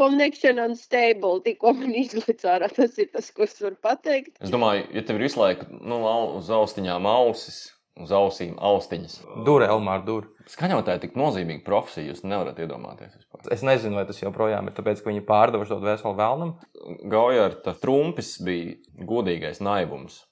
Connection 0.00 0.62
unstable, 0.64 1.42
tikko 1.44 1.74
man 1.76 1.92
izlaiž 2.00 2.46
ārā. 2.48 2.70
Tas 2.72 2.96
ir 3.02 3.10
tas, 3.12 3.28
ko 3.36 3.44
es 3.44 3.58
varu 3.60 3.76
pateikt. 3.84 4.38
Es 4.40 4.52
domāju, 4.52 4.86
ja 4.96 5.02
tev 5.04 5.18
ir 5.20 5.26
visu 5.28 5.42
laiku 5.42 5.68
nu, 5.76 5.98
uz 6.38 6.48
austiņām 6.56 7.08
ausis, 7.10 7.58
uz 8.00 8.14
ausīm 8.16 8.54
austiņas. 8.56 9.18
Dūri, 9.44 9.68
Elmāra, 9.68 10.00
dūri. 10.06 10.30
Skaņotāji 10.50 10.98
ir 10.98 11.02
tik 11.04 11.18
nozīmīga 11.20 11.62
profesija, 11.66 12.08
jūs 12.08 12.24
nevarat 12.24 12.58
iedomāties. 12.64 13.12
Vispār. 13.20 13.44
Es 13.54 13.62
nezinu, 13.66 14.00
vai 14.00 14.06
tas 14.08 14.22
joprojām 14.22 14.70
ir 14.70 14.74
tāpēc, 14.78 15.02
ka 15.04 15.12
viņi 15.12 15.26
pārdeva 15.28 15.68
šo 15.68 15.78
veselu 15.84 16.16
vēlnam. 16.18 16.56
Gaujarta 17.12 17.76
trumpis 17.84 18.32
bija 18.46 19.04
godīgais 19.12 19.60
naivums. 19.62 20.22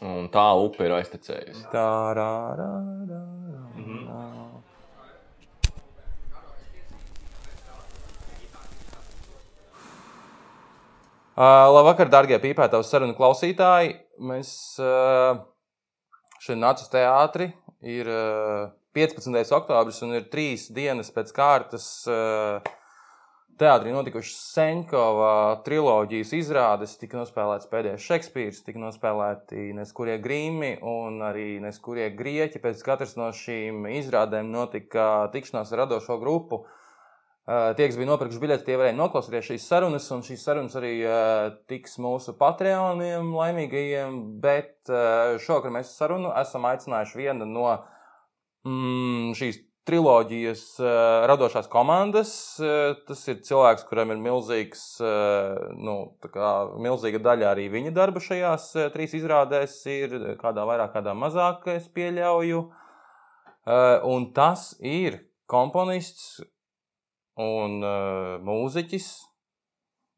Un 0.00 0.30
tā 0.32 0.46
upe 0.56 0.86
ir 0.88 0.96
aiztecējusi. 0.96 1.66
Tā, 1.74 1.86
rā, 2.16 2.32
rā, 2.56 2.72
rā, 3.12 3.22
Mhm. 3.76 4.00
rā. 4.08 4.24
Uh, 4.40 4.60
labvakar, 11.40 12.10
darbie 12.12 12.36
pīpētājs, 12.42 12.90
sarunu 12.92 13.14
klausītāji. 13.16 13.94
Mēs 14.20 14.50
šodien 16.40 16.60
nācām 16.64 16.84
uz 16.84 16.92
teātri. 16.92 17.52
Ir 17.80 18.10
uh, 18.12 18.68
15. 18.92 19.52
oktobris 19.54 20.02
un 20.02 20.16
ir 20.18 20.26
trīs 20.32 20.66
dienas 20.74 21.12
pēc 21.14 21.30
kārtas. 21.34 21.86
Teātrī 23.60 23.92
notikušas 23.92 24.38
Seņkova 24.54 25.32
triloģijas 25.66 26.30
izrādes, 26.32 26.94
tika 26.96 27.18
nospēlēts 27.20 27.68
pēdējais 27.68 28.06
Šekspīrs, 28.08 28.62
tika 28.64 28.80
nospēlēti 28.80 29.74
neskurie 29.76 30.16
grīmi 30.24 30.78
un 30.80 31.20
arī 31.26 31.60
neskurie 31.60 32.08
grieķi. 32.16 32.62
Pēc 32.64 32.80
katras 32.86 33.18
no 33.20 33.28
šīm 33.36 33.84
izrādēm 34.00 34.48
notika 34.50 35.28
tikšanās 35.34 35.74
ar 35.74 35.84
radošo 35.84 36.16
grupu. 36.22 36.64
Tie, 37.48 37.86
kas 37.88 37.96
bija 37.98 38.06
nopirkuši 38.12 38.42
biļeti, 38.42 38.66
tie 38.66 38.76
varēja 38.78 38.94
noklausīties 38.98 39.46
šīs 39.48 39.64
sarunas, 39.66 40.04
un 40.14 40.20
šīs 40.22 40.42
sarunas 40.44 40.76
arī 40.78 40.92
tiks 41.70 41.96
mūsu 42.02 42.36
Patreoniem, 42.38 43.32
laimīgajiem. 43.34 44.20
Bet 44.42 44.92
šovakar 45.42 45.72
mēs 45.74 45.96
sarunu 45.96 46.30
esam 46.38 46.68
aicinājuši 46.68 47.18
vienu 47.18 47.48
no 47.48 47.64
mm, 48.68 49.32
šīs 49.40 49.58
triloģijas 49.88 50.62
radošās 51.32 51.66
komandas. 51.72 52.32
Tas 53.08 53.24
ir 53.32 53.40
cilvēks, 53.48 53.88
kuram 53.88 54.12
ir 54.14 54.20
milzīgs, 54.22 54.84
nu, 55.80 55.96
kā 56.30 56.52
milzīga 56.78 57.22
daļa 57.24 57.50
arī 57.54 57.66
viņa 57.72 57.94
darba 57.96 58.22
šajās 58.22 58.68
trīs 58.94 59.16
izrādēs. 59.18 59.80
Ir 59.90 60.16
kādā 60.38 60.68
vairāk, 60.68 60.94
kādā 60.94 61.16
mazāk, 61.18 61.66
es 61.74 61.90
pieļauju. 61.96 62.62
Un 64.12 64.30
tas 64.36 64.70
ir 64.78 65.22
komponists 65.50 66.38
un 67.40 67.78
uh, 67.80 68.36
mūziķis, 68.46 69.08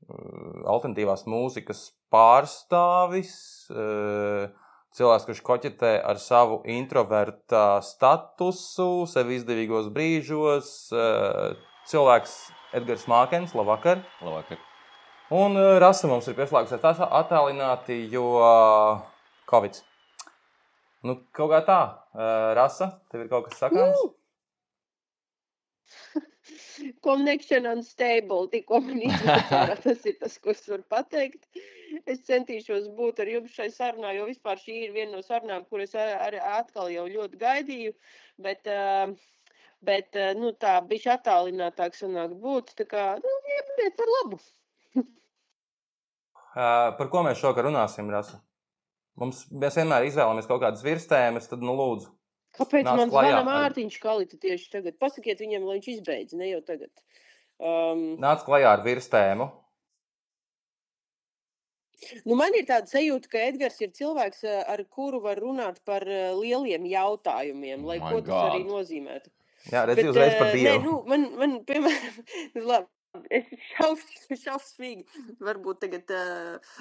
uh, 0.08 0.64
alternatīvās 0.74 1.26
mūzikas 1.30 1.86
pārstāvis. 2.12 3.36
Uh, 3.70 4.50
cilvēks, 4.96 5.26
kurš 5.28 5.42
koķetē 5.46 5.92
ar 6.04 6.20
savu 6.20 6.60
introverta 6.68 7.80
statusu, 7.84 9.06
sevi 9.10 9.38
izdevīgos 9.40 9.88
brīžos. 9.94 10.72
eh, 10.92 11.54
Cilvēks 11.88 12.34
Edgars 12.76 13.06
Mākens, 13.10 13.54
labvakar. 13.58 14.04
Labvakar. 14.22 14.60
Un 15.32 15.56
eh, 15.56 15.78
Rasa 15.82 16.10
mums 16.10 16.28
ir 16.28 16.36
pieslēgusies 16.36 16.82
tā 16.82 16.92
attālināti, 17.08 18.02
jo 18.12 18.26
eh, 18.40 19.02
Covid. 19.50 19.80
Nu, 21.02 21.18
kaut 21.34 21.50
kā 21.54 21.62
tā. 21.66 21.80
Eh, 22.14 22.50
Rasa, 22.58 22.92
tev 23.10 23.24
ir 23.24 23.32
kaut 23.32 23.48
kas 23.48 23.64
sakāms? 23.64 24.10
Connection 27.04 27.66
unstable, 27.70 28.48
tikko 28.52 28.80
man 28.84 29.02
ārā. 29.10 29.76
Tas 29.82 30.04
ir 30.08 30.18
tas, 30.20 30.38
ko 30.42 30.52
es 30.54 30.64
varu 30.68 30.84
pateikt. 30.90 31.46
Es 32.08 32.22
centīšos 32.28 32.88
būt 32.96 33.20
ar 33.22 33.28
jums 33.28 33.52
šai 33.56 33.68
sarunā, 33.72 34.14
jo 34.16 34.26
vispār 34.28 34.60
šī 34.60 34.78
ir 34.86 34.94
viena 34.94 35.16
no 35.16 35.24
sarunām, 35.24 35.66
kuras 35.68 35.92
arī 35.98 36.40
atkal 36.40 36.88
jau 36.92 37.04
ļoti 37.10 37.40
gaidīju. 37.40 37.92
Bet, 38.42 38.70
uh, 38.70 39.12
bet 39.84 40.16
nu, 40.38 40.54
tā 40.56 40.78
bija 40.88 41.18
attālinātāk 41.18 41.98
sanāk 41.98 42.32
būt. 42.40 42.72
Tā 42.80 42.88
kā, 42.88 43.04
nu, 43.20 43.36
iet 43.58 43.98
par 43.98 44.16
labu. 44.18 44.40
Par 46.54 47.08
ko 47.08 47.22
mēs 47.24 47.40
šovakar 47.40 47.64
runāsim, 47.64 48.10
Rasa? 48.12 48.42
Mums, 49.20 49.46
mēs 49.52 49.76
vienmēr 49.76 50.04
izvēlamies 50.08 50.48
kaut 50.48 50.60
kādas 50.64 50.84
virsmas, 50.84 51.48
tad, 51.48 51.64
nu, 51.64 51.72
lūdzu. 51.76 52.12
Kāpēc 52.58 52.84
Nāc 52.84 53.00
man 53.00 53.12
zvana 53.12 53.42
Mārtiņš 53.46 53.98
Kalita 54.02 54.36
tieši 54.40 54.70
tagad? 54.74 54.98
Pasakiet 55.00 55.40
viņam, 55.40 55.64
lai 55.68 55.78
viņš 55.78 55.90
izbeidz, 55.94 56.36
ne 56.36 56.50
jau 56.50 56.60
tagad. 56.66 56.92
Um, 57.62 58.16
Nāc 58.20 58.44
klajā 58.44 58.74
ar 58.76 58.84
virsmu. 58.84 59.48
Nu, 62.26 62.36
man 62.38 62.54
ir 62.58 62.66
tāda 62.68 62.90
sajūta, 62.90 63.30
ka 63.30 63.42
Edgars 63.46 63.78
ir 63.82 63.92
cilvēks, 63.94 64.42
eh, 64.48 64.62
ar 64.74 64.82
kuru 64.90 65.20
var 65.22 65.38
runāt 65.42 65.78
par 65.86 66.02
eh, 66.08 66.32
lieliem 66.34 66.86
jautājumiem, 66.90 67.84
lai 67.86 67.98
My 68.02 68.10
ko 68.10 68.20
tas 68.26 68.50
arī 68.50 68.64
God. 68.64 68.72
nozīmētu. 68.74 69.32
Jā, 69.70 69.84
redzi, 69.86 70.08
uzreiz 70.10 70.34
par 70.40 70.50
eh, 70.50 70.56
Dievu. 70.58 70.72
Nē, 70.72 70.82
nu, 70.82 70.96
man, 71.06 71.28
man, 71.38 71.54
piemēram, 71.68 72.18
labi, 72.72 72.90
es 73.36 73.48
šausmīgi, 73.74 74.36
šausmīgi 74.40 75.22
varbūt 75.44 75.82
tagad 75.84 76.12
uh, 76.16 76.72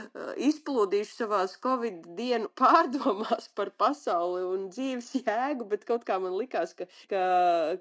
izplūdīšu 0.49 1.17
savās 1.17 1.57
Covid 1.63 2.07
dienu 2.17 2.51
pārdomās 2.61 3.49
par 3.57 3.73
pasauli 3.81 4.45
un 4.47 4.69
dzīves 4.71 5.11
jēgu, 5.19 5.67
bet 5.73 5.85
kaut 5.89 6.07
kā 6.07 6.19
man 6.23 6.37
likās, 6.39 6.73
ka, 6.77 6.87
ka, 7.11 7.21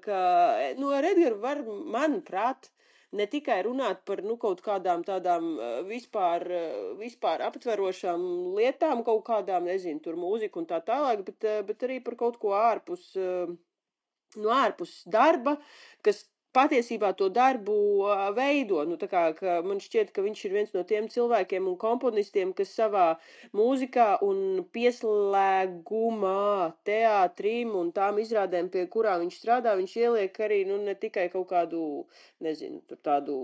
ka 0.03 0.21
nu, 0.79 0.91
ar 0.95 1.07
Edgaru 1.13 1.39
var, 1.43 1.63
manuprāt, 1.95 2.71
ne 3.15 3.27
tikai 3.31 3.61
runāt 3.67 4.03
par 4.07 4.23
nu, 4.23 4.37
kaut 4.39 4.63
kādām 4.65 5.03
tādām 5.07 5.53
vispār, 5.87 6.45
vispār 6.99 7.43
aptverošām 7.47 8.21
lietām, 8.59 9.05
kaut 9.07 9.25
kādām, 9.27 9.67
nezinu, 9.71 10.03
tur 10.03 10.19
mūziku 10.19 10.63
un 10.63 10.69
tā 10.69 10.79
tālāk, 10.87 11.25
bet, 11.27 11.49
bet 11.67 11.87
arī 11.87 11.99
par 12.03 12.19
kaut 12.19 12.39
ko 12.39 12.55
ārpus, 12.55 13.09
eh, 13.19 13.51
no 14.39 14.53
ārpus 14.55 15.01
darba, 15.11 15.57
kas 16.07 16.23
patiesībā 16.55 17.11
to 17.17 17.29
darbu 17.33 17.75
veido. 18.35 18.83
Nu, 18.87 18.97
kā, 19.11 19.23
man 19.65 19.79
šķiet, 19.83 20.11
ka 20.15 20.23
viņš 20.25 20.43
ir 20.47 20.55
viens 20.55 20.73
no 20.75 20.83
tiem 20.87 21.07
cilvēkiem 21.11 21.67
un 21.71 21.77
komponistiem, 21.79 22.53
kas 22.57 22.73
savā 22.75 23.05
mūzikā 23.57 24.21
un 24.25 24.63
pieslēgumā, 24.75 26.71
teātrim 26.87 27.75
un 27.79 27.91
tām 27.95 28.19
izrādēm, 28.23 28.71
pie 28.73 28.85
kurām 28.91 29.23
viņš 29.25 29.39
strādā, 29.41 29.75
viņš 29.79 29.95
ieliek 30.01 30.41
arī 30.43 30.61
nu, 30.69 30.79
ne 30.83 30.95
tikai 30.99 31.27
kaut 31.33 31.49
kādu, 31.51 31.83
nezinu, 32.43 32.81
tādu 33.03 33.37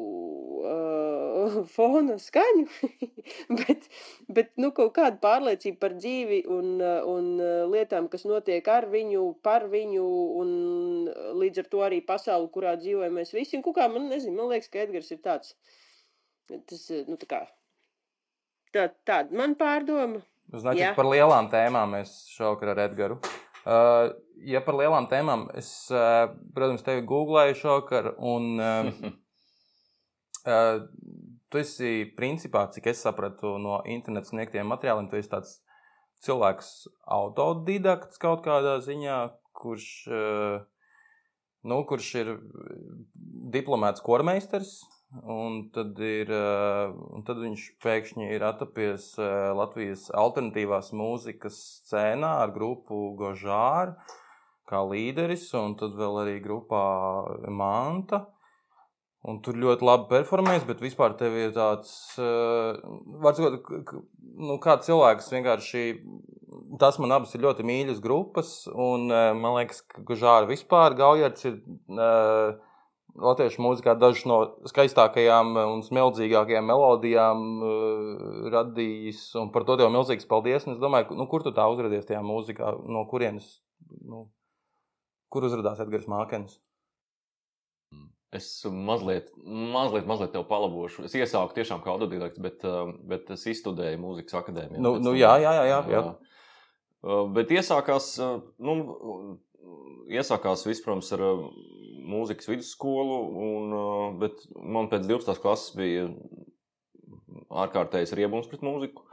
uh, 0.64 1.60
fona 1.76 2.18
skaņu, 2.22 2.68
bet, 3.62 3.88
bet 4.28 4.54
nu, 4.60 4.74
kaut 4.76 4.94
kādu 5.00 5.22
pārliecību 5.24 5.80
par 5.82 5.96
dzīvi 5.98 6.44
un, 6.52 6.76
un 6.84 7.32
lietām, 7.72 8.12
kas 8.12 8.28
notiek 8.28 8.68
ar 8.72 8.90
viņu, 8.92 9.26
par 9.46 9.68
viņu 9.72 10.06
un 10.42 10.54
līdz 11.38 11.64
ar 11.64 11.72
to 11.72 11.84
arī 11.86 12.02
pasauli, 12.06 12.50
kurā 12.54 12.76
dzīvojam 12.98 13.20
mēs 13.20 13.34
visi, 13.36 13.58
un 13.58 13.64
kukā, 13.66 13.88
man 13.92 14.10
nezinu, 14.10 14.36
man 14.38 14.52
liekas, 14.52 14.72
ka 14.74 14.82
Edgars 14.82 15.12
ir 15.14 15.22
tāds, 15.22 15.54
tas, 16.50 16.90
eh, 16.90 17.06
nu, 17.08 17.18
tā 17.18 17.30
kā, 17.30 17.42
tā, 18.74 18.90
tāda 19.06 19.36
man 19.38 19.56
pārdoma. 19.56 20.24
Nu, 20.48 20.62
Znaķi, 20.62 20.80
ja. 20.80 20.94
par 20.96 21.10
lielām 21.12 21.50
tēmām 21.52 21.98
mēs 21.98 22.14
šovakar 22.32 22.72
ar 22.74 22.86
Edgaru. 22.88 23.20
Uh, 23.68 24.14
ja 24.48 24.62
par 24.64 24.78
lielām 24.80 25.10
tēmām, 25.12 25.50
es, 25.60 25.90
uh, 25.92 26.30
protams, 26.56 26.86
tevi 26.88 27.04
googlēju 27.04 27.58
šovakar, 27.60 28.14
un 28.16 28.56
uh, 28.56 28.92
uh, 30.48 30.86
tu 31.52 31.60
esi, 31.60 32.08
principā, 32.16 32.64
cik 32.72 32.88
es 32.94 33.04
sapratu 33.04 33.58
no 33.60 33.82
interneta 33.86 34.32
sniegtiem 34.32 34.72
materiāliem, 34.72 35.12
tu 35.12 35.20
esi 35.20 35.34
tāds 35.34 35.58
cilvēks 36.24 36.72
autodidakts 37.12 38.24
kaut 38.24 38.42
kādā 38.48 38.78
ziņā, 38.88 39.20
kurš 39.58 39.92
uh, 40.08 40.64
nu, 41.68 41.82
kurš 41.88 42.12
ir 42.22 42.36
diplomāts 43.54 44.04
kormeistars. 44.04 44.80
Un 45.24 45.70
tad, 45.72 45.96
ir, 46.04 46.28
uh, 46.36 46.92
un 47.16 47.24
tad 47.24 47.40
viņš 47.40 47.62
pēkšņi 47.80 48.26
ir 48.36 48.44
atrapies 48.44 49.14
uh, 49.16 49.54
Latvijas 49.56 50.10
alternatīvās 50.12 50.92
mūzikas 50.92 51.60
scēnā 51.88 52.34
ar 52.44 52.52
grupu 52.52 53.14
Gožāra 53.16 53.96
kā 54.68 54.82
līderis, 54.84 55.48
un 55.56 55.78
tad 55.80 55.96
vēl 55.96 56.22
arī 56.26 56.36
grupā 56.44 56.84
Manta. 57.48 58.26
Un 59.28 59.42
tur 59.44 59.58
ļoti 59.60 59.84
labi 59.84 60.06
performēs, 60.14 60.64
bet 60.64 60.80
vispār 60.80 61.18
tev 61.20 61.34
ir 61.36 61.50
tāds, 61.56 61.90
uh, 62.22 62.78
var 63.24 63.34
sakot, 63.36 63.58
k- 63.66 63.82
k- 63.90 64.04
nu, 64.40 64.56
kā 64.64 64.78
cilvēks 64.86 65.28
vienkārši, 65.34 65.82
tas 66.80 66.96
man 67.04 67.12
abas 67.18 67.34
ir 67.36 67.44
ļoti 67.44 67.66
mīļas 67.68 68.00
grupas, 68.04 68.54
un 68.72 69.10
uh, 69.12 69.34
man 69.36 69.58
liekas, 69.58 69.82
ka 69.92 70.06
Gožāra 70.08 70.48
vispār 70.48 70.96
Gaujards 70.96 71.44
ir 71.50 71.58
uh, 71.60 72.56
latviešu 73.18 73.66
mūzikā 73.66 73.98
dažas 74.00 74.24
no 74.30 74.38
skaistākajām 74.72 75.52
un 75.60 75.84
smeldzīgākajām 75.84 76.72
melodijām 76.72 77.44
uh, 77.68 78.48
radījis, 78.54 79.26
un 79.42 79.52
par 79.52 79.68
to 79.68 79.76
tev 79.82 79.92
milzīgs 79.92 80.30
paldies. 80.30 80.70
Un 80.70 80.78
es 80.78 80.80
domāju, 80.80 81.18
nu, 81.20 81.28
kur 81.28 81.44
tu 81.44 81.52
tā 81.52 81.68
uzradies 81.74 82.08
tajā 82.08 82.24
mūzikā, 82.24 82.72
no 82.88 83.04
kurienes, 83.12 83.58
nu, 84.08 84.30
kur 85.28 85.50
uzrādās 85.50 85.84
Edgars 85.84 86.08
Mākens? 86.08 86.62
Es 88.36 88.48
mazliet, 88.68 89.30
mazliet, 89.46 90.08
mazliet 90.10 90.34
tev 90.36 90.44
palabošu. 90.50 91.06
Es 91.08 91.16
iesāku 91.16 91.56
tiešām 91.56 91.80
kā 91.84 91.94
autodidakts, 91.94 92.42
bet, 92.44 92.66
uh, 92.68 92.90
bet 93.08 93.30
es 93.32 93.46
izstudēju 93.54 94.02
mūzikas 94.04 94.36
akadēmijā. 94.42 94.82
Nu, 94.84 94.98
nu, 95.00 95.14
jā, 95.16 95.32
jā, 95.40 95.54
jā, 95.56 95.68
jā, 95.70 95.78
jā. 95.94 96.02
Uh, 96.12 96.26
Bet 97.32 97.54
iesākās, 97.56 98.10
uh, 98.20 98.42
nu, 98.60 98.74
iesākās 100.12 100.66
viss, 100.68 100.84
protams, 100.84 101.14
ar 101.16 101.24
uh, 101.24 101.46
mūzikas 102.08 102.50
vidusskolu, 102.52 103.20
un, 103.48 103.76
uh, 103.78 104.06
bet 104.20 104.44
man 104.60 104.90
pēc 104.92 105.08
12. 105.08 105.40
klases 105.44 105.76
bija 105.78 106.10
ārkārtējs 107.64 108.16
riebums 108.18 108.50
pret 108.52 108.66
mūziku. 108.66 109.06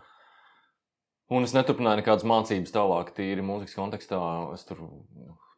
Un 1.34 1.46
es 1.46 1.54
neturpināju 1.56 2.02
nekādas 2.02 2.26
mācības 2.28 2.74
tālāk, 2.74 3.14
tīri 3.16 3.44
mūzikas 3.46 3.78
kontekstā. 3.78 4.18
Es 4.56 4.66
tur 4.68 4.82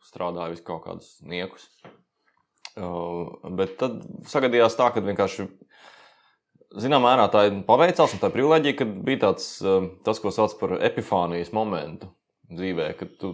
strādāju 0.06 0.55
vis 0.55 0.62
kaut 0.67 0.85
kādus 0.85 1.17
niekus. 1.26 1.67
Uh, 2.76 3.32
bet 3.56 3.78
tad 3.81 4.02
sagadījās 4.28 4.75
tā, 4.76 4.90
ka 4.93 5.00
vienkārši, 5.00 5.46
zināmā 6.76 7.14
mērā, 7.14 7.31
tā 7.32 7.46
ir 7.49 7.62
paveicās, 7.64 8.12
un 8.12 8.20
tā 8.20 8.28
privilēģija, 8.34 8.76
ka 8.76 8.87
bija 9.06 9.23
tāds, 9.23 9.46
uh, 9.64 9.87
tas, 10.05 10.20
ko 10.20 10.32
sauc 10.34 10.52
par 10.61 10.75
epifānijas 10.84 11.55
momentu 11.56 12.11
dzīvē, 12.52 12.90
kad 12.99 13.14
tu, 13.23 13.32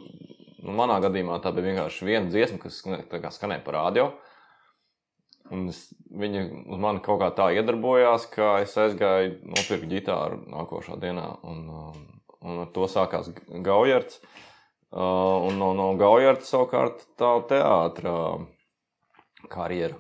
nu, 0.63 0.77
manā 0.79 1.01
gadījumā 1.03 1.41
tā 1.43 1.51
bija 1.57 1.73
vienkārši 1.73 2.07
viena 2.07 2.31
dziesma, 2.31 2.61
kas 2.63 2.85
skanēja 3.35 3.65
par 3.67 3.81
radio. 3.81 4.13
Un 5.53 5.67
es, 5.73 5.83
viņa 6.23 6.47
uz 6.71 6.81
mani 6.81 7.03
kaut 7.05 7.19
kā 7.21 7.33
tā 7.35 7.51
iedarbojās, 7.57 8.29
ka 8.31 8.55
es 8.63 8.73
aizgāju 8.79 9.35
nopirkt 9.43 9.91
ģitāru 9.91 10.39
nākošā 10.55 10.97
dienā. 11.03 11.27
Un, 11.43 11.67
um, 11.67 12.07
un 12.47 12.63
ar 12.63 12.71
to 12.73 12.87
sākās 12.89 13.35
Gaujards. 13.67 14.23
Uh, 14.93 15.49
un 15.49 15.59
no, 15.59 15.73
no 15.77 15.93
Gaujarda 15.99 16.47
savukārt 16.47 17.05
tā 17.21 17.35
teātra 17.51 18.15
karjera. 19.51 19.99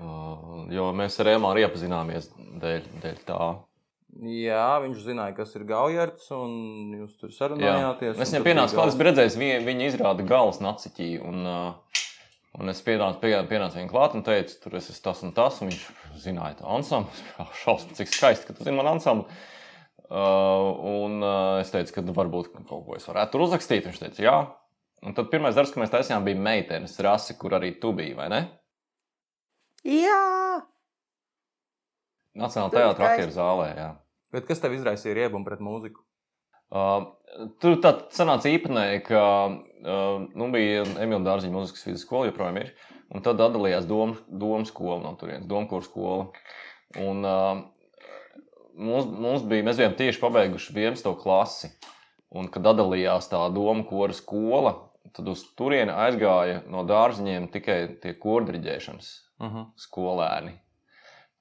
Uh, 0.00 0.68
jo 0.72 0.86
mēs 0.96 1.18
ar 1.20 1.28
Rēmāru 1.28 1.60
iepazināmies 1.64 2.30
dēļ, 2.62 2.86
dēļ 3.02 3.18
tā. 3.28 3.48
Jā, 4.20 4.80
viņš 4.82 5.02
zināja, 5.04 5.34
kas 5.36 5.52
ir 5.54 5.66
Gaujards, 5.68 6.26
un 6.34 6.96
jūs 6.98 7.18
tur 7.20 7.30
sarunājāties. 7.34 8.16
Es 8.18 8.32
viņam 8.32 8.46
pienācu 8.48 8.76
klāt, 8.78 8.90
es 8.90 8.98
biju 8.98 9.08
redzējis, 9.10 9.36
viņa, 9.38 9.60
viņa 9.68 9.86
izrāda 9.86 10.26
galvas 10.26 10.58
naciķī. 10.64 11.10
Un, 11.26 11.44
uh, 11.46 12.08
un 12.58 12.72
es 12.72 12.82
pienācu, 12.86 13.20
pie, 13.22 13.34
pienācu 13.50 13.78
viņam 13.78 13.92
klāt 13.92 14.16
un 14.18 14.24
teicu, 14.26 14.56
tur 14.64 14.76
es 14.80 14.90
esmu 14.90 15.04
tas 15.06 15.22
un 15.26 15.34
tas. 15.36 15.60
Un 15.62 15.70
viņš 15.70 15.84
zināja, 16.24 16.58
tā 16.62 16.68
ansamblis. 16.74 17.22
Šausmas, 17.62 17.96
cik 18.00 18.10
skaisti, 18.10 18.48
ka 18.48 18.56
tu 18.56 18.66
zini 18.66 18.80
man 18.80 18.90
ansambli. 18.96 19.28
Uh, 20.10 20.72
un 20.90 21.20
uh, 21.22 21.60
es 21.62 21.70
teicu, 21.70 21.94
ka 21.94 22.06
varbūt 22.16 22.50
kaut 22.56 22.82
ko 22.88 22.98
es 22.98 23.06
varētu 23.06 23.36
tur 23.36 23.46
uzrakstīt. 23.46 23.86
Viņš 23.86 24.02
teica, 24.02 24.24
jā. 24.26 24.38
Un 25.06 25.16
tad 25.16 25.30
pirmais 25.32 25.56
darbs, 25.56 25.72
ko 25.72 25.80
mēs 25.80 25.92
taisījām, 25.92 26.26
bija 26.26 26.40
meitenes 26.44 26.98
rasi, 27.04 27.38
kur 27.40 27.56
arī 27.56 27.72
tu 27.80 27.94
biji, 27.96 28.16
vai 28.18 28.28
ne? 28.32 28.40
Jā, 29.88 30.20
Nacionālajā 32.38 32.70
Tur 32.70 32.78
teātrī, 32.78 33.08
aktieru 33.08 33.34
zālē. 33.34 33.66
Jā. 33.74 33.88
Bet 34.34 34.46
kas 34.46 34.62
tev 34.62 34.76
izraisīja 34.76 35.16
riebumu 35.18 35.46
pret 35.46 35.62
mūziku? 35.64 36.04
Uh, 36.70 37.08
tur 37.62 37.80
tā 37.82 37.96
sanāca 38.14 38.50
īpatnēji, 38.52 39.02
ka 39.08 39.22
uh, 39.50 40.28
nu, 40.38 40.50
bija 40.54 40.84
Emīļa 41.02 41.24
Dārziņa 41.26 41.56
mūzikas 41.56 41.88
vidusskola, 41.88 42.28
joprojām 42.30 42.60
ir. 42.62 42.70
Un 43.10 43.24
tad 43.26 43.42
atdalījās 43.42 43.88
doma, 43.90 44.14
doma 44.30 44.62
skola 44.68 45.00
no 45.02 45.16
turienes, 45.18 45.48
domkura 45.50 45.82
skola. 45.82 46.28
Un, 47.02 47.26
uh, 47.26 47.64
mums, 48.78 49.10
mums 49.10 49.48
bija, 49.50 49.66
mēs 49.66 49.82
bijām 49.82 49.98
tieši 49.98 50.22
pabeiguši 50.22 50.76
11. 50.76 51.10
klasi. 51.18 51.72
Un, 52.30 52.46
kad 52.54 52.68
atdalījās 52.70 53.26
tā 53.32 53.42
doma 53.50 53.82
kora 53.88 54.14
skola, 54.14 54.76
tad 55.16 55.28
uz 55.28 55.42
turieni 55.58 55.92
aizgāja 55.92 56.62
no 56.70 56.84
dārziņiem 56.88 57.48
tikai 57.54 57.80
tie 58.02 58.14
kordriģēšanas 58.14 59.10
Uh 59.40 59.48
-huh. 59.54 59.66
skolēni. 59.76 60.52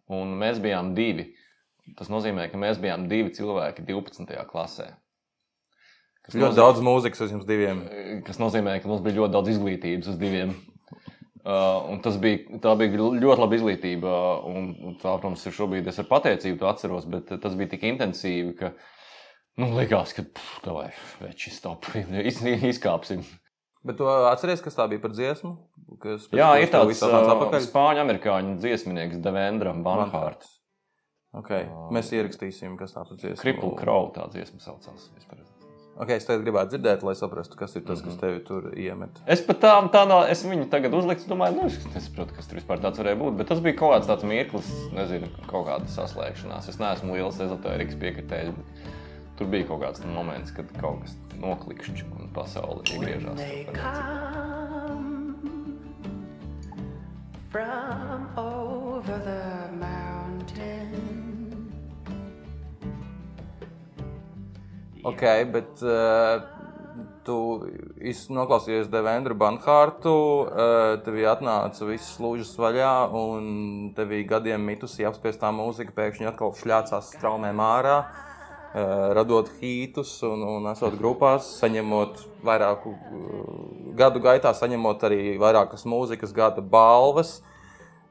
Un 0.07 0.27
mēs 0.39 0.59
bijām 0.63 0.93
divi. 0.95 1.35
Tas 1.97 2.07
nozīmē, 2.09 2.49
ka 2.51 2.57
mēs 2.57 2.77
bijām 2.79 3.07
divi 3.09 3.29
cilvēki 3.29 3.83
12. 3.85 4.45
klasē. 4.47 4.93
Kas 6.23 6.35
Ļoti 6.35 6.55
daudz 6.55 6.79
mūzikas 6.79 7.21
uz 7.25 7.31
jums 7.31 7.45
diviem. 7.45 7.81
kas 8.25 8.37
nozīmē, 8.39 8.81
ka 8.81 8.87
mums 8.87 9.01
bija 9.01 9.15
ļoti 9.15 9.31
daudz 9.31 9.49
izglītības 9.49 10.07
uz 10.07 10.17
diviem. 10.17 10.55
Uh, 11.39 11.99
tas 12.03 12.17
bija, 12.17 12.37
tā 12.61 12.75
bija 12.77 12.91
ļoti 12.97 13.39
laba 13.39 13.55
izglītība. 13.55 14.45
Un, 14.45 14.75
un 14.83 14.95
tā, 14.95 15.13
protams, 15.19 15.45
ir 15.45 15.51
šobrīd 15.53 15.87
es 15.87 15.99
ar 15.99 16.05
pateicību 16.05 16.59
to 16.59 16.67
atceros, 16.67 17.05
bet 17.05 17.31
tas 17.41 17.55
bija 17.55 17.69
tik 17.69 17.83
intensīvi, 17.83 18.53
ka 18.59 18.71
nu, 19.57 19.71
likās, 19.79 20.13
ka 20.13 20.23
pff, 20.23 20.59
tā 20.63 20.73
vai 20.75 20.89
veči 21.21 21.51
stop, 21.51 21.85
iz, 22.29 22.41
izkāpsim. 22.43 23.23
Bet 23.85 23.97
tu 23.97 24.07
atceries, 24.07 24.61
kas 24.63 24.75
tā 24.75 24.87
bija 24.91 25.01
par 25.03 25.13
dziesmu? 25.15 25.53
Kas 26.03 26.27
Jā, 26.35 26.49
ir 26.61 26.67
tāds 26.71 26.99
uh, 27.03 27.59
spāņu 27.63 28.03
amerikāņu 28.03 28.57
dziesminieks 28.61 29.21
Devendra 29.23 29.71
Banhārts. 29.73 30.57
Okay. 31.39 31.67
Mēs 31.93 32.09
ierakstīsim, 32.15 32.75
kas 32.79 32.95
tā 32.95 33.05
par 33.05 33.15
dziesmu. 33.15 33.39
Cripple 33.43 33.75
Crow 33.77 34.09
tā 34.15 34.25
dziesma 34.33 34.59
saucās. 34.63 35.09
vispār. 35.15 35.45
Okay, 35.99 36.15
es 36.15 36.23
tev 36.23 36.39
gribētu 36.45 36.77
dzirdēt, 36.77 37.01
lai 37.03 37.11
saprastu, 37.19 37.57
kas 37.59 37.73
ir 37.75 37.81
tas, 37.83 37.99
kas 37.99 38.13
Mhm. 38.15 38.19
tevi 38.21 38.39
tur 38.47 38.69
iemet. 38.71 39.17
Es 39.27 39.41
pat 39.43 39.59
tā, 39.59 39.73
tā 39.91 40.07
no, 40.07 40.21
es 40.23 40.43
viņu 40.45 40.69
tagad 40.71 40.93
uzliku, 40.95 41.27
domāju, 41.27 41.55
nu, 41.57 41.65
es 41.67 41.75
nesaprotu, 41.91 42.35
kas 42.37 42.47
tur 42.47 42.55
vispār 42.61 42.79
tāds 42.79 42.97
varēja 43.01 43.19
būt. 43.19 43.35
Bet 43.35 43.47
tas 43.51 43.59
bija 43.59 43.75
kaut 43.75 43.91
kāds 43.97 44.07
tāds 44.07 44.23
mirklis, 44.23 44.69
nezinu, 44.95 45.27
kaut 45.47 45.67
kāda 45.67 45.91
saslēgšanās. 45.91 46.69
Es 46.69 46.79
neesmu 46.79 47.13
liels 47.19 47.37
ezotērikas 47.43 47.99
piekritējs, 47.99 48.55
bet 48.55 48.65
tur 49.39 49.47
bija 49.47 49.69
kaut 49.69 49.79
kāds 49.85 50.03
moments, 50.03 50.51
kad 50.51 50.67
kaut 50.81 51.05
kas 51.05 51.15
noklikšķi 51.39 52.09
un 52.19 52.27
pasaule 52.35 52.83
iegriežās. 52.91 53.39
From 57.49 58.27
over 58.37 59.15
the 59.25 59.71
mountain. 59.79 61.07
Ok, 65.07 65.23
bet 65.55 65.79
uh, 65.87 66.43
tu 67.23 67.39
noklausījies 68.35 68.91
Devendru 68.91 69.39
Banhārtu, 69.39 70.13
uh, 70.43 70.99
tev 71.05 71.21
atnāca 71.31 71.87
viss 71.87 72.19
lūžas 72.19 72.51
vaļā, 72.59 72.93
un 73.15 73.93
tev 73.95 74.11
gadiem 74.27 74.67
mitusi 74.67 75.07
apspiestā 75.07 75.53
mūzika 75.55 75.95
pēkšņi 75.95 76.27
atkal 76.33 76.51
šļācās 76.59 77.13
straumēm 77.15 77.63
ārā, 77.63 78.01
uh, 78.03 78.25
radot 78.73 79.49
hītus 79.59 80.11
un, 80.27 80.43
un 80.45 80.67
esot 80.71 80.97
grupās, 80.99 81.47
saņemot 81.61 82.19
vairāku 82.45 82.93
gadu 83.97 84.21
gaitā, 84.21 84.53
saņemot 84.53 85.05
arī 85.09 85.37
vairākas 85.41 85.87
mūzikas 85.89 86.35
gada 86.35 86.61
balvas. 86.61 87.39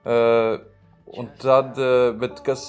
Un 0.08 1.28
tad, 1.40 1.78
bet 2.20 2.42
kas 2.44 2.64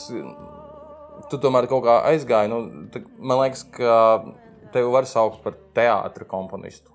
tu 1.30 1.40
tomēr 1.42 1.68
kaut 1.69 1.84
kā 1.86 2.00
aizgāji. 2.12 2.52
Nu, 2.52 2.88
tā- 2.94 3.06
man 3.18 3.42
liekas, 3.44 3.64
ka 3.76 4.24
tevi 4.74 4.92
var 4.92 5.06
saukt 5.10 5.44
par 5.44 5.58
teātris 5.76 6.30
komponistu. 6.30 6.92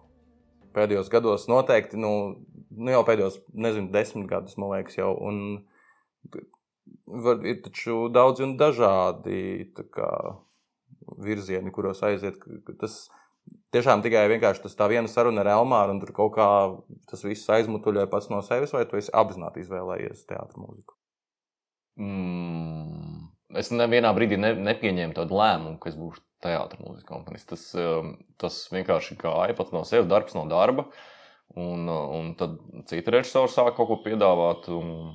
Pēdējos 0.74 1.10
gados 1.10 1.46
noteikti, 1.46 1.98
nu, 2.00 2.36
nu 2.70 2.90
jau 2.90 3.04
pēdējos, 3.06 3.38
nezinu, 3.54 3.92
desmit 3.94 4.26
gadus, 4.30 4.56
man 4.58 4.74
liekas, 4.74 4.96
jau. 4.98 5.12
Un 5.22 5.64
var, 7.06 7.44
ir 7.46 7.60
taču 7.62 8.08
daudz 8.10 8.42
un 8.42 8.56
dažādi 8.58 9.70
kā, 9.94 10.10
virzieni, 11.24 11.72
kuros 11.74 12.02
aiziet. 12.06 12.40
Tas 12.80 13.04
tiešām 13.74 14.02
tikai 14.04 14.26
vienkārši 14.32 14.64
tas 14.64 14.76
tā 14.78 14.88
viena 14.92 15.10
saruna 15.10 15.44
ar 15.44 15.52
Elmāru, 15.58 15.96
un 15.96 16.02
tur 16.02 16.14
kaut 16.16 16.34
kā 16.36 16.48
tas 17.10 17.24
viss 17.26 17.50
aizmutuļoja 17.56 18.10
pats 18.12 18.30
no 18.32 18.40
sevis, 18.46 18.74
vai 18.76 18.84
tu 18.88 19.00
esi 19.00 19.12
apzināti 19.14 19.64
izvēlējies 19.64 20.26
teātris 20.30 20.60
mūziku? 20.60 20.96
Mm, 22.00 23.26
es 23.60 23.70
nevienā 23.74 24.10
brīdī 24.16 24.38
ne, 24.40 24.54
nepieņēmu 24.70 25.16
tādu 25.16 25.38
lēmumu, 25.38 25.78
ka 25.82 25.92
es 25.92 25.98
būšu 25.98 26.24
teātris 26.44 26.82
mūzikas 26.82 27.08
komponists. 27.08 27.50
Tas, 27.50 27.66
um, 27.78 28.14
tas 28.40 28.60
vienkārši 28.74 29.18
gāja 29.20 29.56
pats 29.58 29.74
no 29.74 29.84
sevis, 29.88 30.10
darbs 30.10 30.36
no 30.38 30.46
darba. 30.50 30.88
Un, 31.60 31.86
un 31.86 32.32
tad 32.38 32.56
citi 32.88 33.12
režisori 33.14 33.52
sāka 33.52 33.76
kaut 33.76 33.90
ko 33.90 34.00
piedāvāt. 34.06 34.66
Un... 34.74 35.14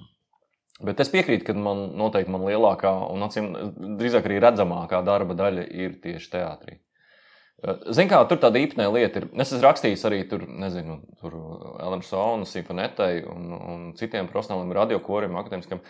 Bet 0.80 1.02
es 1.04 1.12
piekrītu, 1.12 1.44
ka 1.50 1.56
man 1.60 1.90
noteikti 2.00 2.32
man 2.32 2.46
lielākā 2.48 2.92
un 3.12 3.26
acīm 3.26 3.50
drīzāk 4.00 4.30
arī 4.30 4.38
redzamākā 4.44 5.02
darba 5.04 5.36
daļa 5.36 5.66
ir 5.76 5.98
tieši 6.04 6.32
teātrī. 6.38 6.78
Ziniet, 7.60 8.14
kā 8.14 8.20
tur 8.30 8.40
tāda 8.40 8.62
īpatnē 8.62 8.86
lieta 8.94 9.20
ir. 9.20 9.26
Es 9.36 9.50
esmu 9.52 9.66
rakstījis 9.66 10.06
arī 10.08 10.22
tur, 10.32 10.46
nezinu, 10.48 11.02
tur 11.20 11.36
Elēna 11.84 12.06
Sona, 12.08 12.48
Simfonetai 12.48 13.26
un, 13.28 13.50
un 13.58 13.82
citiem 14.00 14.30
profesionāliem 14.32 14.72
radiokoriem, 14.78 15.36
akadēmiskiem. 15.42 15.82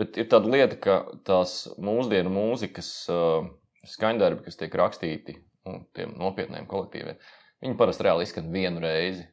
Bet 0.00 0.16
ir 0.16 0.30
tāda 0.32 0.48
lieta, 0.48 0.78
ka 0.80 0.96
tās 1.28 1.66
mūsdienu 1.76 2.32
mūzikas 2.32 2.88
uh, 3.12 3.50
skaņdarbi, 3.90 4.46
kas 4.46 4.56
tiek 4.62 4.80
rakstīti 4.80 5.36
un 5.68 5.82
tiem 5.96 6.14
nopietniem 6.16 6.64
kolektīviem, 6.70 7.20
viņi 7.60 7.76
parasti 7.76 8.06
reāli 8.08 8.24
izskan 8.24 8.48
vienu 8.54 8.80
reizi. 8.80 9.26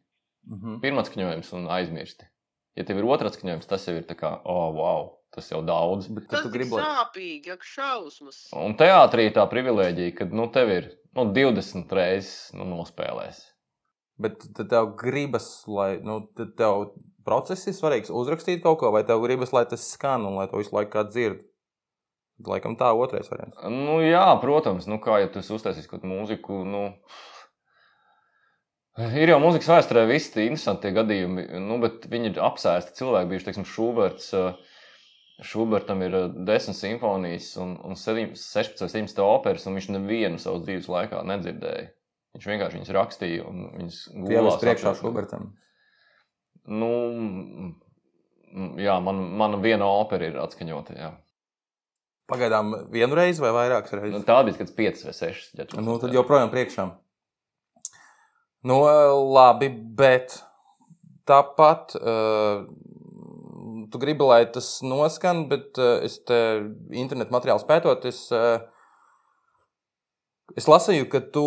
Mhm. 0.48 0.82
Pirmā 0.84 1.08
skaņojums 1.08 1.54
un 1.56 1.72
aizmirsti. 1.72 2.28
Ja 2.77 2.86
tev 2.86 3.00
ir 3.01 3.07
otrs 3.10 3.38
skaņojums, 3.38 3.67
tas 3.69 3.88
jau 3.89 3.96
ir 3.98 4.05
tā 4.05 4.13
kā, 4.17 4.36
oh, 4.46 4.67
wow, 4.75 5.07
tas 5.34 5.50
jau 5.50 5.63
daudz. 5.65 6.12
Bet, 6.13 6.27
tas 6.29 6.46
ir 6.46 6.65
sāpīgi, 6.69 7.55
ak, 7.55 7.65
šausmas. 7.65 8.43
Un 8.57 8.77
teātrī 8.77 9.31
tā 9.34 9.48
privilēģija, 9.50 10.13
ka 10.19 10.27
nu, 10.29 10.46
tev 10.53 10.74
ir 10.75 10.89
nu, 11.17 11.25
20 11.34 11.96
reizes 11.98 12.53
nu, 12.53 12.67
nospēlēs. 12.69 13.41
Bet 14.22 14.46
tev 14.57 14.93
gribas, 14.98 15.50
lai 15.69 15.98
nu, 16.05 16.22
tev 16.38 16.91
process 17.25 17.69
ir 17.69 17.75
svarīgs, 17.77 18.13
uzrakstīt 18.13 18.63
kaut 18.63 18.79
ko, 18.81 18.91
vai 18.93 19.03
tev 19.05 19.22
gribas, 19.25 19.53
lai 19.53 19.65
tas 19.69 19.84
skan 19.93 20.25
un 20.29 20.38
lai 20.39 20.48
to 20.50 20.62
visu 20.62 20.74
laiku 20.77 20.93
kāds 20.96 21.13
dzird. 21.13 21.43
Laikam 22.46 22.75
tā 22.77 22.91
otrais 22.93 23.29
variants. 23.31 23.57
Nu, 23.74 23.98
jā, 24.05 24.25
protams, 24.41 24.86
nu, 24.86 25.00
kā 25.01 25.17
ja 25.24 25.29
tu 25.34 25.41
esi 25.41 25.55
uztaisījis 25.55 25.89
kaut 25.89 26.03
kādu 26.03 26.12
mūziku. 26.12 26.60
Nu, 26.69 26.84
ir 28.98 29.30
jau 29.30 29.38
mūzikas 29.42 29.70
vēsturē 29.70 30.08
visi 30.10 30.32
tie 30.34 30.48
interesanti 30.48 30.94
gadījumi, 30.96 31.46
nu, 31.62 31.77
bet 31.84 32.08
viņi 32.10 32.32
ir 32.32 32.42
apsēsti 32.48 32.98
cilvēki. 32.98 33.30
Bijuši, 33.34 33.48
teiksim, 33.50 33.68
Šuberts. 33.70 34.32
Šubertam 35.46 36.01
ir 36.01 36.16
eh, 36.18 36.32
desmit 36.48 36.80
simfonijas 36.80 37.51
un, 37.62 37.75
un 37.86 37.94
16 37.94 38.82
vai 38.82 38.89
17 38.89 39.22
operas, 39.22 39.68
un 39.70 39.77
viņš 39.77 39.92
nevienu 39.94 40.42
savas 40.42 40.63
dzīves 40.66 40.89
laikā 40.89 41.22
nedzirdēja. 41.30 41.92
Viņš 42.38 42.48
vienkārši 42.50 42.80
viņas 42.80 42.96
rakstīja 42.98 43.46
un 43.46 43.68
viņas 43.75 44.01
būs 44.25 44.58
priekšā. 44.63 44.96
Šubertam. 44.98 45.51
Nu, 46.68 46.89
jā, 48.82 48.98
man, 49.04 49.22
mana 49.39 49.62
viena 49.62 49.88
opera 50.01 50.27
ir 50.27 50.42
atskaņota. 50.42 50.98
Jā. 50.98 51.13
Pagaidām 52.27 52.74
vienu 52.92 53.16
reizi 53.16 53.46
vai 53.46 53.54
vairākas 53.56 53.94
reizes? 53.96 54.18
Nu, 54.18 54.25
tā 54.27 54.42
bija 54.44 54.60
kāds 54.60 54.74
5 54.75 55.06
vai 55.08 55.13
6. 55.16 55.54
Ja 55.62 55.68
Nu, 55.80 55.96
tad 56.01 56.18
joprojām 56.18 56.50
priekšā. 56.51 56.89
Nu, 58.66 58.80
labi, 59.34 59.70
bet 59.70 60.40
tāpat 61.30 61.94
uh, 62.00 62.64
tu 63.92 64.02
gribi, 64.02 64.26
lai 64.26 64.46
tas 64.50 64.80
noskan, 64.82 65.46
bet 65.52 65.78
uh, 65.78 66.00
es 66.06 66.18
te 66.26 66.40
internetu 66.90 67.36
materiālu 67.36 67.68
pētot, 67.70 68.08
es, 68.10 68.24
uh, 68.34 68.58
es 70.58 70.66
lasīju, 70.66 71.06
ka 71.12 71.22
tu 71.36 71.46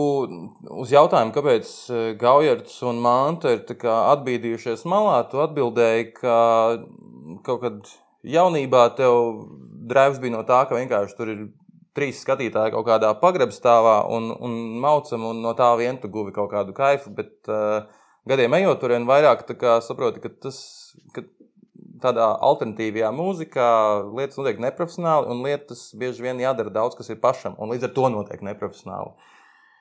uz 0.70 0.94
jautājumu, 0.94 1.34
kāpēc 1.34 1.72
Gaujards 2.20 2.78
un 2.86 3.02
Manta 3.02 3.56
ir 3.56 3.64
atbīdījušies 3.66 4.86
malā, 4.86 5.24
tu 5.32 5.42
atbildēji, 5.42 6.12
ka 6.20 6.36
kaut 7.46 7.64
kad 7.64 7.90
jaunībā 8.22 8.86
tev 9.00 9.16
drēvs 9.90 10.22
bija 10.22 10.36
no 10.36 10.44
tā, 10.46 10.62
ka 10.68 10.78
vienkārši 10.78 11.18
tur 11.18 11.34
ir 11.34 11.48
trīs 11.96 12.22
skatītāji 12.24 12.74
kaut 12.74 12.86
kādā 12.86 13.10
pagrabstāvā 13.20 13.96
un, 14.14 14.30
un 14.38 14.56
maucam, 14.82 15.26
un 15.32 15.42
no 15.44 15.54
tā 15.58 15.70
vien 15.80 15.98
tu 16.00 16.10
guvi 16.12 16.34
kaut 16.36 16.50
kādu 16.52 16.74
kaifu. 16.76 17.12
Bet 17.16 17.50
uh, 17.50 17.88
gadiem 18.30 18.56
ejot, 18.60 18.80
tur 18.82 18.94
vien 18.94 19.08
vairāk 19.08 19.46
saproti, 19.86 20.22
ka 20.24 20.32
tas. 20.48 20.60
Ka 21.16 21.26
Tādā 22.00 22.30
alternatīvajā 22.46 23.10
mūzikā 23.12 23.66
lietas 24.16 24.38
notiek 24.40 24.60
neprofesionāli, 24.64 25.26
un 25.34 25.42
lietas 25.44 25.82
bieži 26.00 26.24
vien 26.24 26.38
jādara 26.40 26.72
daudz, 26.72 26.94
kas 26.96 27.10
ir 27.12 27.18
pašam, 27.20 27.58
un 27.60 27.74
līdz 27.74 27.90
ar 27.90 27.92
to 27.98 28.06
notiek 28.14 28.44
neprofesionāli. 28.46 29.12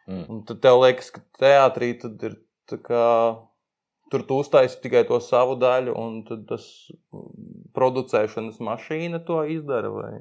Mm. 0.10 0.26
Un 0.26 0.42
tad 0.50 0.60
tev 0.64 0.82
liekas, 0.82 1.14
ka 1.16 1.22
teātrī 1.40 1.94
tad 2.02 2.26
ir 2.26 2.36
tā 2.70 2.80
kā. 2.82 3.06
Tur 4.10 4.24
tu 4.26 4.40
uztaisīji 4.42 4.82
tikai 4.82 5.04
to 5.06 5.20
savu 5.22 5.54
daļu, 5.62 5.94
un 5.94 6.16
tas 6.50 6.64
mm, 7.14 7.70
producēšanas 7.78 8.58
mašīna 8.66 9.20
to 9.28 9.44
izdara. 9.54 9.92
Vai? 9.94 10.14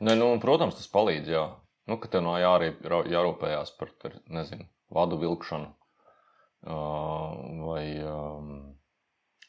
Ne, 0.00 0.16
nu, 0.18 0.32
protams, 0.42 0.74
tas 0.78 0.90
palīdz. 0.90 1.30
Jā. 1.30 1.44
Nu, 1.90 1.98
ka 2.00 2.08
tev 2.08 2.24
no 2.24 2.34
jārūpējās 2.40 3.74
par 3.78 3.90
nezinu, 4.32 4.66
vadu 4.94 5.18
vilkšanu 5.20 5.74
vai 6.64 7.84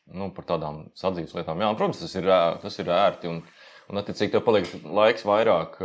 nu, 0.05 0.27
par 0.35 0.47
tādām 0.49 0.81
sadzīves 0.99 1.35
lietām. 1.37 1.61
Jā, 1.63 1.69
un, 1.71 1.77
protams, 1.79 2.01
tas 2.03 2.15
ir, 2.19 2.27
tas 2.61 2.79
ir 2.81 2.91
ērti. 2.91 3.31
Un, 3.31 3.41
un 3.89 4.01
attiecīgi, 4.01 4.33
tev 4.33 4.43
paliek 4.45 4.69
laiks 4.83 5.25
vairāk 5.27 5.79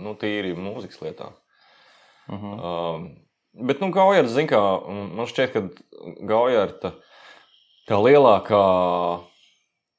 nu, 0.00 0.16
tīri 0.20 0.54
mūzikas 0.56 1.02
lietām. 1.04 1.36
Uh 2.26 2.42
-huh. 2.42 3.06
Bet, 3.56 3.80
nu, 3.80 3.90
Gaujards, 3.90 4.32
zin 4.32 4.48
kā, 4.48 4.60
man 4.88 5.26
šķiet, 5.26 5.52
ka 5.52 5.60
Gaujarta 6.26 6.92
tā 7.88 8.00
lielākā, 8.02 8.64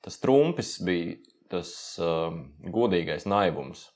tas 0.01 0.19
trumpis 0.19 0.77
bija 0.83 1.15
tas 1.51 1.71
um, 2.03 2.43
godīgais 2.73 3.27
naivums. 3.29 3.87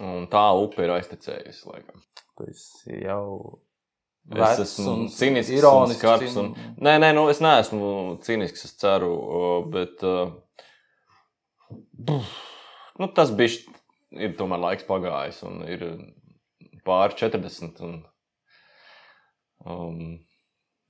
Un 0.00 0.28
tā 0.32 0.44
upe 0.56 0.84
ir 0.86 0.94
aiztecējusi, 0.94 1.66
laikam. 1.68 2.04
Esi 2.48 3.02
jau 3.02 3.60
Es 4.30 4.60
esmu 4.62 4.92
un 4.92 5.06
cīnisks, 5.10 5.50
ironisks, 5.56 5.98
skarbs. 5.98 6.36
Un... 6.38 6.52
Nē, 6.84 6.98
nē, 7.02 7.10
nu, 7.16 7.24
es 7.32 7.40
neesmu 7.42 8.18
cīnisks, 8.22 8.66
es 8.68 8.76
ceru, 8.78 9.10
uh, 9.16 9.56
bet 9.72 10.04
uh, 10.06 10.30
nu, 13.00 13.10
tas 13.16 13.34
bija. 13.34 13.76
Ir 14.10 14.32
tomēr 14.34 14.58
laiks 14.58 14.86
pagājis, 14.88 15.36
un 15.46 15.60
ir 15.70 15.84
pāri 16.82 17.14
40. 17.14 17.76
Un, 17.86 17.92
um, 19.62 20.00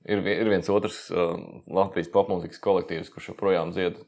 ir, 0.05 0.21
ir 0.27 0.49
viens 0.49 0.69
otrs 0.73 1.03
uh, 1.13 1.35
Latvijas 1.71 2.09
popmūzikas 2.13 2.61
kolektīvs, 2.63 3.11
kurš 3.13 3.31
joprojām 3.33 3.73
dzied 3.75 3.99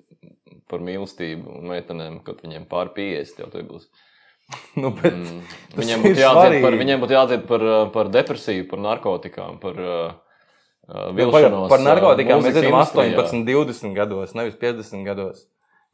par 0.71 0.81
mīlestību 0.85 1.59
un 1.59 1.69
meitenēm, 1.73 2.19
kad 2.25 2.41
viņiem 2.45 2.65
pāri 2.71 2.93
50 2.97 3.43
jau 3.43 3.51
tur 3.53 3.67
būs. 3.69 3.87
Nu, 4.77 4.89
Mm. 4.91 5.39
Viņiem 5.77 6.01
būtu 6.03 6.19
svarīgi. 6.19 6.61
par, 6.65 6.75
viņiem 6.77 6.99
būtu 7.01 7.15
jādzied 7.15 7.45
par, 7.47 7.63
par 7.93 8.09
depresiju, 8.11 8.65
par 8.69 8.81
narkotikām, 8.83 9.55
par 9.61 9.77
uh, 9.79 9.93
uh, 10.11 11.07
Nu, 11.09 11.13
vilšanos. 11.17 11.69
par, 11.69 11.77
par 11.77 11.85
narkotikām 11.85 12.41
uh, 12.41 12.43
mēs 12.43 12.51
mūzikas 12.51 12.67
zinām 12.67 12.79
industrijā. 12.81 13.23
18, 13.23 13.47
20 13.47 13.95
gados, 13.97 14.33
nevis 14.37 14.57
50 14.61 15.07
gados. 15.07 15.45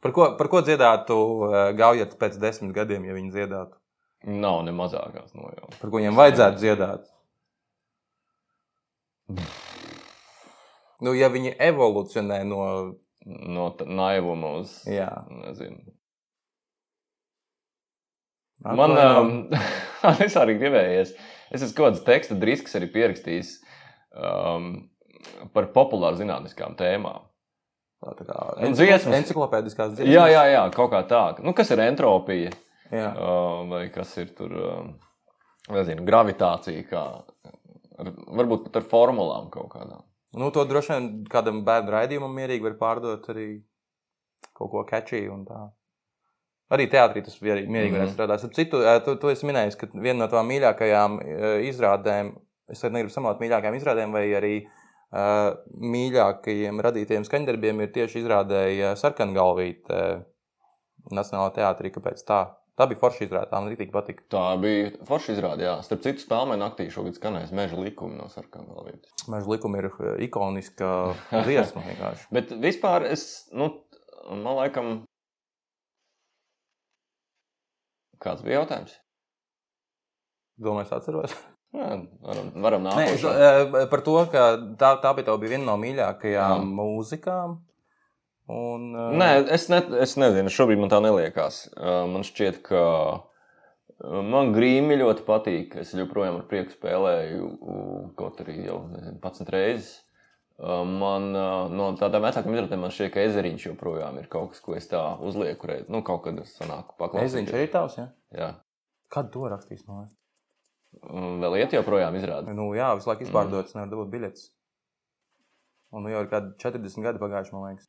Par 0.02 0.12
ko, 0.16 0.26
par 0.40 0.48
ko 0.50 0.62
dziedātu 0.66 1.16
uh, 1.46 1.54
Gaujats 1.78 2.18
pēc 2.20 2.40
desmit 2.42 2.74
gadiem, 2.76 3.06
ja 3.08 3.14
viņi 3.16 3.32
dziedātu? 3.36 3.76
Nav 4.26 4.64
ne 4.66 4.74
mazākās 4.76 5.30
nojautas. 5.36 5.78
Par 5.80 5.88
ko 5.92 6.00
viņiem 6.02 6.18
vajadzētu 6.18 6.60
dziedāt? 6.60 7.06
Nu, 11.04 11.14
ja 11.16 11.30
viņi 11.32 11.56
evolūcionē 11.70 12.42
no. 12.48 12.64
No 13.20 13.66
naivuma 13.84 14.54
uz. 14.62 14.70
Jā, 14.88 15.10
Nezinu. 15.28 15.92
Man 18.64 18.94
um, 18.96 19.32
es 20.24 20.36
arī 20.40 20.54
gribējies. 20.60 21.12
Es 21.52 21.64
esmu 21.64 21.76
kaut 21.76 21.90
kāds 21.90 22.06
teksta 22.06 22.36
disks 22.40 22.76
arī 22.78 22.88
pierakstījis 22.92 23.50
um, 24.16 24.70
par 25.52 25.68
populāru 25.74 26.16
zinātniskām 26.20 26.76
tēmām. 26.80 27.28
Tā 28.00 28.16
tā 28.16 28.26
kā 28.28 28.40
dziesmas. 28.72 29.18
Enciklopēdiskās 29.20 29.94
dziesmas. 29.94 30.12
Jā, 30.12 30.26
jā, 30.32 30.44
jā, 30.54 30.64
kaut 30.72 30.92
kā 30.92 31.02
tā. 31.08 31.22
Nu, 31.44 31.52
kas 31.56 31.72
ir 31.74 31.84
entropija? 31.84 32.52
jā. 32.90 33.10
Uh, 33.12 33.64
vai 33.70 33.82
kas 33.92 34.12
ir 34.20 34.32
tur, 34.36 34.54
um, 34.56 34.92
nezinu, 35.76 36.04
gravitācija, 36.08 36.84
kā, 36.88 37.04
ar, 38.00 38.12
varbūt 38.40 38.68
pat 38.68 38.80
ar 38.80 38.88
formulām 38.92 39.50
kaut 39.52 39.68
kādām. 39.74 40.04
Nu, 40.38 40.50
to 40.54 40.64
droši 40.64 40.92
vien 40.94 41.06
kādam 41.30 41.64
bērnu 41.66 41.90
raidījumam 41.90 42.34
mierīgi 42.36 42.62
var 42.68 42.76
pārdot 42.78 43.24
arī 43.32 43.48
kaut 44.54 44.70
ko 44.70 44.84
catchy 44.86 45.24
un 45.28 45.44
tā. 45.48 45.58
Arī 46.70 46.86
teātrī 46.86 47.24
tas 47.26 47.40
mierīgi, 47.42 47.66
mierīgi 47.66 47.96
varētu 47.96 48.12
Mhm. 48.12 48.14
strādāt. 48.14 48.44
Ap 48.46 48.52
citu, 48.54 48.82
eh, 48.86 49.00
tu, 49.02 49.16
tu 49.16 49.28
esi 49.28 49.46
minējis, 49.46 49.76
ka 49.76 49.88
viena 49.94 50.20
no 50.20 50.28
tām 50.30 50.46
mīļākajām 50.46 51.16
eh, 51.24 51.70
izrādēm, 51.70 52.36
es 52.70 52.84
arī 52.84 52.92
negribu 52.92 53.10
samalot 53.10 53.40
mīļākajām 53.42 53.78
izrādēm, 53.80 54.12
vai 54.12 54.28
arī 54.38 54.54
uh, 55.10 55.56
mīļākajiem 55.74 56.78
radītajiem 56.86 57.24
skaņdarbiem 57.26 57.80
ir 57.82 57.88
tieši 57.90 58.20
izrādēja 58.22 58.92
sarkangalvīte 58.94 59.90
uh, 59.90 60.22
Nacionālajā 61.10 61.56
teātrī. 61.56 61.90
Kāpēc 61.90 62.22
tā? 62.28 62.44
Tā 62.80 62.86
bija 62.88 62.96
forša 62.96 63.26
izrāde, 63.26 63.50
man 63.52 63.66
rītīgi 63.68 63.92
patika. 63.92 64.22
Tā 64.32 64.42
bija 64.56 64.88
forša 65.04 65.34
izrāde, 65.34 65.66
jā. 65.66 65.74
Starp 65.84 66.00
citu, 66.06 66.22
spēlē 66.24 66.56
naktī 66.56 66.86
šogad 66.88 67.18
skanēs 67.18 67.50
meža 67.52 67.76
likumi 67.76 68.16
no 68.16 68.30
sarkanā 68.32 68.72
galvītes. 68.72 69.12
Meža 69.28 69.52
likuma 69.52 69.82
ir 69.82 69.90
eh, 69.90 70.22
ikoniska 70.24 70.88
dziesma 71.44 71.84
vienkārši. 71.84 72.24
Bet 72.32 72.54
vispār 72.62 73.04
es, 73.10 73.26
nu, 73.52 73.68
man 74.30 74.56
laikam, 74.62 74.90
kāds 78.24 78.40
bija 78.46 78.62
jautājums? 78.62 78.96
Domāju, 80.60 80.88
es 80.88 80.96
atceros. 80.96 81.36
Jā, 81.76 81.90
varam, 82.24 82.48
varam 82.64 82.88
nākošo. 82.88 83.30
eh, 83.30 83.74
par 83.92 84.00
to, 84.08 84.16
ka 84.32 84.46
tā, 84.80 84.94
tā 85.04 85.12
bija, 85.20 85.36
bija 85.36 85.58
viena 85.58 85.68
no 85.68 85.76
mīļākajām 85.84 86.64
Jā. 86.64 86.70
mūzikām. 86.80 87.60
Un, 88.50 88.90
eh, 88.96 89.16
Nē, 89.20 89.30
es, 89.54 89.68
ne, 89.70 89.78
es 90.02 90.16
nezinu, 90.18 90.50
šobrīd 90.52 90.80
man 90.82 90.90
tā 90.90 90.98
neliekas. 91.04 91.64
Uh, 91.76 92.04
Man 92.10 92.24
šķiet, 92.26 92.60
ka 92.66 92.84
uh, 93.14 94.20
man 94.26 94.54
grīmi 94.56 94.98
ļoti 94.98 95.26
patīk. 95.26 95.76
Es 95.82 95.94
joprojām 95.94 96.40
ar 96.40 96.46
prieku 96.50 96.74
spēlēju, 96.74 97.50
uh, 97.50 97.98
kaut 98.18 98.40
arī 98.42 98.64
jau 98.66 98.80
nezinu, 98.90 99.18
11 99.22 99.52
reizes. 99.54 99.90
Uh, 100.60 100.82
Man 100.84 101.30
uh, 101.36 101.70
no 101.72 101.92
tādām 102.00 102.26
vecākām 102.26 102.56
izrādēm 102.56 102.82
man 102.86 102.94
šķiet, 102.94 103.12
ka 103.14 103.26
ezeriņš 103.28 103.68
joprojām 103.70 104.18
ir 104.20 104.30
kaut 104.32 104.54
kas, 104.54 104.64
ko 104.64 104.74
es 104.78 104.90
tā 104.90 105.04
uzlieku. 105.22 105.70
Reiz. 105.70 105.86
Nu, 105.92 106.02
kaut 106.06 106.24
kad 106.26 106.40
es 106.42 106.56
sanāku 106.58 106.98
paklausīties. 106.98 107.36
Eziņš 107.36 107.54
arī 107.54 107.70
tavs, 107.72 108.00
ja? 108.00 108.08
Jā. 108.34 108.54
Kad 109.14 109.30
to 109.34 109.46
rakstīs? 109.52 109.86
No? 109.86 110.04
Un 111.06 111.38
Vēl 111.42 111.60
iet 111.62 111.74
joprojām 111.76 112.16
izrāda. 112.18 112.52
Nu, 112.56 112.72
jā, 112.74 112.90
visu 112.98 113.12
laiku 113.12 113.28
izpārdotas, 113.28 113.76
nevar 113.76 113.92
dabūt 113.92 114.10
biļetes. 114.10 114.48
Un 115.90 116.04
nu 116.06 116.12
jau 116.12 116.20
ir 116.24 116.28
kādi 116.30 116.52
40 116.62 117.06
gadi 117.06 117.22
pagājuši, 117.22 117.54
man 117.56 117.70
liekas. 117.70 117.88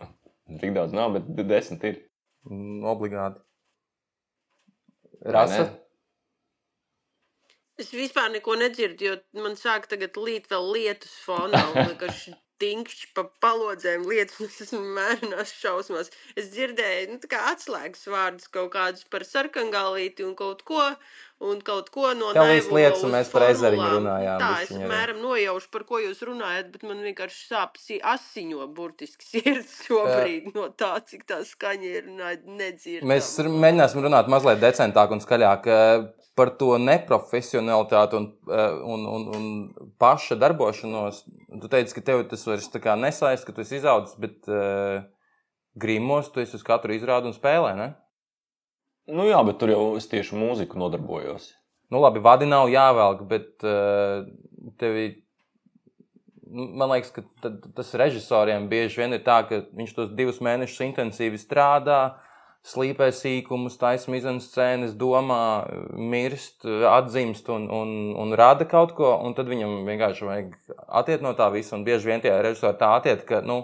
Tik 0.60 0.74
daudz 0.76 0.96
nav, 0.96 1.14
bet 1.16 1.46
desmit 1.48 1.86
ir. 1.88 2.02
Obligāti. 2.90 3.40
Rasa. 5.36 5.68
Es 7.80 7.90
vispār 7.96 8.28
neko 8.32 8.56
nedzirdu, 8.60 9.08
jo 9.08 9.44
man 9.44 9.56
sāk 9.56 9.88
tagad 9.88 10.16
līt 10.20 10.48
vēl 10.52 10.72
lietus 10.74 11.16
fonā. 11.24 11.60
tinkšķi 12.60 13.08
pa 13.16 13.24
palodzēm 13.44 14.04
lietas, 14.10 14.36
un 14.40 14.50
es 14.50 14.60
esmu 14.66 14.82
mērenās 14.98 15.54
šausmās. 15.60 16.12
Es 16.38 16.50
dzirdēju, 16.54 17.14
nu, 17.14 17.18
tā 17.22 17.30
kā 17.32 17.40
atslēgas 17.54 18.06
vārdus 18.12 18.50
kaut 18.52 18.70
kādus 18.76 19.06
par 19.10 19.24
sarkangalīti 19.28 20.26
un 20.26 20.36
kaut 20.38 20.60
ko, 20.68 20.82
un 21.40 21.62
kaut 21.64 21.88
ko 21.94 22.10
no 22.12 22.34
Naivulo 22.36 22.76
lietas, 22.76 23.02
un 23.06 23.14
mēs 23.16 23.32
par 23.32 23.46
ezeriņu 23.48 23.88
runājām 23.96 24.42
Tā, 24.44 24.50
es 24.66 24.74
mēram 24.76 25.22
nojaušu, 25.24 25.70
par 25.72 25.86
ko 25.88 26.02
jūs 26.04 26.20
runājat, 26.28 26.68
bet 26.74 26.84
man 26.84 27.00
vienkārši 27.08 27.42
sāp 27.48 27.80
si- 27.80 28.00
asiņo 28.00 28.68
burtiski 28.76 29.24
sirds 29.32 29.78
šobrīd 29.88 30.52
no 30.54 30.68
tā, 30.76 30.92
cik 31.08 31.24
tā 31.30 31.40
skaņa 31.48 31.92
ir 31.96 32.10
nedzirdama. 32.12 33.14
Mēs 33.14 33.32
mēģināsim 33.40 34.04
runāt 34.04 34.28
mazliet 34.32 34.60
decentāk 34.62 35.16
un 35.16 35.24
skaļāk 35.24 35.72
par 36.38 36.52
to 36.60 36.74
neprofesionalitāti 36.80 38.16
un, 38.18 38.26
eh, 38.48 38.74
un, 38.94 39.06
un, 39.06 39.24
un 39.36 39.46
paša 40.00 40.38
darbošanos. 40.40 41.24
Tu 41.60 41.70
teici, 41.70 41.96
ka 41.96 42.04
tev 42.06 42.22
tas 42.30 42.44
vairs 42.46 42.68
tā 42.72 42.82
kā 42.82 42.96
nesaist, 42.98 43.46
ka 43.46 43.54
tu 43.54 43.64
esi 43.64 43.80
izaudzis, 43.80 44.18
bet 44.20 44.48
uh, 44.50 45.02
grimos 45.80 46.30
tu 46.30 46.42
esi 46.42 46.56
uz 46.58 46.66
katru 46.66 46.94
izrādu 46.94 47.30
un 47.30 47.36
spēlē, 47.36 47.74
ne? 47.78 47.88
Nu, 49.10 49.26
jā, 49.26 49.40
bet 49.46 49.58
tur 49.58 49.72
jau 49.72 49.82
es 49.98 50.06
tieši 50.10 50.38
mūziku 50.38 50.78
nodarbojos. 50.78 51.50
Nu, 51.90 51.98
labi, 51.98 52.22
vadi 52.22 52.46
nav 52.46 52.70
jāvelk, 52.70 53.26
bet 53.30 53.66
uh, 53.66 54.22
tevi. 54.78 55.08
nu, 56.46 56.68
Man 56.78 56.92
liekas, 56.94 57.10
ka 57.16 57.26
tad, 57.42 57.64
tas 57.74 57.90
režisoriem 57.98 58.68
bieži 58.70 59.02
vien 59.02 59.18
ir 59.18 59.24
tā, 59.26 59.40
ka 59.48 59.64
viņš 59.74 59.96
tos 59.96 60.12
divus 60.14 60.38
mēnešus 60.44 60.86
intensīvi 60.86 61.42
strādā, 61.42 62.20
slīpē 62.66 63.08
sīkumus, 63.16 63.78
taisa 63.80 64.12
mizenscēnas, 64.12 64.92
domā, 65.00 65.64
mirst, 65.96 66.66
atzimst 66.66 67.48
un, 67.52 67.66
un, 67.72 67.92
un 68.20 68.36
rada 68.36 68.66
kaut 68.68 68.92
ko. 68.98 69.14
Un 69.24 69.36
tad 69.36 69.48
viņam 69.50 69.80
vienkārši 69.88 70.28
vajag 70.28 70.56
attiekt 71.00 71.24
no 71.24 71.32
tā 71.38 71.48
visa. 71.54 71.76
Un 71.78 71.86
bieži 71.88 72.12
vien 72.12 72.24
tie 72.24 72.34
režisori 72.36 72.76
tā 72.80 72.92
attiekt, 72.98 73.26
ka, 73.28 73.40
nu, 73.46 73.62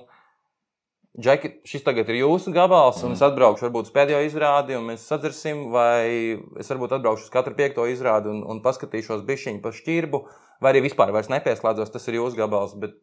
Džeki, 1.17 1.49
šis 1.65 1.81
tagad 1.81 2.11
ir 2.13 2.19
jūsu 2.19 2.53
gabals, 2.53 2.99
un 3.07 3.15
es 3.15 3.23
atbraukšu 3.25 3.65
varbūt 3.65 3.87
uz 3.89 3.93
pēdējo 3.95 4.19
izrādi, 4.27 4.75
un 4.77 4.85
mēs 4.91 5.07
sadzersim, 5.09 5.63
vai 5.73 6.37
es 6.61 6.69
varbūt 6.69 6.93
atbraukšu 6.99 7.25
uz 7.25 7.33
katru 7.33 7.57
piekto 7.57 7.87
izrādi 7.89 8.29
un, 8.29 8.43
un 8.45 8.61
paskatīšos 8.61 9.23
bišķiņu 9.25 9.63
pa 9.65 9.73
šķirbu, 9.73 10.21
vai 10.61 10.75
arī 10.75 10.83
vispār 10.85 11.15
vairs 11.17 11.33
nepieslēdzos, 11.33 11.95
tas 11.95 12.05
ir 12.13 12.19
jūsu 12.19 12.37
gabals. 12.37 12.77
Bet, 12.83 12.99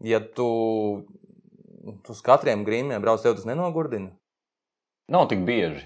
ja 0.00 0.22
tu 0.24 0.48
uz 1.84 2.24
katriem 2.24 2.64
grīmiem 2.64 3.04
brauc, 3.04 3.20
tev 3.20 3.36
tas 3.36 3.44
nenogurdina. 3.50 4.14
Nav 5.12 5.28
tik 5.28 5.42
bieži. 5.44 5.84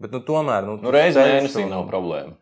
Bet, 0.00 0.12
nu, 0.14 0.20
tomēr, 0.24 0.64
nu, 0.64 0.76
Nu, 0.80 0.92
Reizē 0.94 1.24
mēnesī 1.26 1.64
un- 1.64 1.74
nav 1.74 1.88
problēma. 1.90 2.36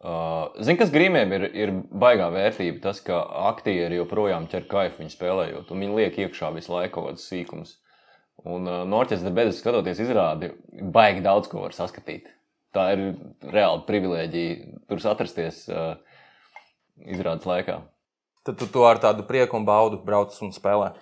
Uh, 0.00 0.48
Zini, 0.64 0.78
kas 0.80 0.90
grīmiem 0.90 1.32
ir, 1.36 1.42
ir 1.52 1.70
baigā 1.92 2.30
vērtība? 2.32 2.80
Tas, 2.86 3.02
ka 3.04 3.18
aktieri 3.50 3.98
joprojām 3.98 4.46
ķer 4.48 4.64
kaifu 4.70 5.02
viņu 5.02 5.12
spēlējot, 5.12 5.70
un 5.70 5.82
viņi 5.84 5.96
liek 5.98 6.16
iekšā 6.24 6.48
visu 6.54 6.72
laiku 6.72 6.94
kaut 6.94 7.10
kādas 7.10 7.26
sīkumus. 7.28 7.74
Un 8.48 8.64
uh, 8.64 8.84
no 8.88 9.02
orķestra 9.02 9.28
beigās 9.36 9.60
skatoties 9.60 10.00
izrādi, 10.00 10.54
baigi 10.80 11.20
daudz 11.20 11.50
ko 11.52 11.66
var 11.66 11.76
saskatīt. 11.76 12.30
Tā 12.72 12.86
ir 12.94 13.02
reāla 13.44 13.84
privilēģija 13.84 14.86
tur 14.88 15.04
atrasties 15.12 15.66
uh, 15.68 15.98
izrādes 17.04 17.44
laikā. 17.44 17.82
Tad 18.48 18.56
tu 18.56 18.70
to 18.72 18.86
ar 18.88 18.96
tādu 19.02 19.26
prieku 19.28 19.58
un 19.60 19.66
baudu 19.68 20.00
brauc 20.00 20.32
un 20.40 20.54
spēlē. 20.56 20.94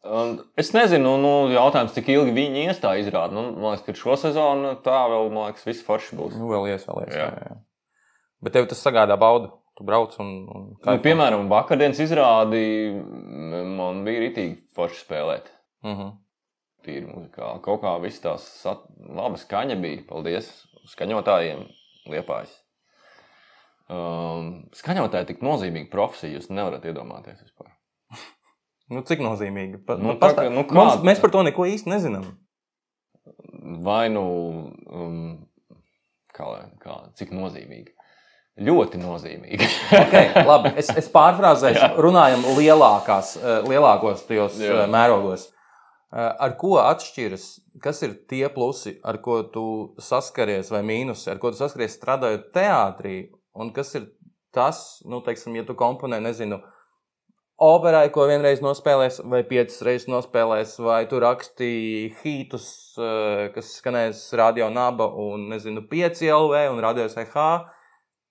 Un 0.00 0.38
es 0.56 0.70
nezinu, 0.72 1.18
nu, 1.20 1.32
jautājums, 1.52 1.92
cik 1.92 2.06
ilgi 2.08 2.32
viņi 2.32 2.62
iestāja 2.70 3.02
izrādi. 3.02 3.36
Nu, 3.36 3.50
man 3.52 3.74
liekas, 3.74 3.84
ka 3.84 4.00
šo 4.00 4.16
sezonu 4.16 4.72
tā 4.84 5.00
vēl, 5.12 5.28
man 5.34 5.50
liekas, 5.50 5.66
viss 5.68 5.84
forši 5.84 6.16
būs. 6.16 6.38
Nu, 6.40 6.48
vēl 6.48 6.70
ies, 6.72 6.86
vēl 6.88 7.02
ies. 7.04 7.16
Jā. 7.18 7.26
Jā. 7.28 7.50
Jā. 7.50 7.58
Bet 8.40 8.56
tev 8.56 8.68
tas 8.70 8.80
sagādā 8.80 9.18
baudu. 9.20 9.52
Tu 9.76 9.84
brauc 9.84 10.16
un. 10.20 10.30
un 10.48 10.64
Nu, 10.84 10.96
piemēram, 11.04 11.46
vakardienas 11.52 12.00
izrādi 12.00 12.62
m, 12.92 13.76
man 13.76 14.00
bija 14.06 14.24
rītīgi 14.24 14.56
forši 14.76 15.04
spēlēt. 15.04 15.52
Uh 15.84 15.92
-huh. 15.98 16.10
Tīri 16.84 17.04
muzikāli. 17.04 17.60
Kaut 17.64 17.82
kā 17.84 17.92
viss 18.00 18.24
tās 18.24 18.46
sat... 18.62 18.86
laba 19.04 19.36
skaņa 19.36 19.76
bija. 19.80 20.04
Paldies 20.08 20.48
skaņotājiem, 20.94 21.66
liepājs. 22.08 22.56
Um, 23.90 24.70
skaņotāji 24.76 25.26
ir 25.26 25.28
tik 25.32 25.44
nozīmīga 25.44 25.90
profesija, 25.90 26.38
jūs 26.38 26.48
nevarat 26.50 26.84
iedomāties 26.84 27.42
vispār. 27.42 27.69
Nu, 28.90 29.02
cik 29.06 29.20
nozīmīgi? 29.22 29.84
Pa, 29.86 29.94
Nu, 30.00 30.10
nu, 30.12 30.14
tā 30.18 30.24
pastāv, 30.28 30.48
kā- 30.48 30.50
nu, 30.54 30.64
nu, 30.66 30.74
Mums, 30.74 30.96
kā- 30.98 31.06
mēs 31.06 31.20
par 31.22 31.30
to 31.30 31.42
neko 31.46 31.66
īsti 31.70 31.90
nezinām. 31.92 32.24
Vai 33.84 34.08
nu, 34.10 34.24
um, 34.90 35.46
kā, 36.34 36.46
kā, 36.82 36.96
cik 37.18 37.30
nozīmīgi? 37.36 37.94
Ļoti 38.60 38.98
nozīmīgi. 39.00 39.68
Okay, 40.00 40.44
labi, 40.46 40.72
es, 40.80 40.90
es 40.98 41.08
pārfrāzēšu, 41.12 41.94
runājam 42.02 42.42
lielākās, 42.58 43.36
eh, 43.40 43.62
lielākos 43.70 44.26
tajos 44.28 44.58
Jā. 44.60 44.82
eh, 44.84 44.90
mērogos. 44.90 45.46
Eh, 46.10 46.32
Ar 46.42 46.56
ko 46.58 46.74
atšķiras, 46.82 47.44
kas 47.82 48.02
ir 48.02 48.16
tie 48.28 48.48
plusi, 48.52 48.96
ar 49.06 49.20
ko 49.22 49.42
tu 49.54 49.64
saskaries, 50.02 50.70
vai 50.74 50.82
mīnusi, 50.82 51.30
ar 51.30 51.38
ko 51.38 51.52
tu 51.54 51.60
saskaries 51.62 51.94
strādājot 51.96 52.50
teātrī, 52.56 53.28
un 53.54 53.70
kas 53.72 53.94
ir 53.94 54.08
tas, 54.52 55.00
nu, 55.06 55.20
teiksim, 55.22 55.54
ja 55.54 55.62
tu 55.64 55.74
komponē, 55.78 56.18
nezinu, 56.20 56.58
operai, 57.60 58.08
ko 58.12 58.24
vienreiz 58.28 58.62
nospēlēs, 58.64 59.20
vai 59.28 59.42
piecas 59.46 59.80
reizes 59.84 60.08
nospēlēs, 60.10 60.78
vai 60.82 61.02
tu 61.10 61.20
rakstīji 61.20 62.14
hītus, 62.22 62.70
eh, 62.96 63.50
kas 63.54 63.74
skanēs 63.80 64.22
radio 64.40 64.70
naba 64.72 65.10
un, 65.12 65.48
nezinu, 65.52 65.84
5 65.90 66.24
LV 66.32 66.64
un 66.72 66.80
radio 66.80 67.06
SH. 67.08 67.44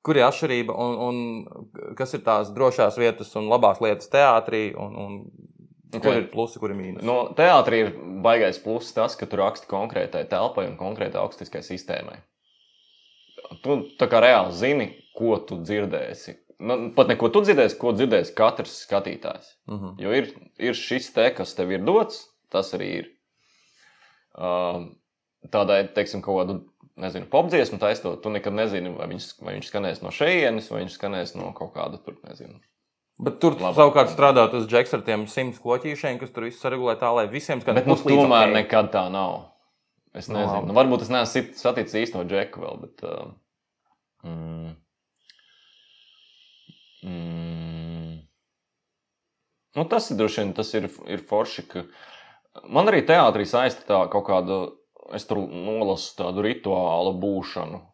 Kur 0.02 0.16
ir 0.16 0.24
atšķirība 0.30 0.74
un, 0.80 0.94
un 1.06 1.96
kas 2.00 2.16
ir 2.16 2.22
tās 2.24 2.54
drošās 2.56 2.96
vietas 2.98 3.36
un 3.36 3.50
labās 3.52 3.82
lietas 3.84 4.08
teātrī, 4.08 4.70
un, 4.80 4.96
un 4.96 5.18
okay. 5.92 6.00
kur 6.00 6.20
ir 6.22 6.30
plusi, 6.32 6.60
kur 6.62 6.72
ir 6.72 6.80
mīnus? 6.80 7.04
No 7.04 7.34
teātrī 7.36 7.82
ir 7.84 7.92
baigais 8.24 8.62
pluss 8.64 8.96
tas, 8.96 9.18
ka 9.20 9.28
tu 9.28 9.42
raksti 9.42 9.68
konkrētai 9.70 10.24
telpai 10.32 10.70
un 10.70 10.78
konkrētai 10.80 11.20
augstiskai 11.20 11.62
sistēmai. 11.68 12.16
Tu 13.60 13.76
tā 14.00 14.08
kā 14.08 14.24
reāli 14.24 14.56
zini, 14.56 14.88
ko 15.20 15.36
tu 15.44 15.60
dzirdēsi. 15.60 16.38
Nu, 16.60 16.76
pat 16.96 17.08
neko 17.08 17.30
tu 17.32 17.42
dzirdēsi, 17.46 17.78
ko 17.80 17.94
dzirdēs 17.96 18.34
katrs 18.36 18.74
skatītājs. 18.86 19.54
Uh 19.68 19.78
-huh. 19.80 19.94
Jo 20.04 20.12
ir, 20.14 20.34
ir 20.60 20.74
šis 20.76 21.14
te, 21.16 21.30
kas 21.36 21.56
tev 21.56 21.72
ir 21.72 21.80
dots, 21.88 22.26
tas 22.52 22.74
arī 22.76 22.90
ir. 22.98 23.08
Um, 24.40 24.90
tādai, 25.52 25.88
teiksim, 25.94 26.22
kaut 26.22 26.42
kādu, 26.42 26.58
nezinu, 27.00 27.26
popdziesmu 27.32 27.80
taisot, 27.80 28.22
tu 28.24 28.30
nekad 28.30 28.54
nezini, 28.54 28.92
vai 28.96 29.08
viņš, 29.08 29.30
vai 29.44 29.54
viņš 29.58 29.70
skanēs 29.72 30.02
no 30.04 30.12
šejienes, 30.12 30.70
vai 30.72 30.82
viņš 30.84 30.98
skanēs 30.98 31.36
no 31.40 31.52
kaut 31.56 31.74
kāda 31.76 31.98
tur, 32.04 32.18
nezinu. 32.28 32.60
Bet 33.20 33.40
tur 33.44 33.56
Labi. 33.60 33.76
savukārt 33.76 34.12
strādā 34.14 34.46
tas 34.52 34.68
džeks 34.68 34.94
ar 34.96 35.02
tiem 35.04 35.26
simts 35.28 35.60
kloķīšiem, 35.60 36.20
kas 36.20 36.32
tur 36.32 36.44
viss 36.48 36.62
saregulē 36.64 36.96
tā, 37.00 37.10
lai 37.16 37.28
visiem 37.28 37.60
skan 37.62 37.76
Bet 37.76 37.88
nu, 37.88 37.96
tomēr 37.96 38.48
ok. 38.48 38.54
nekad 38.54 38.92
tā 38.94 39.10
nav. 39.12 39.42
Es 40.14 40.28
Nu, 40.28 40.38
nezinu. 40.40 40.54
labi. 40.54 40.68
Nu, 40.68 40.74
varbūt 40.74 41.02
es 41.02 41.10
neesmu 41.10 41.54
saticis 41.56 41.94
īsto 42.10 42.24
džeku 42.24 42.62
vēl, 42.62 42.80
bet. 42.82 43.04
Uh, 43.04 43.34
mm, 44.24 44.76
mm, 47.04 48.16
nu, 49.76 49.86
tas 49.92 50.10
ir 50.12 50.20
droši 50.20 50.44
vien 50.44 50.56
tas 50.58 50.74
ir, 50.78 50.90
ir 51.08 51.24
forši. 51.30 51.68
Ka 51.70 51.86
man 52.68 52.92
arī 52.92 53.04
teātrī 53.08 53.46
saista 53.50 53.86
tā 53.88 54.02
kaut 54.14 54.28
kāda, 54.30 54.62
es 55.16 55.28
tur 55.30 55.44
nolasu 55.46 56.16
tādu 56.20 56.46
rituālu 56.46 57.16
būšanu. 57.22 57.86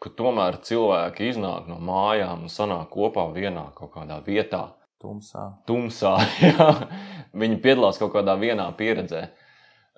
Ka 0.00 0.10
tomēr 0.16 0.62
cilvēki 0.64 1.28
iznāk 1.32 1.68
no 1.68 1.76
mājām 1.82 2.46
un 2.46 2.52
sanāk 2.52 2.88
kopā 2.92 3.26
vienā 3.34 3.68
kaut 3.76 3.92
kādā 3.96 4.22
vietā 4.24 4.70
Tumsā. 5.04 5.48
tumsā. 5.68 6.14
jā. 6.48 6.68
Viņi 7.36 7.58
piedalās 7.60 7.98
kaut 8.00 8.14
kādā 8.14 8.38
vienā 8.40 8.70
pieredzē. 8.78 9.26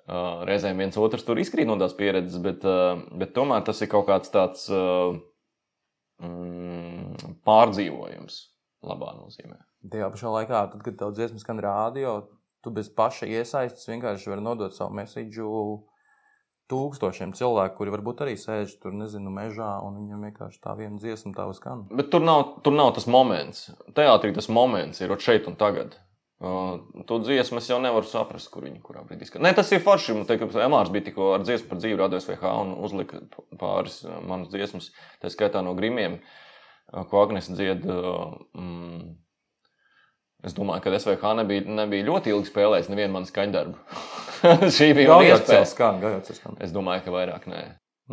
Uh, 0.07 0.43
reizēm 0.47 0.79
viens 0.79 0.95
otrs 0.99 1.25
tur 1.27 1.39
izkrīt 1.39 1.67
no 1.67 1.75
tās 1.79 1.95
pieredzes, 1.95 2.39
bet, 2.43 2.63
uh, 2.67 2.99
bet 3.19 3.33
tomēr 3.35 3.65
tas 3.67 3.81
ir 3.83 3.89
kaut 3.91 4.05
kāds 4.07 4.31
tāds 4.31 4.61
uh, 4.71 5.17
mm, 6.23 7.35
pārdzīvojums, 7.47 8.37
labā 8.85 9.13
nozīmē. 9.17 9.59
Tajā 9.91 10.09
pašā 10.13 10.31
laikā, 10.33 10.63
tad, 10.73 10.81
kad 10.85 10.97
tev 10.99 11.13
dziesmas 11.15 11.45
skan 11.45 11.61
rādio, 11.63 12.17
tu 12.63 12.73
bez 12.73 12.89
paša 12.93 13.29
iesaistas 13.29 13.87
vienkārši 13.89 14.33
vari 14.33 14.43
nodot 14.43 14.75
savu 14.75 14.97
mēsīju 14.97 15.53
tūkstošiem 16.67 17.31
cilvēku, 17.37 17.77
kuri 17.77 17.93
varbūt 17.93 18.25
arī 18.25 18.33
sēž 18.39 18.73
tur, 18.81 18.91
nezinu, 18.97 19.31
mežā, 19.31 19.77
un 19.87 20.01
viņam 20.01 20.25
vienkārši 20.27 20.59
tā 20.63 20.73
viena 20.75 20.99
dziesma 20.99 21.31
tā 21.37 21.45
skan. 21.55 21.85
Bet 21.95 22.09
tur 22.11 22.25
nav, 22.25 22.57
tur 22.65 22.75
nav 22.75 22.91
tas 22.97 23.07
moments. 23.07 23.69
Teātrī 23.95 24.33
tas 24.35 24.49
moments 24.51 24.99
ir 24.99 25.15
šeit 25.23 25.47
un 25.47 25.55
tagad. 25.59 25.95
Uh, 26.37 26.83
to 27.09 27.17
dziesmu 27.23 27.57
es 27.57 27.69
jau 27.71 27.79
nevaru 27.81 28.05
saprast, 28.05 28.51
kur 28.53 28.67
viņi 28.67 28.83
kurā 28.83 29.01
brīdī 29.07 29.25
skan. 29.25 29.41
Nē, 29.47 29.55
tas 29.57 29.71
ir 29.73 29.79
forši. 29.81 30.13
Man 30.19 30.27
teikt, 30.29 30.43
ka 30.51 30.67
Emārs 30.67 30.91
bija 30.93 31.07
tikko 31.07 31.31
ar 31.37 31.47
dziesmu 31.47 31.71
par 31.71 31.79
dzīvi 31.79 31.97
radies 31.97 32.27
VH 32.27 32.51
un 32.65 32.75
uzlika 32.85 33.23
pāris 33.57 34.03
uh, 34.05 34.19
manas 34.27 34.51
dziesmas, 34.51 34.91
tā 35.23 35.31
skaitā 35.33 35.63
no 35.65 35.73
grimiem, 35.79 36.19
uh, 36.19 36.46
ko 37.09 37.21
Agnes 37.23 37.49
dzied. 37.51 37.85
uh, 37.85 38.37
Mm, 38.55 39.15
es 40.43 40.53
domāju, 40.55 40.81
ka 40.85 40.93
SVH 40.99 41.33
nebija, 41.41 41.65
nebija 41.81 42.05
ļoti 42.07 42.31
ilgi 42.33 42.49
spēlējis 42.51 42.89
nevienu 42.93 43.13
manu 43.17 43.29
skaņdarbu. 43.29 43.77
Šī 44.77 44.91
bija 44.95 45.09
Gaujot 45.15 45.43
iespēja. 45.43 45.65
skan, 45.65 46.01
skan. 46.37 46.57
Es 46.61 46.71
domāju, 46.75 47.03
ka 47.07 47.11
vairāk 47.15 47.47
nē. 47.51 47.61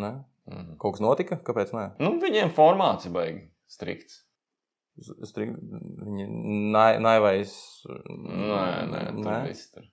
Ne? 0.01 0.13
Mhm. 0.51 0.77
Kaut 0.83 0.97
kas 0.97 1.01
notika? 1.05 1.37
Kāpēc 1.47 1.71
nē? 1.77 1.85
Nu, 2.03 2.17
viņiem 2.23 2.51
formāts 2.57 3.07
ir 3.09 3.13
baigi 3.17 3.43
strikts. 3.71 4.21
String, 5.27 5.57
viņi 6.07 6.25
nai- 6.71 7.01
naivais. 7.03 7.51
Nē, 7.89 8.67
nē, 8.93 9.01
tur. 9.75 9.89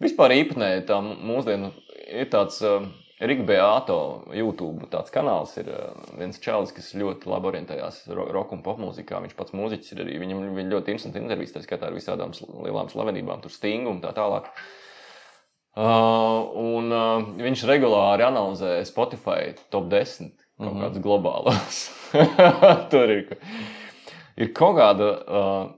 Vispār 0.00 0.32
īpatnēji 0.38 0.86
tā 0.88 0.96
mūsdienu 1.04 1.68
ir 2.08 2.30
tāds 2.32 2.62
uh, 2.64 2.86
Riga 3.20 3.44
Beato 3.44 3.96
YouTube 4.32 4.86
tāds 4.92 5.12
kanāls. 5.12 5.52
Ir 5.60 5.68
uh, 5.68 5.92
viens 6.16 6.38
čalis, 6.40 6.72
kas 6.72 6.92
ļoti 6.96 7.28
labi 7.28 7.50
orientējās 7.52 8.02
ro- 8.16 8.28
roka 8.32 8.56
un 8.56 8.62
popmūzikā. 8.64 9.20
Viņš 9.26 9.34
pats 9.36 9.52
mūziķis 9.56 9.92
ir 9.92 10.02
arī. 10.06 10.18
Viņam 10.22 10.40
ir 10.56 10.70
ļoti 10.72 10.94
interesanti 10.94 11.20
intervijas, 11.20 11.52
tā 11.52 11.62
skaitā 11.64 11.90
ar 11.90 11.96
visādām 11.98 12.32
lielām 12.64 12.88
slavenībām, 12.92 13.42
tur 13.44 13.52
stingu 13.52 13.92
un 13.92 14.00
tā 14.04 14.14
tālāk. 14.16 14.48
Uh, 15.76 16.48
un 16.58 16.88
uh, 16.90 17.26
viņš 17.44 17.60
regulāri 17.70 18.24
analizē 18.26 18.80
Spotify 18.88 19.52
top 19.70 19.90
10 19.92 20.32
kaut 20.60 20.74
Mhm. 20.74 20.80
kādus 20.82 21.00
globālus. 21.04 21.76
tur 22.92 23.12
ir, 23.14 23.36
ir 24.36 24.50
kaut 24.56 24.76
kāda. 24.80 25.12
Uh, 25.26 25.76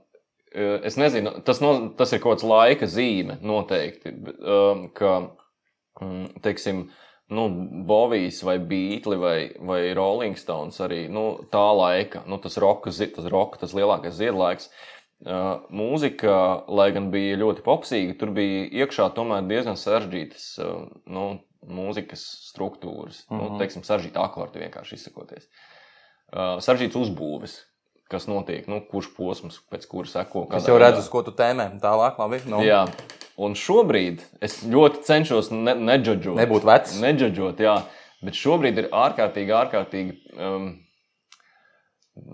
Es 0.85 0.93
nezinu, 1.01 1.31
tas, 1.41 1.57
no, 1.65 1.69
tas 1.97 2.11
ir 2.13 2.19
kaut 2.21 2.35
kāds 2.35 2.43
laika 2.45 2.85
zīme 2.85 3.39
noteikti. 3.41 4.11
um, 4.45 4.83
Ka, 4.93 5.13
mm, 5.97 6.27
teiksim, 6.45 6.83
nu, 7.29 7.47
Bovijs 7.87 8.43
vai 8.43 8.57
Beatles 8.59 9.19
vai, 9.19 9.37
vai 9.59 9.93
Rolling 9.93 10.37
Stones 10.37 10.79
arī 10.83 11.07
nu, 11.09 11.39
tā 11.51 11.63
laika, 11.77 12.23
nu, 12.27 12.37
tas 12.37 12.57
roka, 12.57 12.91
tas, 12.91 13.25
roka, 13.31 13.57
tas 13.59 13.73
lielākais 13.73 14.17
ziedlaiks. 14.19 14.69
Uh, 15.23 15.61
mūzika, 15.71 16.65
lai 16.67 16.89
gan 16.91 17.05
bija 17.11 17.37
ļoti 17.39 17.63
popsīga, 17.63 18.17
tur 18.19 18.33
bija 18.35 18.65
iekšā 18.83 19.05
tomēr 19.15 19.45
diezgan 19.47 19.77
sarežģītas 19.79 20.47
uh, 20.59 20.81
nu, 21.07 21.39
mūzikas 21.63 22.25
struktūras. 22.49 23.21
Mm 23.29 23.37
-hmm. 23.37 23.41
nu, 23.43 23.49
Mhm. 23.49 23.59
teiksim, 23.59 23.83
sarežģīti 23.87 24.19
akordi 24.19 24.59
vienkārši 24.59 24.93
izsakoties. 24.99 25.47
Uh, 26.33 26.59
sarežģīts 26.59 26.99
uzbūves, 26.99 27.55
kas 28.09 28.27
notiek, 28.27 28.67
nu, 28.67 28.81
kurš 28.91 29.13
posms 29.15 29.61
pēc 29.71 29.87
kura 29.87 30.07
seko. 30.07 30.47
Es 30.53 30.67
jau 30.67 30.77
redzu, 30.77 30.99
uz 30.99 31.09
ko 31.09 31.21
tu 31.23 31.31
tēmē. 31.31 31.79
Tālāk, 31.79 32.19
labi. 32.19 32.41
Nu, 32.45 32.59
Jā, 32.61 32.85
un 33.41 33.55
šobrīd 33.57 34.23
es 34.43 34.61
ļoti 34.69 35.03
cenšos 35.07 35.51
ne, 35.53 35.75
neģaģot. 35.91 36.37
Nebūt 36.39 36.67
vecs. 36.67 36.97
Neģaģot, 37.03 37.63
jā. 37.65 37.77
Bet 38.23 38.37
šobrīd 38.39 38.79
ir 38.79 38.91
ārkārtīgi, 38.95 39.55
ārkārtīgi, 39.57 40.13
um, 40.37 40.69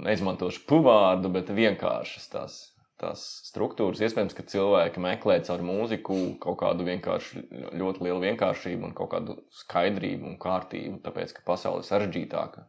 neizmantošu 0.05 0.65
puvārdu, 0.69 1.31
bet 1.33 1.49
vienkāršas 1.55 2.27
tās, 2.33 2.57
tās 3.01 3.23
struktūras. 3.47 4.01
Iespējams, 4.05 4.35
ka 4.37 4.45
cilvēki 4.51 5.01
meklē 5.03 5.39
caur 5.47 5.63
mūziku 5.65 6.19
kaut 6.43 6.59
kādu 6.61 6.85
vienkārši, 6.87 7.45
ļoti 7.79 8.05
lielu 8.05 8.21
vienkāršību 8.27 8.89
un 8.89 8.97
kaut 8.97 9.13
kādu 9.15 9.39
skaidrību 9.63 10.33
un 10.33 10.37
kārtību, 10.41 10.99
tāpēc, 11.05 11.33
ka 11.37 11.47
pasaule 11.47 11.81
ir 11.81 11.89
sarežģītāka. 11.89 12.67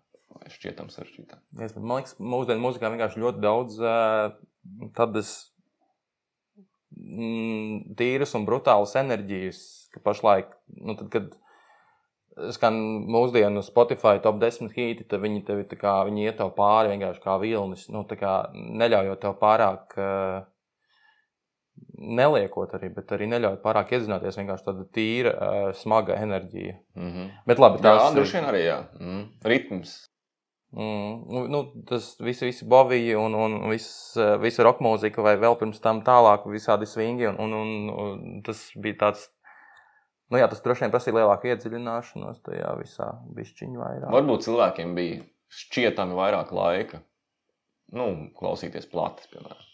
Šķietam 0.51 0.88
sarežģītāka. 0.88 1.43
Es, 1.66 1.75
man 1.77 2.01
liekas, 2.01 2.14
mūsdienu 2.23 2.62
mūzikā 2.64 2.88
vienkārši 2.95 3.21
ļoti 3.21 3.43
daudz 3.45 3.77
uh, 3.83 4.31
tādas 4.97 5.35
mm, 7.11 7.94
tīras 7.99 8.35
un 8.38 8.46
brutālas 8.49 8.94
enerģijas, 9.01 9.61
ka 9.94 10.03
pašlaik, 10.07 10.53
nu, 10.81 10.94
tad, 10.99 11.09
kad 11.11 12.53
skan 12.55 12.77
mūsdienu 13.11 13.62
Spotify 13.66 14.20
top 14.23 14.38
10 14.40 14.70
hīti, 14.77 15.05
tad 15.11 15.20
viņi 15.25 15.42
tevi 15.49 15.66
tā 15.68 15.77
kā, 15.81 15.99
viņi 16.09 16.25
iet 16.29 16.38
tev 16.38 16.55
pāri 16.57 16.92
vienkārši 16.94 17.23
kā 17.25 17.37
vilnis, 17.42 17.88
nu, 17.92 18.05
tā 18.09 18.16
kā 18.20 18.35
neļaujot 18.55 19.20
tev 19.27 19.37
pārāk. 19.42 19.99
Uh, 19.99 20.49
Neliekot 22.01 22.73
arī, 22.77 22.88
bet 22.92 23.11
arī 23.12 23.27
neļaujot 23.29 23.61
pārāk 23.64 23.90
iedzināties. 23.92 24.37
Vienkārši 24.37 24.64
tāda 24.66 24.85
tīra, 24.96 25.33
uh, 25.33 25.70
smaga 25.77 26.16
enerģija. 26.20 26.75
Mm 26.96 27.11
-hmm. 27.12 27.27
Bet 27.46 27.59
labi, 27.59 27.81
tās 27.85 28.11
ir- 28.11 28.16
droši 28.16 28.37
vien 28.37 28.44
arī, 28.49 28.61
jā. 28.64 28.79
Mm. 29.01 29.23
Ritms. 29.44 29.94
Mm, 30.70 31.24
nu, 31.26 31.46
nu, 31.50 31.61
tas 31.87 32.12
viss, 32.22 32.44
visi 32.46 32.66
boviji 32.68 33.16
un, 33.18 33.35
un 33.35 33.56
viss, 33.72 34.14
eh, 34.16 34.37
visa 34.38 34.62
roka 34.62 34.85
mūzika, 34.87 35.22
vai 35.26 35.35
vēl 35.40 35.59
pirms 35.59 35.83
tam 35.83 36.04
tālāk, 36.06 36.46
visādi 36.46 36.87
swingi. 36.87 37.26
Un, 37.26 37.40
un, 37.42 37.54
un, 37.59 37.90
un 38.04 38.44
tas 38.46 38.62
bija 38.78 39.00
tāds, 39.00 39.26
nu 40.30 40.38
jā, 40.38 40.46
tas 40.52 40.62
droši 40.62 40.87
vien 40.87 40.94
prasīja 40.94 41.16
lielāku 41.18 41.50
iedziļināšanos 41.50 42.42
tajā 42.46 42.76
visā, 42.78 43.11
vairāk. 43.35 44.09
Varbūt 44.14 44.46
cilvēkiem 44.46 44.94
bija 44.94 45.24
šķietami 45.50 46.14
vairāk 46.14 46.54
laika 46.54 47.02
nu, 47.96 48.06
klausīties 48.38 48.87
plates, 48.90 49.26
piemēram. 49.33 49.66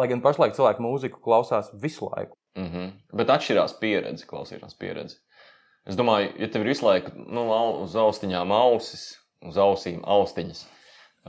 Lai 0.00 0.06
gan 0.08 0.22
pašlaik 0.24 0.54
cilvēki 0.56 0.84
mūziku 0.84 1.20
klausās 1.20 1.68
visu 1.82 2.08
laiku. 2.08 2.38
Mm 2.56 2.68
-hmm. 2.72 2.92
Bet 3.20 3.30
atšķirās 3.30 3.76
pieredze, 3.80 4.26
klausīšanās 4.26 4.78
pieredze. 4.78 5.20
Es 5.86 5.96
domāju, 5.96 6.32
ja 6.38 6.48
tev 6.48 6.62
ir 6.62 6.72
visu 6.72 6.86
laiku 6.86 7.12
nu, 7.16 7.44
uz 7.82 7.96
austiņām 7.96 8.52
ausis, 8.52 9.20
uz 9.46 9.58
ausīm 9.60 10.00
austiņas, 10.04 10.64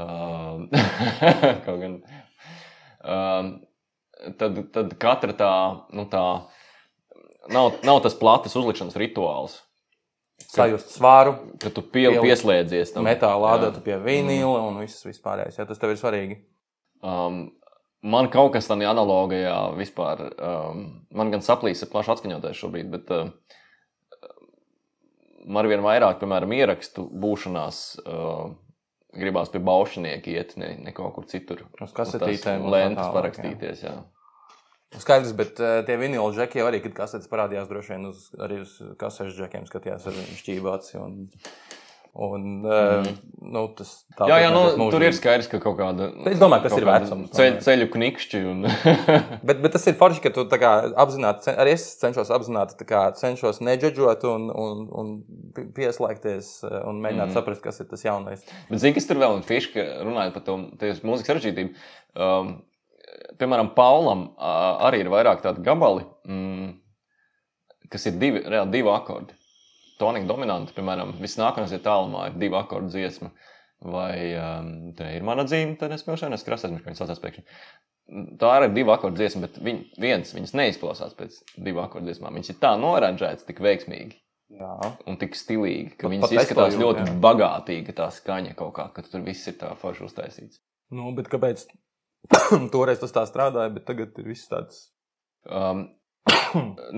uh, 0.02 0.64
kaut 1.66 1.78
gan, 1.84 1.98
uh, 3.04 3.52
tad, 4.40 4.64
tad 4.76 4.96
katra 5.02 5.36
tā, 5.38 5.54
nu, 5.96 6.08
tā 6.12 6.26
nav, 7.52 7.78
nav 7.88 8.02
tas 8.06 8.18
plates 8.18 8.56
uzlikšanas 8.60 8.98
rituāls. 9.00 9.62
Sajust 10.52 10.90
svaru, 10.96 11.36
Kad 11.62 11.76
tu 11.78 11.84
pie, 11.86 12.08
pieslēdzies 12.20 12.96
tam 12.96 13.06
metāla 13.08 13.54
Jā. 13.54 13.58
ādota 13.60 13.82
pie 13.86 13.96
vinila 14.02 14.64
un 14.66 14.80
viss 14.82 15.06
vispārējais. 15.06 15.60
Jā, 15.60 15.68
tas 15.70 15.80
tev 15.80 15.94
ir 15.94 16.00
svarīgi. 16.02 16.38
Um, 17.06 17.44
man 18.02 18.28
kaut 18.34 18.52
kas 18.56 18.68
tādā 18.68 18.90
analogijā 18.90 19.56
vispār, 19.78 20.26
um, 20.42 20.84
man 21.14 21.32
gan 21.34 21.46
saplīs, 21.46 21.84
ir 21.86 21.92
plašs 21.94 22.16
atskaņotājs 22.16 22.58
šobrīd, 22.58 22.90
bet 22.92 23.14
uh, 23.16 23.30
arvien 25.62 25.84
vairāk, 25.86 26.20
piemēram, 26.22 26.54
ierakstu 26.58 27.08
būšanās. 27.24 27.86
Uh, 28.06 28.52
Gribās 29.12 29.50
pie 29.52 29.60
baušanieka 29.60 30.32
iet, 30.32 30.54
ne, 30.56 30.70
ne 30.80 30.94
kaut 30.96 31.12
kur 31.18 31.26
citur. 31.28 31.66
Uz 31.84 31.92
kasetītēm 31.92 32.64
tālāk, 32.64 32.94
parakstīties. 33.12 33.82
Jā. 33.84 33.98
Skaidrs, 35.00 35.34
bet 35.36 35.60
uh, 35.60 35.82
tie 35.88 35.98
vinila 36.00 36.32
džeki 36.36 36.62
jau 36.62 36.70
arī, 36.70 36.80
kad 36.86 36.96
kasetes 36.96 37.28
parādījās, 37.32 37.68
droši 37.68 37.94
vien 37.94 38.08
uz, 38.08 38.30
arī 38.40 38.62
uz 38.64 38.78
kasetes 39.00 39.36
džekiem 39.36 39.68
skatījās 39.68 40.08
ar 40.08 40.22
šķībāci. 40.40 40.96
Un, 41.04 41.18
un, 42.14 42.66
uh, 42.68 43.06
nu, 43.40 43.62
tas 43.78 43.92
tā 44.20 44.28
jā, 44.28 44.42
jā 44.44 44.50
nu, 44.52 44.62
turpināsies 44.66 44.92
tur 44.92 45.04
ir 45.04 45.08
mūžīgi. 45.08 45.18
skaidrs, 45.18 45.50
ka 45.52 45.60
kaut 45.64 45.78
kāda. 45.80 46.10
Es 46.28 46.42
domāju, 46.42 46.66
tas 46.66 46.76
ir 46.76 46.88
vecums, 46.88 47.30
Ceļ, 47.38 47.60
ceļu 47.64 47.88
knikšķi. 47.94 48.42
Un... 48.52 48.66
Bet, 49.48 49.62
bet 49.64 49.72
tas 49.76 49.88
ir 49.88 49.96
forši, 50.00 50.22
ka 50.26 50.34
tu 50.36 50.44
apzināti, 50.52 51.54
arī 51.56 51.76
es 51.78 51.86
cenšos 52.02 52.34
apzināti, 52.36 52.76
kā 52.88 53.06
cenšos 53.18 53.62
neģeģot 53.64 54.26
un, 54.30 54.50
un, 54.52 54.84
un 55.02 55.14
pi- 55.56 55.70
pieslēgties 55.80 56.52
eh, 56.68 56.78
un 56.88 57.00
mēģināt 57.04 57.32
mm. 57.32 57.38
saprast, 57.38 57.64
kas 57.64 57.82
ir 57.82 57.90
tas 57.90 58.04
jaunais. 58.06 58.44
Bet 58.70 58.84
zini, 58.84 58.96
kas 58.98 59.08
tur 59.10 59.22
vēl 59.22 59.40
ir 59.40 59.48
fiška, 59.48 59.88
runājot 60.04 60.36
par 60.36 60.46
to 60.48 60.58
mūzikas 61.08 61.32
sarežģītību. 61.32 61.74
Um, 62.20 62.54
piemēram, 63.40 63.72
Paulam 63.78 64.28
uh, 64.36 64.88
arī 64.88 65.06
ir 65.06 65.12
vairāk 65.14 65.44
tādu 65.46 65.64
gabali, 65.66 66.06
mm, 66.28 66.74
kas 67.92 68.08
ir 68.12 68.20
divi, 68.22 68.44
reāli 68.46 68.76
divi 68.78 68.92
akordi. 68.92 69.36
Tonika 70.02 70.28
dominanta, 70.30 70.74
piemēram, 70.76 71.16
viss 71.22 71.40
nākamais 71.40 71.74
ir 71.76 71.84
tālumā, 71.86 72.28
ir 72.32 72.40
divu 72.42 72.58
akordu 72.60 72.92
dziesma. 72.94 73.32
Vai 73.82 74.14
um, 74.38 74.68
tā 74.98 75.08
ir 75.16 75.24
mana 75.26 75.42
dzīve, 75.48 75.74
tad 75.82 75.94
es 75.96 76.04
pilnīgi 76.06 76.30
neskrāsu, 76.36 76.68
aizmirsu, 76.68 76.84
ka 76.84 76.92
viņas 76.92 77.00
saucās 77.02 77.22
pēkšņi. 77.24 77.46
Tā 78.42 78.50
arī 78.58 78.68
ir 78.68 78.76
divu 78.76 78.92
akordu 78.94 79.18
dziesma, 79.18 79.48
bet 79.48 79.58
viņ, 79.64 79.80
viens 80.04 80.34
viņas 80.36 80.54
neizklausās 80.60 81.16
pēc 81.18 81.40
divu 81.66 81.82
akordu 81.82 82.12
dziesmām. 82.12 82.36
Viņas 82.38 82.54
ir 82.54 82.60
tā 82.62 82.76
noranžētas, 82.78 83.48
tik 83.48 83.62
veiksmīgi 83.64 84.20
Jā. 84.60 84.74
un 85.08 85.18
tik 85.22 85.38
stilīgi, 85.40 85.96
ka 85.96 86.06
Pat- 86.06 86.14
viņas 86.14 86.28
pat 86.28 86.36
izskatās 86.36 86.74
testojot, 86.76 86.84
ļoti 86.84 87.06
jā. 87.08 87.16
bagātīgi, 87.24 87.96
tā 87.98 88.10
skaņa 88.14 88.54
kaut 88.60 88.74
kā, 88.78 88.86
ka 88.94 89.06
tur 89.08 89.24
viss 89.26 89.48
ir 89.50 89.58
tā 89.62 89.72
forši 89.80 90.06
uztaisīts. 90.10 90.60
Nu, 90.92 91.14
bet 91.18 91.32
kāpēc 91.32 91.66
toreiz 92.76 93.02
tas 93.02 93.16
tā 93.16 93.24
strādāja, 93.30 93.72
bet 93.74 93.88
tagad 93.88 94.18
ir 94.22 94.30
viss 94.34 94.50
tāds. 94.52 94.90
Um, 95.48 95.88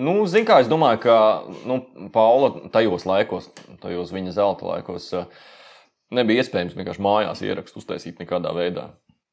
nu, 0.05 0.15
Ziniet, 0.29 0.47
kā 0.49 0.59
es 0.63 0.69
domāju, 0.71 1.01
ka 1.05 1.15
nu, 1.69 1.79
Paula 2.13 2.51
tajos 2.73 3.07
laikos, 3.09 3.49
tajos 3.83 4.13
viņa 4.15 4.35
zelta 4.35 4.67
laikos, 4.69 5.09
uh, 5.17 5.49
nebija 6.13 6.43
iespējams 6.43 6.75
vienkārši 6.77 7.03
mājās 7.03 7.43
ierakstu 7.45 7.81
uztaisīt 7.81 8.21
nekādā 8.21 8.53
veidā. 8.55 8.91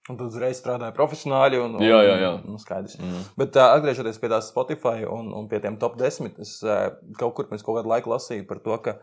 Un 0.09 0.17
tad 0.17 0.31
uzreiz 0.31 0.59
strādāja 0.59 0.95
profesionāļi. 0.97 1.59
Un, 1.61 1.77
un, 1.77 1.85
Jā, 1.85 2.01
jā, 2.03 2.15
jā. 2.19 2.31
Nu, 2.49 2.59
skaidrs. 2.59 2.97
Mm. 2.99 3.25
Bet 3.39 3.57
uh, 3.59 3.77
atgriežoties 3.77 4.19
pie 4.19 4.31
tās 4.33 4.49
Spotify 4.51 5.05
un, 5.07 5.29
un 5.37 5.47
pie 5.51 5.61
tiem 5.63 5.77
top 5.81 5.99
10, 6.01 6.41
es 6.43 6.57
uh, 6.67 6.89
kaut 7.21 7.37
kur 7.37 7.51
pirms 7.51 7.63
kaut 7.67 7.79
kāda 7.79 7.93
laika 7.93 8.11
lasīju 8.11 8.47
par 8.49 8.63
to, 8.65 8.79
ka 8.87 8.97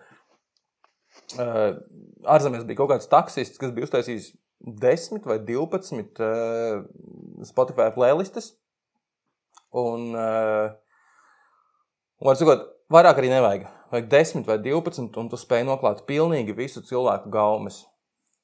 uh, 1.38 1.78
ārzemēs 2.36 2.66
bija 2.68 2.82
kaut 2.82 2.92
kāds 2.96 3.12
taksists, 3.12 3.62
kas 3.62 3.72
bija 3.76 3.88
uztaisījis 3.88 4.34
10 4.84 5.30
vai 5.30 5.38
12 5.48 6.20
uh, 6.26 6.82
Spotify 7.48 7.92
playlistes. 7.96 8.56
Un, 9.78 10.10
uh, 10.18 10.74
un 12.20 12.30
var 12.30 12.40
sakot, 12.40 12.66
vairāk 12.94 13.22
arī 13.22 13.30
nevajag. 13.34 13.68
Vajag 13.92 14.10
10 14.12 14.48
vai 14.48 14.58
12, 14.60 15.14
un 15.18 15.30
tu 15.32 15.40
spēj 15.40 15.64
noklāt 15.68 16.04
pilnīgi 16.10 16.56
visu 16.56 16.84
cilvēku 16.84 17.32
gaumes. 17.32 17.86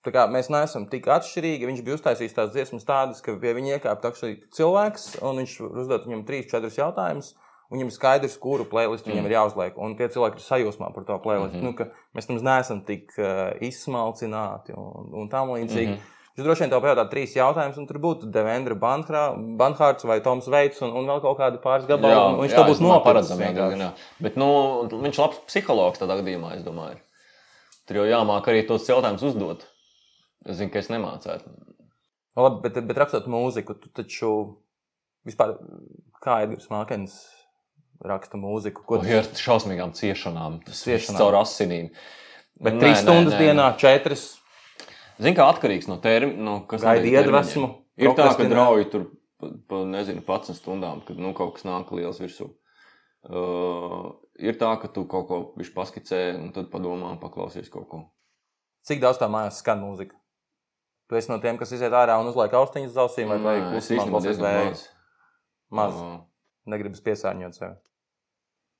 Tā 0.03 0.11
kā 0.11 0.25
mēs 0.27 0.49
neesam 0.51 0.85
tik 0.91 1.07
atšķirīgi. 1.11 1.67
Viņš 1.67 1.83
bija 1.83 1.95
uztaisījis 1.95 2.35
tās 2.35 2.51
dziesmas 2.51 2.87
tādas, 2.87 3.21
ka 3.23 3.35
pie 3.39 3.53
viņa 3.55 3.77
iekāpa 3.77 4.11
cilvēks, 4.55 5.13
un 5.23 5.39
viņš 5.39 5.55
var 5.63 5.81
uzdot 5.83 6.07
viņam 6.07 6.25
trīs, 6.27 6.49
četrus 6.51 6.79
jautājumus. 6.79 7.33
Viņam 7.73 7.89
ir 7.89 7.95
skaidrs, 7.95 8.35
kuru 8.37 8.65
playlistu 8.69 9.09
viņam 9.09 9.23
Mm. 9.23 9.29
ir 9.31 9.35
jāuzliek. 9.37 9.77
Un 9.81 9.95
tie 9.97 10.07
cilvēki 10.11 10.37
ir 10.37 10.45
sajūsmā 10.45 10.93
par 10.93 11.05
to 11.07 11.17
playlistu. 11.19 11.57
Mm 11.57 11.67
-hmm. 11.67 11.79
nu, 11.79 12.11
mēs 12.13 12.27
tam 12.27 12.35
neesam 12.35 12.81
tik 12.85 13.13
uh, 13.17 13.55
izsmalcināti 13.61 14.75
un, 14.77 15.09
un 15.13 15.29
tam 15.29 15.49
līdzīgi. 15.49 15.87
Mm. 15.87 15.97
-hmm. 15.97 16.22
Es 16.33 16.41
droši 16.41 16.63
vien 16.63 16.71
tev 16.73 16.79
pajautātu 16.81 17.11
trīs 17.13 17.35
jautājumus, 17.37 17.75
un 17.77 17.85
tur 17.85 17.99
būtu 18.01 18.27
Devendra 18.33 18.73
Banhārts 18.73 20.07
vai 20.09 20.17
Toms 20.25 20.47
Veits 20.49 20.81
un, 20.81 20.89
un 20.97 21.05
vēl 21.11 21.21
kaut 21.21 21.37
kādi 21.37 21.59
pāris 21.61 21.85
gabali. 21.85 22.09
un 22.33 22.39
Viņš 22.41 22.55
to 22.57 22.63
būs. 22.71 22.81
Jā. 23.83 23.91
Bet 24.25 24.39
nu, 24.41 24.47
viņš 24.89 25.19
ir 25.19 25.23
labs 25.27 25.43
psihologs 25.51 26.01
tādā 26.01 26.17
gadījumā, 26.23 26.55
es 26.57 26.65
domāju. 26.65 26.97
Tur 27.85 28.01
jau 28.01 28.07
jāmāk 28.09 28.49
arī 28.49 28.65
tos 28.65 28.89
jautājumus 28.89 29.27
uzdot. 29.29 29.67
Es 30.47 30.57
zinu, 30.57 30.73
ka 30.73 30.81
es 30.81 30.89
nemācētu. 30.89 31.53
Nu, 32.33 32.47
Labi, 32.47 32.63
bet, 32.65 32.81
bet 32.89 32.97
rakstot 32.97 33.29
mūziku, 33.29 33.77
tu 33.77 33.91
taču 33.93 34.33
vispār 35.27 35.53
kā 36.23 36.41
Edgars 36.47 36.65
Mākens 36.73 37.19
raksta 38.03 38.39
mūziku? 38.41 38.83
Ko 38.87 38.97
Ko 38.99 39.05
ir 39.05 39.21
ar 39.21 39.29
šausmīgām 39.37 39.93
ciešanām? 39.95 40.63
Tas 40.65 40.81
Ciešanām. 40.87 41.19
caur 41.21 41.37
asinīm. 41.43 41.91
Bet 42.63 42.73
Nē, 42.77 42.81
trīs 42.81 42.97
nē, 42.97 43.03
stundas 43.05 43.35
nē, 43.37 43.41
dienā, 43.43 43.67
četras. 43.77 44.25
Zini, 45.19 45.35
kā 45.37 45.45
atkarīgs 45.51 45.89
no 45.89 45.99
termiņa, 46.01 46.41
no 46.41 46.55
kas 46.69 46.85
notiek 46.85 47.19
iedvesmu. 47.21 47.69
Ir 48.01 48.15
tā, 48.17 48.31
ka 48.37 48.47
draugi 48.49 48.87
tur 48.89 49.05
pa, 49.37 49.51
pa 49.69 49.83
nezinu, 49.85 50.23
11 50.25 50.57
stundām, 50.57 51.03
kad 51.05 51.19
nu, 51.21 51.33
kaut 51.37 51.55
kas 51.57 51.67
nāk 51.67 51.91
liels 51.93 52.21
virsū. 52.23 52.49
Uh, 53.23 54.09
ir 54.41 54.57
tā, 54.59 54.73
ka 54.81 54.89
tu 54.91 55.05
kaut 55.09 55.29
ko 55.29 55.39
paskicē, 55.75 56.23
un 56.39 56.49
tad 56.55 56.71
padomā, 56.73 57.13
paklausies 57.21 57.69
kaut 57.71 57.87
ko. 57.91 58.01
Cik 58.87 59.03
daudz 59.03 59.21
tā 59.21 59.29
mājās 59.31 59.61
skan 59.61 59.79
mūzika? 59.83 60.17
Tu 61.07 61.19
esi 61.19 61.31
no 61.31 61.37
tiem, 61.43 61.59
kas 61.61 61.71
iziet 61.75 61.93
ārā 61.93 62.17
un 62.19 62.31
uzliek 62.31 62.51
austiņas 62.57 62.91
uz 62.95 62.99
ausīm, 63.05 63.31
vai 63.43 63.57
es 63.77 63.87
klusumā 63.87 64.09
klausies 64.09 64.41
vēju? 64.41 64.67
maz. 64.73 64.85
Maz. 65.73 65.97
Uh, 65.99 66.19
Negribas 66.73 67.03
piesārņot 67.05 67.59
sevi. 67.59 67.75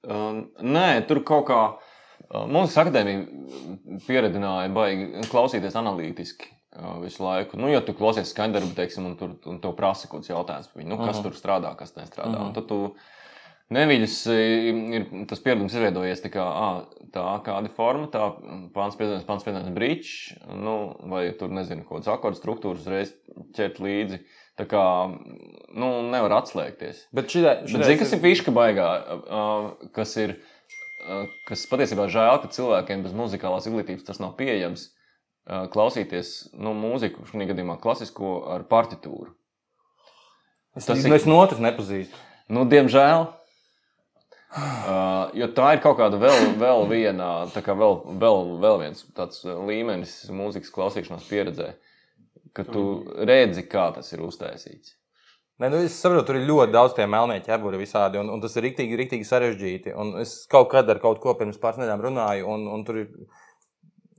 Uh, 0.04 0.43
nē, 0.63 0.88
tur 1.08 1.22
kaut 1.28 1.46
kā 1.48 1.60
uh, 1.69 1.92
mūzikas 2.34 2.80
akadēmija 2.84 4.00
pieredzināja, 4.08 4.72
baigi 4.74 5.24
klausīties 5.32 5.76
analītiski 5.80 6.50
uh, 6.50 7.00
visu 7.04 7.24
laiku. 7.26 7.60
Nu, 7.62 7.69
ja 7.72 7.82
tu 7.86 7.96
klausies 7.98 8.32
skaņdarbu, 8.34 8.74
teiksim, 8.78 9.10
un 9.12 9.17
tur 9.19 9.36
un 9.50 9.60
tev 9.63 9.76
prasa 9.78 10.10
kaut 10.10 10.24
kāds 10.24 10.34
jautājums 10.34 10.72
par 10.72 10.82
viņu, 10.82 10.89
nu, 10.93 11.02
kas 11.02 11.19
Mhm. 11.19 11.26
tur 11.28 11.38
strādā, 11.38 11.76
kas 11.80 11.93
nestrādā. 11.98 12.38
Mhm. 12.38 12.48
Un 12.48 12.54
tad 12.58 12.67
tu 12.72 12.96
neviļas 13.74 14.17
ir 14.34 15.06
tas 15.30 15.39
pieredums 15.41 15.74
izveidojies 15.74 16.22
tā 16.22 16.30
kā 16.34 16.43
ā, 16.43 16.69
tā, 17.13 17.24
kāda 17.46 17.72
forma, 17.74 18.08
tā 18.13 18.28
pāns 18.76 18.98
piezīmes, 19.00 19.26
pāns 19.26 19.46
piezīmes 19.46 19.74
brīčs, 19.74 20.13
nu, 20.54 20.96
vai 21.10 21.32
tur 21.39 21.50
nezinu, 21.50 21.86
kādas 21.89 22.12
akordu 22.13 22.38
struktūras 22.41 22.84
uzreiz 22.84 23.13
ķert 23.56 23.80
līdzi. 23.82 24.24
Tā 24.54 24.67
kā, 24.69 24.82
nu, 25.74 25.88
nevar 26.13 26.36
atslēgties. 26.43 27.08
Bet 27.12 27.32
šitā, 27.34 27.63
Bet 27.65 27.88
zini, 27.88 27.98
kas 27.98 28.12
ir 28.13 28.19
fiška 28.22 28.52
baigā, 28.54 28.89
uh, 29.26 29.88
kas 29.96 30.13
ir, 30.22 30.36
uh, 30.36 30.53
kas 31.50 31.66
patiesībā 31.72 32.08
žēl, 32.12 32.42
ka 32.44 32.50
cilvēkiem 32.54 33.04
bez 33.06 33.13
muzikālās 33.18 33.68
izglītības 33.70 34.06
tas 34.08 34.20
nav 34.24 34.36
pieejams, 34.39 34.88
uh, 35.50 35.66
klausīties 35.74 36.34
nu, 36.54 36.74
mūziku, 36.78 37.26
šajā 37.30 37.50
gadījumā 37.52 37.80
klasisko 37.84 38.34
ar 38.56 38.63
partitūru. 38.70 39.32
Es, 40.76 40.86
tas 40.89 41.04
ir- 41.06 41.13
es 41.13 41.26
no 41.30 41.38
otras 41.44 41.60
nepazīstu. 41.62 42.16
Nu, 42.50 42.66
diemžēl. 42.66 43.28
Uh, 44.54 45.32
jo 45.34 45.48
tā 45.50 45.72
ir 45.74 45.80
kaut 45.82 45.98
kāda 45.98 46.20
vēl, 46.22 46.52
vēl 46.62 46.84
viena, 46.92 47.30
tā 47.50 47.63
kā 47.66 47.74
vēl, 47.74 47.96
vēl, 48.22 48.52
vēl 48.62 48.76
viens 48.84 49.00
tāds 49.18 49.39
līmenis 49.48 50.12
mūzikas 50.30 50.70
klausīšanās 50.76 51.26
pieredzē, 51.26 51.72
ka 52.54 52.62
tu 52.68 52.84
redzi, 53.26 53.63
kā 53.66 53.88
tas 53.96 54.12
ir 54.13 54.22
uztaisīts. 54.22 54.94
Nē, 55.62 55.70
nu, 55.70 55.84
es 55.86 55.94
saprotu, 56.02 56.26
tur 56.32 56.39
ir 56.39 56.48
ļoti 56.50 56.74
daudz 56.74 56.96
tie 56.98 57.06
melnie 57.06 57.38
ķēburi 57.46 57.78
visādi, 57.78 58.18
un, 58.18 58.32
un 58.34 58.42
tas 58.42 58.56
ir 58.58 58.66
rīktīgi, 58.66 58.98
rīktīgi 58.98 59.28
sarežģīti. 59.30 59.92
Un 60.02 60.16
es 60.24 60.32
kaut 60.50 60.72
kad 60.72 60.89
ar 60.89 60.98
kaut 61.04 61.20
ko 61.22 61.36
pirms 61.38 61.60
pāris 61.62 61.78
nedēļām 61.78 62.02
runāju, 62.08 62.48
un, 62.50 62.66
un 62.74 62.86
tur 62.88 63.04
ir. 63.04 63.12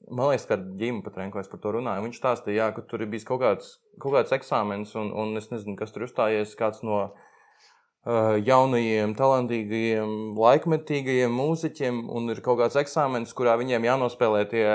Man 0.05 0.29
liekas, 0.29 0.44
ka 0.47 0.59
ģimene 0.61 1.03
pat 1.03 1.16
Renko 1.18 1.40
es 1.40 1.51
par 1.51 1.59
to 1.62 1.73
runāju. 1.75 2.05
Viņš 2.05 2.20
stāstīja, 2.20 2.59
jā, 2.61 2.70
ka 2.77 2.85
tur 2.87 3.03
ir 3.03 3.11
bijis 3.11 3.27
kaut 3.27 3.40
kāds, 3.42 3.70
kaut 3.99 4.14
kāds 4.14 4.35
eksāmens, 4.37 4.92
un, 5.01 5.11
un 5.11 5.40
es 5.40 5.49
nezinu, 5.51 5.75
kas 5.81 5.94
tur 5.94 6.05
uzstājies. 6.07 6.55
Kāds 6.61 6.85
no 6.87 7.01
uh, 7.03 8.37
jaunajiem, 8.38 9.16
talantīgajiem, 9.18 10.14
laikmetīgajiem 10.38 11.35
mūziķiem, 11.35 12.03
un 12.14 12.31
ir 12.37 12.44
kaut 12.47 12.61
kāds 12.62 12.79
eksāmens, 12.79 13.35
kurā 13.35 13.57
viņiem 13.59 13.88
jānospēlē 13.90 14.44
tie 14.53 14.66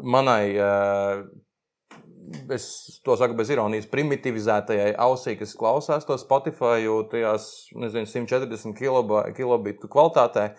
manai. 0.00 0.44
Uh, 0.56 1.26
es 2.52 3.00
to 3.04 3.16
saku 3.18 3.36
bez 3.38 3.50
ironijas, 3.52 3.88
primitivizētajai 3.90 4.92
ausī, 5.00 5.36
kas 5.38 5.54
klausās 5.58 6.06
to 6.08 6.16
Spotify, 6.20 6.84
tajās 7.10 7.48
nezinu, 7.74 8.08
140 8.08 8.76
kiloba- 8.78 9.26
kilobitu 9.36 9.90
kvalitātē. 9.90 10.52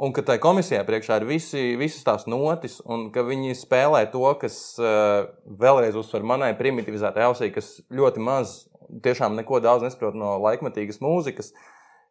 Un 0.00 0.14
ka 0.16 0.22
tai 0.24 0.38
komisijai 0.40 0.86
priekšā 0.88 1.18
ir 1.20 1.26
visi, 1.28 1.62
visas 1.76 2.04
tās 2.06 2.22
notis, 2.24 2.78
un 2.88 3.10
ka 3.12 3.20
viņi 3.20 3.52
spēlē 3.52 4.06
to, 4.12 4.22
kas 4.40 4.78
uh, 4.80 5.26
vēlreiz 5.44 5.98
uzsver 6.00 6.24
manai 6.24 6.54
primitivizētai 6.56 7.26
ausī, 7.26 7.50
kas 7.52 7.82
ļoti 7.92 8.22
maz, 8.24 8.54
tiešām 9.04 9.36
neko 9.36 9.60
daudz 9.60 9.84
nesaprot 9.84 10.16
no 10.16 10.38
laikmetīgas 10.40 11.02
mūzikas, 11.04 11.52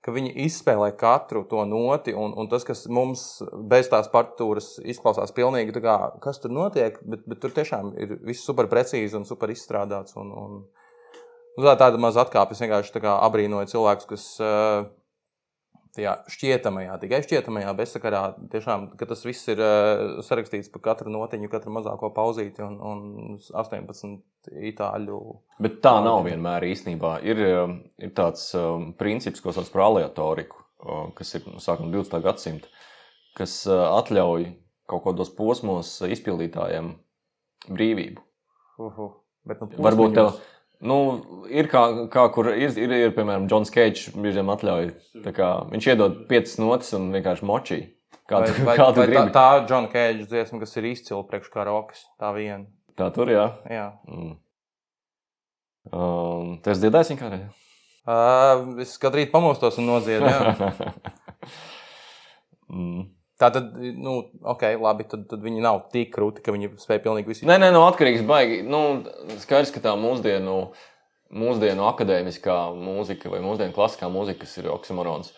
ka 0.06 0.14
viņi 0.16 0.32
izspēlē 0.46 0.94
katru 1.00 1.44
to 1.50 1.64
noti, 1.68 2.14
un, 2.16 2.34
un 2.40 2.48
tas, 2.52 2.64
kas 2.68 2.86
mums 2.92 3.26
bez 3.72 3.90
tās 3.92 4.08
partitūras 4.12 4.78
izklausās 4.88 5.34
pilnīgi, 5.36 5.76
kā, 5.84 5.98
kas 6.24 6.40
tur 6.44 6.54
notiek, 6.56 7.02
bet, 7.04 7.26
bet 7.28 7.42
tur 7.44 7.56
tiešām 7.56 7.92
ir 8.00 8.16
viss 8.28 8.48
super 8.48 8.70
precīzi 8.72 9.20
un 9.20 9.28
super 9.28 9.52
izstrādāts. 9.52 10.16
Un, 10.20 10.32
un, 10.32 10.62
nu, 11.58 11.66
tā, 11.66 11.76
tāda 11.82 12.00
maza 12.00 12.24
atkāpe. 12.24 12.56
Es 12.56 12.64
vienkārši 12.64 13.04
abrīnoju 13.12 13.74
cilvēkus, 13.74 14.10
kas 14.14 14.30
uh, 14.44 14.88
tajā 16.00 16.14
šķietamajā, 16.32 16.96
tikai 17.02 17.20
šķietamajā 17.26 17.74
bezsakarā, 17.78 18.22
tiešām, 18.54 18.88
ka 19.00 19.08
tas 19.10 19.26
viss 19.28 19.52
ir 19.52 19.60
uh, 19.60 20.22
sarakstīts 20.26 20.72
par 20.72 20.84
katru 20.88 21.12
notiņu, 21.14 21.52
katru 21.52 21.74
mazāko 21.76 22.12
pauzīti 22.16 22.64
un, 22.64 22.80
un 22.80 23.36
18 23.38 24.56
itāļu. 24.72 25.20
Bet 25.62 25.82
tā 25.84 25.98
nav 26.06 26.24
vienmēr 26.30 26.70
īstenībā. 26.70 27.18
Ir, 27.28 27.44
um, 27.66 27.76
ir 28.00 28.16
tāds 28.18 28.48
um, 28.58 28.94
princips, 29.00 29.44
ko 29.44 29.54
sauc 29.56 29.70
par 29.74 29.90
aleatoriku, 29.90 30.64
kas 31.18 31.36
ir 31.36 31.44
no 31.52 31.60
sākuma 31.60 31.92
20. 31.92 32.24
gadsimta, 32.24 32.70
kas 33.36 33.62
atļauj 33.68 34.48
kaut 34.90 35.04
kādos 35.06 35.32
posmos 35.36 35.98
izpildītājiem 36.08 36.94
brīvību. 37.68 38.24
Uhu. 38.80 39.10
Bet, 39.48 39.60
nu, 39.64 39.84
Varbūt 39.84 40.16
tev, 40.16 40.32
nu, 40.86 40.98
ir 41.52 41.70
kā, 41.72 41.84
kā 42.12 42.26
kur 42.34 42.52
ir, 42.54 42.74
ir, 42.80 42.96
ir 43.08 43.16
piemēram, 43.16 43.48
Džons 43.52 43.72
Keits, 43.74 44.10
brīžiem 44.16 44.52
atļauj. 44.54 44.92
tā 45.26 45.34
Kā, 45.36 45.50
viņš 45.72 45.88
iedod 45.92 46.20
piecas 46.30 46.58
notis 46.62 46.94
un 46.98 47.10
vienkārši 47.16 47.48
močī. 47.48 47.80
Kā 48.30 48.44
tu, 48.46 48.54
vai, 48.62 48.76
kā 48.78 48.90
tu 48.94 49.02
vai 49.02 49.08
tā, 49.08 49.14
gribi? 49.14 49.34
tā 49.34 49.48
Džona 49.66 49.90
Keidža 49.90 50.28
dziesma, 50.30 50.62
kas 50.62 50.78
ir 50.78 50.90
izcila 50.92 51.24
priekš 51.26 51.50
kā 51.54 51.66
rokas, 51.66 52.04
tā 52.22 52.30
viena. 52.36 52.68
Tā 53.00 53.10
tur, 53.16 53.32
jā. 53.34 53.48
Jā. 53.72 53.88
Mm. 54.10 54.36
Um, 55.90 56.52
tu 56.62 56.70
esi 56.70 56.84
dzirdējis 56.84 57.14
viņu 57.14 57.22
kādreiz? 57.24 57.48
Uh, 58.10 58.82
es 58.84 58.94
katru 59.02 59.22
rītu 59.22 59.34
pamostos 59.34 59.80
un 59.82 59.90
noziedu. 59.90 60.30
jā. 60.30 60.74
mm. 62.76 63.08
Tā 63.40 63.48
tad, 63.56 63.72
nu, 63.80 64.18
ok, 64.52 64.66
labi, 64.84 65.06
tad, 65.08 65.24
tad 65.32 65.44
viņi 65.46 65.62
nav 65.64 65.86
tik 65.94 66.12
krūti, 66.12 66.44
ka 66.44 66.52
viņi 66.52 66.74
spēj 66.82 66.98
pilnīgi 67.06 67.32
visu 67.32 67.48
Nē, 67.48 67.56
nē, 67.62 67.70
no 67.72 67.86
atkarīgs 67.88 68.26
baigi. 68.28 68.58
Nu, 68.68 68.82
skaidrs, 69.40 69.72
ka 69.72 69.80
tā 69.86 69.94
mūsdienu, 70.00 70.56
mūsdienu 71.40 71.86
akadēmiskā 71.88 72.58
mūzika 72.76 73.32
vai 73.32 73.40
mūsdienu 73.46 73.76
klasiskā 73.78 74.10
mūzika, 74.12 74.44
kas 74.44 74.58
ir 74.60 74.68
oksimorons, 74.74 75.32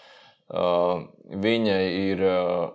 uh, 0.50 1.04
viņa 1.46 1.76
ir 1.92 2.24
uh, 2.26 2.72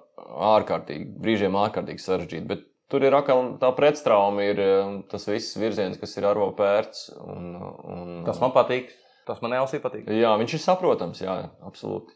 ārkārtīgi, 0.53 1.09
brīžiem 1.25 1.59
ārkārtīgi 1.59 2.05
sarežģīta. 2.05 2.47
Bet 2.53 2.63
tur 2.93 3.09
ir 3.09 3.17
atkal 3.19 3.57
tā 3.59 3.73
pretstrauma, 3.75 4.47
ir 4.47 4.63
uh, 4.63 4.95
tas 5.11 5.27
viss 5.27 5.59
virziens, 5.59 5.99
kas 5.99 6.15
ir 6.21 6.29
arvo 6.31 6.53
pērts. 6.55 7.09
Un, 7.27 7.51
un, 7.59 8.15
Tas 8.31 8.39
man 8.45 8.55
patīk. 8.55 8.95
Tas 9.27 9.43
man 9.43 9.59
ausī 9.59 9.83
patīk. 9.83 10.07
Jā, 10.07 10.37
viņš 10.39 10.55
ir 10.55 10.63
saprotams, 10.63 11.25
jā, 11.27 11.35
absolūti. 11.67 12.15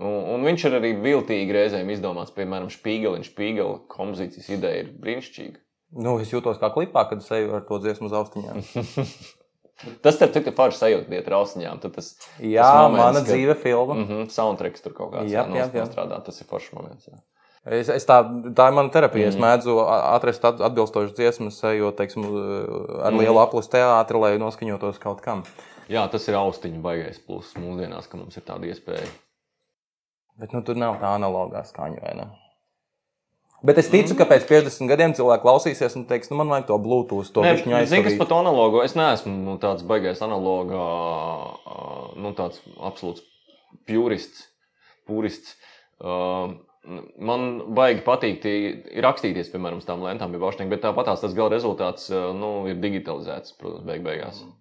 Un, 0.00 0.14
un 0.34 0.44
viņš 0.48 0.62
ir 0.68 0.74
arī 0.78 0.90
viltīgi 1.02 1.52
reizēm 1.52 1.90
izdomāts, 1.92 2.32
piemēram, 2.32 2.70
spīgeliņš, 2.72 3.30
spīgela 3.34 3.80
kompozīcijas 3.92 4.48
ideja 4.56 4.84
ir 4.86 4.92
brīnišķīga. 5.02 5.58
Nu, 6.00 6.14
es 6.22 6.30
jūtos 6.32 6.56
kā 6.62 6.70
klipā, 6.72 7.02
kad 7.10 7.20
eju 7.36 7.54
ar 7.58 7.64
to 7.68 7.78
dziesmu 7.82 8.06
uz 8.08 8.12
austiņām. 8.16 8.62
Tas 10.04 10.18
tev 10.20 10.28
tik 10.34 10.48
forši 10.56 10.76
sajūta, 10.76 11.12
iet 11.16 11.28
ar 11.30 11.38
austiņām. 11.40 11.78
Tad 11.80 11.94
tas 11.96 12.10
Jā, 12.38 12.62
tas 12.66 12.82
moments, 12.84 13.00
mana 13.00 13.20
kad- 13.22 13.28
dzīve 13.30 13.54
filma. 13.62 13.94
Mm 13.96 14.06
-hmm, 14.08 14.26
soundtracks 14.30 14.82
tur 14.84 14.92
kaut 14.92 15.12
kāds 15.14 15.30
Jā, 15.32 15.46
jā, 15.48 15.66
jā. 15.72 15.86
strādā. 15.88 16.18
Tas 16.24 16.40
ir 16.40 16.46
foršs 16.50 16.72
moments. 16.76 17.08
Jā. 17.08 17.16
Es, 17.64 17.88
es 17.88 18.06
tā, 18.06 18.18
tā 18.56 18.68
ir 18.68 18.74
mana 18.76 18.88
terapija. 18.88 19.28
Mhm. 19.28 19.36
Mm. 19.36 19.38
Es 19.38 19.40
mēdzu 19.44 19.78
a- 19.86 20.14
atrast 20.16 20.44
at- 20.44 20.60
atbilstošas 20.60 21.14
dziesmas, 21.16 21.62
ejot 21.64 21.96
teiksim, 21.96 22.24
ar 23.04 23.12
lielu 23.12 23.34
Mhm. 23.36 23.42
aplis 23.48 23.68
teātri, 23.68 24.20
lai 24.20 24.38
noskaņotos 24.38 24.98
kaut 24.98 25.20
kam. 25.20 25.42
jā, 25.88 26.10
tas 26.10 26.28
ir 26.28 26.34
austiņu 26.34 26.80
baigais 26.82 27.18
pluss 27.26 27.54
mūsdienās, 27.54 28.08
ka 28.08 28.16
mums 28.16 28.36
ir 28.36 28.42
tāda 28.42 28.64
iespēja. 28.68 29.08
Bet 30.40 30.54
nu, 30.56 30.62
tur 30.64 30.78
nav 30.80 31.00
tā 31.02 31.10
analogā 31.16 31.62
skaņa. 31.68 32.00
vai 32.04 32.14
ne? 32.16 32.30
Bet 33.60 33.76
es 33.76 33.90
ticu, 33.92 34.14
ka 34.16 34.24
pēc 34.24 34.46
50 34.48 34.88
gadiem 34.88 35.12
cilvēki 35.16 35.44
klausīsies 35.44 35.96
un 35.98 36.06
teiks, 36.08 36.30
nu, 36.32 36.38
man 36.40 36.48
vajag 36.48 36.70
to 36.70 36.78
Bluetooth, 36.80 37.28
to 37.34 37.44
viņa 37.44 37.82
Zini, 37.90 38.06
kas 38.06 38.16
par 38.16 38.32
analogu? 38.38 38.80
Es 38.80 38.96
neesmu 38.96 39.34
nu, 39.34 39.58
tāds 39.60 39.84
baigais 39.84 40.22
analogā, 40.24 40.86
nu, 42.16 42.32
tāds 42.38 42.62
absolūts 42.78 43.26
purists. 43.88 44.46
purists. 45.08 45.58
Man 46.00 47.44
baigi 47.76 48.00
patīk 48.06 48.40
tie 48.40 48.54
rakstīties, 49.04 49.52
piemēram, 49.52 49.82
uz 49.82 49.88
tām 49.88 50.06
lentām, 50.08 50.32
bet 50.32 50.80
tāpat 50.80 51.12
tas 51.12 51.36
gala 51.36 51.52
rezultāts 51.52 52.08
nu, 52.08 52.54
ir 52.72 52.80
digitalizēts, 52.80 53.58
protams, 53.60 53.84
beig 53.84 54.00
beigās. 54.06 54.40
Uh, 54.40 54.56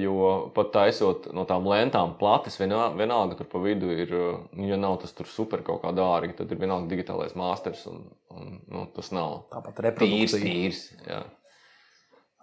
Jo 0.00 0.50
pat 0.56 0.70
taisot 0.74 1.26
no 1.36 1.44
tām 1.46 1.66
lentām 1.68 2.14
plates, 2.18 2.56
vienalga, 2.58 2.96
vienalga 2.98 3.36
tur 3.38 3.46
pa 3.52 3.60
vidu 3.62 3.92
ir, 3.92 4.14
uh, 4.16 4.38
ja 4.64 4.78
nav 4.80 4.96
tas 5.02 5.12
super 5.28 5.60
kaut 5.66 5.82
kā 5.84 5.92
dārgi, 5.94 6.32
tad 6.38 6.50
ir 6.50 6.58
vienalga 6.58 6.88
digitālais 6.90 7.36
mākslinieks. 7.38 7.84
Un, 7.92 8.00
un, 8.32 8.56
nu, 8.72 8.86
tas 8.96 9.12
nav 9.12 9.42
Tāpat 9.52 9.76
tīrs, 9.76 9.86
reprodukcija. 9.90 10.42
tīrs. 10.42 10.82
Jā. 11.06 11.20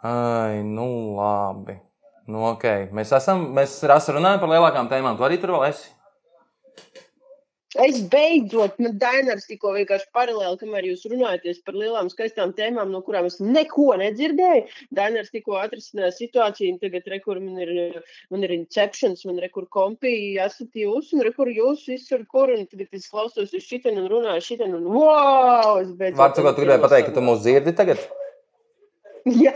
Ai, 0.06 0.62
nu 0.64 0.86
labi. 1.18 1.80
Nu, 2.30 2.46
okay. 2.54 2.86
Mēs 2.96 3.12
esam, 3.18 3.48
mēs 3.58 3.80
runājam 3.84 4.40
par 4.40 4.54
lielākām 4.54 4.88
tēmām. 4.92 5.18
Tu 5.18 5.26
arī 5.26 5.42
tur 5.42 5.58
vēl 5.58 5.72
esi. 5.72 5.90
Es 7.78 8.00
beidzot, 8.10 8.80
man 8.82 8.96
Dainars 8.98 9.46
tikko 9.46 9.76
vienkārši 9.76 10.08
paralēli, 10.18 10.58
kamēr 10.58 10.88
jūs 10.88 11.04
runājaties 11.12 11.60
par 11.62 11.76
lielām 11.78 12.08
skaistām 12.10 12.50
tēmām, 12.58 12.90
no 12.90 13.04
kurām 13.06 13.28
es 13.30 13.38
neko 13.38 13.92
nedzirdēju. 14.02 14.64
Dainars 14.98 15.30
tikko 15.30 15.60
atrisināja 15.62 16.10
situāciju, 16.16 16.80
tagad 16.82 17.06
rekur 17.14 17.38
man 17.44 17.62
ir, 17.62 18.00
man 18.34 18.48
ir 18.48 18.56
inceptions, 18.58 19.22
man 19.30 19.38
rekur 19.44 19.70
kompija, 19.70 20.48
esat 20.50 20.82
jūs, 20.82 21.14
un 21.14 21.22
rekur 21.30 21.54
jūs 21.54 21.86
visur, 21.92 22.26
kur, 22.26 22.50
un 22.50 22.66
tagad 22.66 22.90
es 22.98 23.06
klausos 23.14 23.54
uz 23.54 23.70
šitien 23.70 24.02
un 24.02 24.10
runāju 24.16 24.48
šitien, 24.48 24.74
un 24.74 24.90
wow! 24.90 25.78
Es 25.84 25.94
beidzot. 25.94 26.24
Vārds 26.24 26.42
sakot, 26.42 26.58
tu 26.58 26.66
gribēji 26.66 26.86
pateikt, 26.88 27.12
ka 27.12 27.20
tu 27.20 27.28
mūs 27.30 27.46
dzirdi 27.46 27.78
tagad? 27.78 28.02
Jā! 29.30 29.54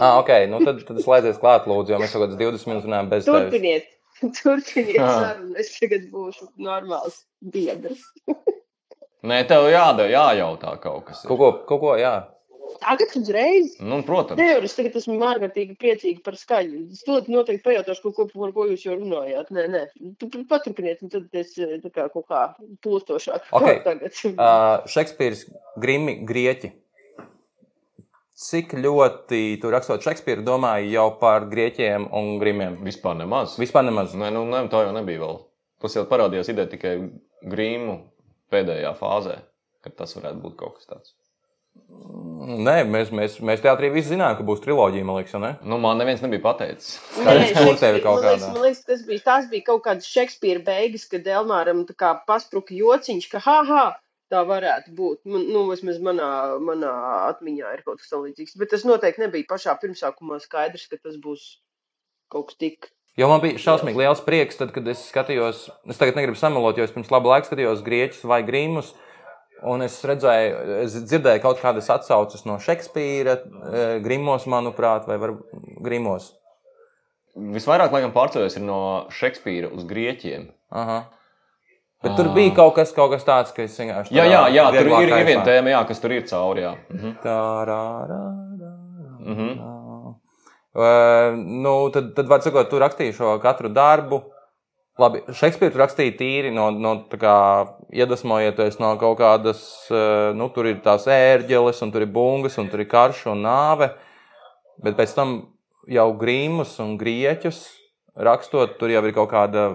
Ah, 0.00 0.16
ok, 0.16 0.32
nu 0.48 0.64
tad, 0.64 0.80
tad 0.88 1.04
slēdzies 1.04 1.40
klāt, 1.44 1.68
lūdzu, 1.68 1.92
jo 1.92 2.00
mēs 2.00 2.16
kādas 2.16 2.40
20 2.40 2.70
minūtes 2.72 2.88
runājam 2.88 3.12
bez 3.12 3.28
tevis. 3.28 3.50
Turpiniet! 3.50 3.96
Turpiniet 4.40 4.98
Jā. 4.98 5.10
sarunu, 5.10 5.54
es 5.60 5.72
tagad 5.78 6.10
būšu 6.12 6.50
normāls 6.60 7.22
biedrs. 7.40 8.02
Nē, 9.30 9.42
tev 9.48 9.68
jādara, 9.68 10.08
jājautā 10.08 10.76
kaut 10.80 11.10
kas. 11.10 11.24
Kaut 11.28 11.40
ko, 11.40 11.48
kaut 11.68 11.82
ko, 11.82 11.96
jā. 12.00 12.14
Tagad 12.80 13.12
uzreiz! 13.18 13.74
Nu, 13.82 13.98
protams. 14.06 14.40
Nē, 14.40 14.62
es 14.64 14.76
tagad 14.76 14.94
esmu 14.96 15.18
ārkārtīgi 15.26 15.76
priecīga 15.80 16.22
par 16.24 16.38
skaļu. 16.40 16.84
Es 16.94 17.02
to 17.04 17.18
noteikti 17.28 17.64
pajautāšu, 17.66 18.12
ko, 18.16 18.26
par 18.32 18.54
ko 18.56 18.66
jūs 18.70 18.86
jau 18.86 18.96
runājāt. 18.96 19.50
Nē, 19.52 19.66
nē, 19.74 19.82
tu 20.22 20.30
paturpiniet, 20.48 21.02
un 21.04 21.12
tad 21.12 21.40
es 21.42 21.52
eh, 21.60 21.76
tā 21.82 21.92
kā 21.92 22.06
kaut 22.14 22.28
kā 22.30 22.46
plūstošāk. 22.84 23.50
Ok. 23.58 23.68
Tagad. 23.88 24.22
Uh, 24.32 24.88
Šekspīrs, 24.88 25.44
Grimi, 25.82 26.20
Grieķi. 26.28 26.72
Cik 28.40 28.72
ļoti 28.80 29.58
tu 29.60 29.68
rakstot 29.68 30.00
Šekspīru, 30.00 30.40
domāji 30.46 30.94
jau 30.94 31.10
par 31.20 31.44
grieķiem 31.50 32.06
un 32.16 32.38
grimiem? 32.40 32.78
Vispār 32.86 33.18
nemaz. 33.18 33.58
Vispār 33.60 33.84
nemaz. 33.84 34.14
Nē, 34.16 34.30
nu, 34.32 34.46
nē, 34.48 34.62
tā 34.72 34.80
jau 34.86 34.94
nebija 34.96 35.20
vēl. 35.20 35.42
Tas 35.84 35.96
jau 35.98 36.06
parādījās 36.08 36.48
ideja 36.48 36.70
tikai 36.72 36.94
grīmu 37.52 37.98
pēdējā 38.52 38.94
fāzē, 38.96 39.36
kad 39.84 39.96
tas 39.98 40.16
varētu 40.16 40.40
būt 40.40 40.56
kaut 40.56 40.78
kas 40.78 40.88
tāds. 40.88 41.12
Nē, 42.64 42.80
mēs, 42.88 43.12
mēs, 43.12 43.36
mēs 43.44 43.60
teātrī 43.60 43.90
visi 43.92 44.14
zinājām, 44.14 44.38
ka 44.38 44.46
būs 44.48 44.62
triloģija, 44.64 45.04
man 45.06 45.20
liekas, 45.20 45.36
vai 45.36 45.42
ne? 45.44 45.50
Nu, 45.68 45.76
man 45.82 46.00
neviens 46.00 46.22
nebija 46.24 46.42
pateicis. 46.48 46.96
Kādas 47.18 47.52
tur 47.56 47.76
tev 47.76 47.98
ir 47.98 48.04
kaut 48.04 48.22
man 48.22 48.24
liekas, 48.24 48.40
kādā? 48.40 48.52
man 48.54 48.64
liekas, 48.64 48.84
tas 48.88 49.02
bija, 49.06 49.24
tās 49.26 49.50
bija 49.52 49.66
kaut 49.68 49.84
kādas 49.84 50.08
Šekspīra 50.08 50.64
beigas, 50.64 51.04
kad 51.12 51.28
Elmāram 51.28 51.84
tā 51.88 51.96
kā 51.98 52.14
paspruka 52.28 52.72
jociņš, 52.76 53.28
ka 53.34 53.42
ha, 53.44 53.58
ha, 53.68 53.84
tā 54.30 54.44
varētu 54.46 54.94
būt. 54.96 55.24
Man, 55.30 55.48
nu, 55.52 55.64
vismaz 55.70 55.98
manā, 56.02 56.30
manā 56.62 56.92
atmiņā 57.30 57.74
ir 57.74 57.84
kaut 57.86 58.00
kas 58.00 58.12
tamlīdzīgs. 58.12 58.56
Bet 58.60 58.72
tas 58.74 58.86
noteikti 58.88 59.24
nebija 59.24 59.48
pašā 59.50 59.74
pirmsākumā 59.82 60.40
skaidrs, 60.44 60.86
ka 60.90 61.00
tas 61.02 61.18
būs 61.22 61.50
kaut 62.32 62.50
kas 62.50 62.60
tik. 62.60 62.90
Jo 63.18 63.28
man 63.28 63.42
bija 63.42 63.58
šausmīgi 63.60 64.00
liels 64.00 64.22
prieks, 64.24 64.56
tad, 64.60 64.70
kad 64.74 64.86
es 64.88 65.02
skatījos, 65.10 65.66
es 65.90 65.98
tagad 66.00 66.16
negribu 66.16 66.38
samalot, 66.38 66.78
jo 66.78 66.86
es 66.86 66.94
pirms 66.94 67.10
laba 67.12 67.34
laika 67.34 67.50
skatījos 67.50 67.82
grieķus 67.86 68.26
vai 68.30 68.40
grīmus. 68.46 68.94
Un 69.66 69.84
es 69.84 69.98
redzēju, 70.08 70.60
es 70.86 70.94
dzirdēju 71.04 71.42
kaut 71.44 71.58
kādas 71.60 71.90
atsauces 71.92 72.46
no 72.48 72.56
Šekspīra, 72.64 73.34
eh, 73.36 73.98
grimos, 74.00 74.46
manuprāt, 74.48 75.04
vai 75.10 75.18
var, 75.20 75.34
grimos. 75.84 76.30
Visvairāk, 77.36 77.92
laikam, 77.92 78.14
pārcēlies 78.14 78.56
ir 78.56 78.64
no 78.64 78.80
Šekspīra 79.12 79.68
uz 79.74 79.84
grieķiem. 79.90 80.48
Aha. 80.72 81.02
Bet 82.00 82.14
tur 82.16 82.30
bija 82.32 82.54
kaut 82.56 82.74
kas, 82.78 82.94
kaut 82.96 83.10
kas 83.12 83.26
tāds, 83.26 83.52
ka 83.52 83.66
es 83.66 83.74
vienkārši. 83.76 84.14
Jā, 84.16 84.24
jā, 84.24 84.44
jā 84.54 84.64
tur 84.72 84.88
ir, 84.88 85.10
ir 85.10 85.26
viena 85.28 85.44
tēma, 85.44 85.74
jā, 85.74 85.80
kas 85.90 86.00
tur 86.00 86.14
ir 86.16 86.22
cauri. 86.30 86.64
Jā. 86.64 86.74
Mhm. 86.94 87.16
Tā, 87.24 87.38
rā, 87.68 87.82
rā, 88.08 88.22
rā, 88.62 88.70
Mhm. 89.20 89.50
Uh, 90.70 91.34
nu, 91.34 91.90
tad, 91.90 92.12
tad 92.14 92.28
var 92.30 92.44
sakot, 92.44 92.68
tu 92.70 92.78
rakstīji 92.78 93.16
šo 93.16 93.34
katru 93.42 93.68
darbu. 93.74 94.22
Labi, 95.00 95.22
Šekspīrs 95.34 95.76
rakstīja 95.80 96.14
tīri 96.18 96.52
no, 96.54 96.68
no 96.70 96.92
kā 97.10 97.34
iedvesmojoties 97.90 98.78
no 98.78 98.92
kaut 99.00 99.18
kādas, 99.18 99.62
uh, 99.90 100.30
nu, 100.36 100.46
tur 100.54 100.68
ir 100.70 100.78
tās 100.84 101.08
ērģeles, 101.10 101.82
un 101.82 101.90
tur 101.90 102.06
ir 102.06 102.12
bungas, 102.14 102.58
un 102.62 102.70
tur 102.70 102.84
ir 102.84 102.88
karš 102.90 103.26
un 103.32 103.42
nāve. 103.44 103.90
Bet 104.84 104.96
pēc 104.96 105.16
tam 105.16 105.34
jau 105.90 106.06
grīmus 106.20 106.76
un 106.84 106.94
grieķus 107.00 107.64
rakstot, 108.16 108.78
tur 108.78 108.92
jau 108.92 109.02
ir 109.06 109.16
kaut 109.16 109.30
kāda, 109.32 109.72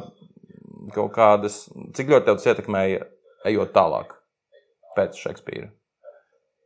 kaut 0.94 1.14
kādas, 1.16 1.66
cik 1.98 2.12
ļoti 2.12 2.28
tev 2.28 2.40
tas 2.40 2.48
ietekmēja, 2.52 3.08
ejot 3.50 3.74
tālāk 3.76 4.16
pēc 4.96 5.18
Šekspīra. 5.20 5.70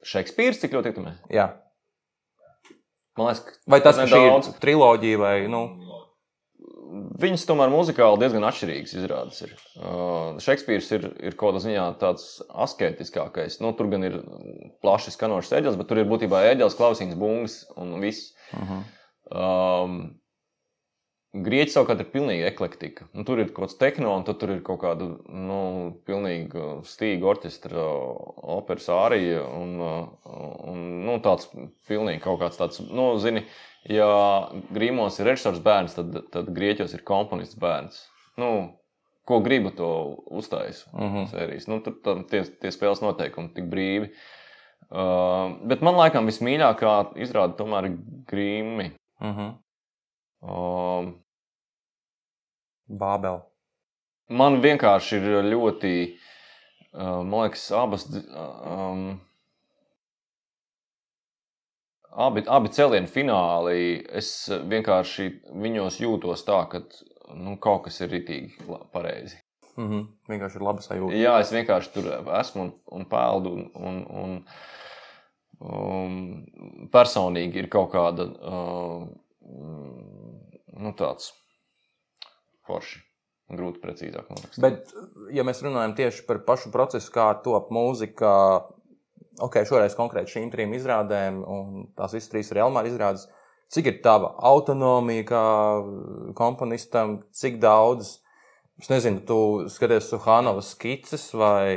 Šekspīrs 0.06 0.62
cik 0.62 0.76
ļoti 0.78 0.94
ietekmē? 0.94 1.16
Jā. 1.34 1.50
Man 3.20 3.30
liekas, 3.30 3.44
ka 3.44 3.72
Vai 3.74 3.82
tas, 3.84 4.00
ir 4.00 4.54
triloģija 4.64 5.20
vai, 5.20 5.36
nu, 5.52 5.64
Viņas 6.90 7.44
tomēr 7.46 7.70
muzikāli 7.70 8.18
diezgan 8.24 8.48
atšķirīgas 8.48 8.94
izrādās. 8.98 9.42
Ir. 9.46 9.52
Uh, 9.78 10.40
Šekspīrs 10.42 10.88
ir, 10.96 11.04
ir 11.22 11.36
kaut 11.38 11.52
kādā 11.52 11.62
ziņā 11.68 11.84
tāds 12.02 12.24
asketiskākais. 12.50 13.60
Nu, 13.62 13.76
tur 13.78 13.92
gan 13.92 14.08
ir 14.08 14.16
plaši 14.82 15.14
skanošs 15.14 15.54
eģels, 15.60 15.78
bet 15.78 15.90
tur 15.92 16.02
ir 16.02 16.10
būtībā 16.10 16.42
eģels, 16.50 16.78
klausīns, 16.80 17.18
bungas 17.20 17.60
un 17.78 17.94
viss. 18.02 18.32
uh 18.58 18.72
-huh. 18.72 18.82
Um, 19.30 20.00
Grieķis 21.30 21.76
savukārt 21.76 22.00
ir 22.02 22.08
pilnīgi 22.10 22.46
eklektika. 22.48 23.06
Nu, 23.14 23.22
tur 23.22 23.38
ir 23.44 23.52
kaut 23.52 23.68
kāds 23.68 23.78
tehno, 23.78 24.16
un 24.18 24.24
tur 24.26 24.50
ir 24.56 24.64
kaut 24.66 24.80
kāda 24.82 25.12
nu, 25.30 25.60
pilnīgi 26.10 26.64
stīga 26.90 27.30
orķestra, 27.36 27.84
operas 28.56 28.88
ārija 28.90 29.44
un, 29.46 29.76
un 30.74 30.82
nu, 31.06 31.20
tāds 31.22 31.52
pilnīgi 31.90 32.24
kaut 32.24 32.42
kāds 32.42 32.58
tāds, 32.58 32.82
nu, 32.82 33.12
zini, 33.22 33.46
ja 33.86 34.10
Grīmos 34.74 35.22
ir 35.22 35.30
režisors 35.30 35.62
bērns, 35.62 36.00
tad, 36.00 36.18
tad 36.34 36.50
Grieķos 36.56 36.98
ir 36.98 37.06
komponists 37.06 37.62
bērns. 37.62 38.02
Nu, 38.42 38.52
ko 39.30 39.38
gribu, 39.46 39.70
to 39.78 39.94
uztaisu. 40.34 40.90
Mhm. 40.98 41.30
Sērijas. 41.30 41.70
Nu, 41.70 41.78
tur 41.86 42.00
tam 42.04 42.26
tie, 42.26 42.42
tie 42.58 42.74
spēles 42.74 43.06
noteikumi 43.06 43.54
tik 43.54 43.70
brīvi. 43.70 44.10
Uh, 44.90 45.60
bet 45.70 45.86
man 45.86 46.00
laikam 46.00 46.26
vismīļākā 46.26 46.94
izrāda 47.22 47.54
tomēr 47.60 47.92
ir 47.92 48.00
Grīmi. 48.32 48.96
Uh 49.22 49.36
-huh. 49.38 49.58
Um, 50.42 51.14
Bābeli. 52.90 53.42
Man 54.30 54.60
vienkārši 54.62 55.18
ir 55.18 55.48
ļoti, 55.50 55.94
uh, 56.94 57.20
man 57.26 57.48
liekas, 57.48 57.66
abas. 57.76 58.06
Um, 58.14 59.20
abi, 62.14 62.46
abi 62.48 62.72
celienu 62.74 63.10
fināli. 63.10 64.00
Es 64.22 64.32
vienkārši 64.50 65.30
viņos 65.66 66.00
jūtos 66.02 66.46
tā, 66.48 66.62
ka 66.72 66.84
nu, 67.36 67.58
kaut 67.62 67.88
kas 67.88 68.00
ir 68.02 68.14
ritīgi 68.14 68.68
la- 68.70 68.84
pareizi. 68.94 69.38
Uh 69.76 69.86
-huh. 69.90 70.08
Vienkārši 70.30 70.56
ir 70.56 70.62
laba 70.62 70.82
sajūta. 70.82 71.16
Jā, 71.16 71.40
es 71.40 71.52
vienkārši 71.52 71.94
tur 71.94 72.06
esmu 72.40 72.62
un, 72.62 72.74
un 72.92 73.06
peldu. 73.06 73.50
Un, 73.54 73.72
un, 73.76 74.06
un, 74.24 74.46
um, 75.60 76.90
personīgi 76.92 77.56
ir 77.56 77.70
kaut 77.70 77.92
kāda 77.92 78.24
uh, 78.24 79.08
nu, 80.80 80.96
tāds 80.98 81.34
forši. 82.68 83.06
Grūti 83.50 83.82
precīzāk 83.82 84.28
norakstīt. 84.30 84.62
Bet, 84.62 84.92
ja 85.34 85.42
mēs 85.46 85.64
runājam 85.66 85.96
tieši 85.98 86.22
par 86.28 86.44
pašu 86.46 86.70
procesu, 86.70 87.10
kā 87.16 87.32
top 87.42 87.72
mūzika, 87.74 88.32
ok, 89.42 89.64
šoreiz 89.66 89.96
konkrēti 89.98 90.36
šīm 90.36 90.52
trim 90.54 90.76
izrādēm, 90.78 91.40
un 91.50 91.88
tās 91.98 92.14
visas 92.14 92.30
trīs 92.30 92.52
ir 92.54 92.62
Elmāra 92.62 92.92
izrādes, 92.92 93.26
cik 93.74 93.90
ir 93.90 93.98
tava 94.06 94.36
autonomija 94.52 95.26
kā 95.32 95.44
komponistam, 96.38 97.24
cik 97.34 97.58
daudz, 97.64 98.20
es 98.78 98.92
nezinu, 98.94 99.26
tu 99.26 99.40
skaties 99.74 100.12
Suhanovas 100.14 100.76
skices 100.76 101.26
vai, 101.34 101.74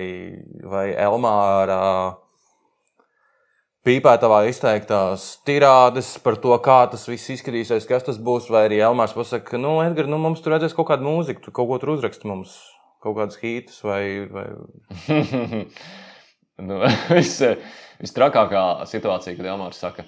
vai 0.69 0.91
Elmāra 0.93 1.81
pīpētavā 3.87 4.45
izteiktās 4.51 5.25
tirādes 5.47 6.15
par 6.23 6.39
to, 6.43 6.55
kā 6.63 6.83
tas 6.93 7.09
viss 7.11 7.33
izskatīsies, 7.35 7.89
kas 7.89 8.07
tas 8.07 8.21
būs. 8.23 8.49
Vai 8.53 8.67
arī 8.69 8.81
Elmārs 8.85 9.17
pasakā, 9.17 9.59
nu, 9.61 9.77
Edgars, 9.85 10.11
nu, 10.11 10.21
mums 10.23 10.43
tur 10.45 10.57
redzēs 10.57 10.77
kaut 10.77 10.91
kādu 10.93 11.07
mūziku, 11.09 11.43
tu 11.45 11.55
kaut 11.55 11.71
ko 11.71 11.81
tur 11.83 11.95
uzrakst 11.97 12.27
mums, 12.29 12.55
kaut 13.03 13.19
kādus 13.19 13.41
hītus 13.43 13.83
vai. 13.87 14.03
vai... 14.31 14.47
nu, 16.69 16.83
vis, 17.19 17.37
Vistrakākā 18.03 18.65
situācija, 18.91 19.37
kad 19.39 19.47
Elmārs 19.53 19.79
saka, 19.83 20.07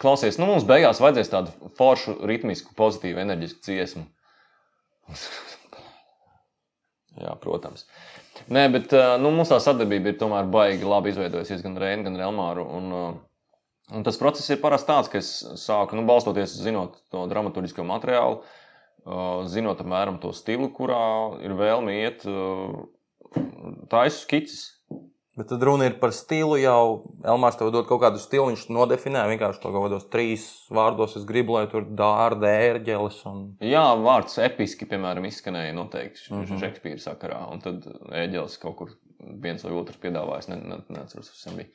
klausies, 0.00 0.36
nu 0.40 0.48
mums 0.50 0.66
beigās 0.68 1.00
vajadzēs 1.00 1.32
tādu 1.32 1.72
foršu, 1.78 2.18
ritmisku, 2.28 2.74
pozitīvu, 2.76 3.22
enerģisku 3.22 3.64
dziesmu. 3.68 4.04
Jā, 7.18 7.32
protams. 7.42 7.86
Nē, 8.52 8.68
bet 8.70 8.94
nu, 9.20 9.32
mums 9.34 9.50
tā 9.50 9.58
sadarbība 9.62 10.12
ir 10.12 10.20
tomēr 10.20 10.46
baigi 10.50 10.86
labi 10.86 11.10
izveidojusies 11.10 11.64
gan 11.64 11.74
ar 11.76 11.84
Reinu, 11.88 12.06
gan 12.06 12.20
Elmāru. 12.28 12.64
Un, 12.78 13.18
un 13.90 14.06
tas 14.06 14.18
process 14.20 14.52
ir 14.52 14.60
parasti 14.62 14.92
tāds, 14.92 15.10
ka 15.10 15.18
es 15.18 15.32
sāku, 15.64 15.98
nu, 15.98 16.06
balstoties 16.08 16.54
zinot 16.62 17.00
to 17.10 17.26
dramaturgisko 17.30 17.84
materiālu, 17.88 18.44
zinot 19.50 19.82
apmēram 19.82 20.20
to 20.22 20.30
stilu, 20.36 20.70
kurā 20.76 21.02
ir 21.42 21.56
vēlme 21.58 21.98
iet, 21.98 22.26
taisu 23.90 24.22
skices. 24.22 24.62
Bet 25.38 25.46
tad 25.46 25.62
runa 25.62 25.86
ir 25.86 25.94
par 26.00 26.10
stilu. 26.12 26.56
Jau 26.58 27.12
Elmārs 27.22 27.58
tev 27.58 27.70
dod 27.70 27.86
kaut 27.88 28.02
kādu 28.02 28.18
stilu, 28.18 28.48
viņš 28.50 28.64
nodefinē 28.74 29.22
vienkārši 29.30 29.62
to 29.62 29.70
kaut 29.70 29.86
kādos 29.86 30.08
trīs 30.10 30.46
vārdos. 30.74 31.14
Es 31.20 31.26
gribu, 31.28 31.54
lai 31.54 31.68
tur 31.70 31.86
dārda, 31.86 32.50
ērģelis 32.66 33.20
un 33.30 33.44
Jā, 33.62 33.84
vārds 34.02 34.40
episki, 34.42 34.88
piemēram, 34.90 35.28
izskanēja 35.30 35.76
noteikti 35.76 36.26
mm. 36.26 36.42
-hmm. 36.42 36.60
Šekspīra 36.64 37.04
sakarā. 37.04 37.44
Un 37.54 37.62
tad 37.62 37.86
ēģelis 38.10 38.58
kaut 38.62 38.76
kur 38.82 38.92
viens 39.44 39.62
vai 39.64 39.72
otrs 39.78 40.02
piedāvājis, 40.02 40.50
ne, 40.50 40.60
ne, 40.72 40.82
neatceros, 40.96 41.30
kas 41.30 41.46
tam 41.46 41.60
bija. 41.60 41.70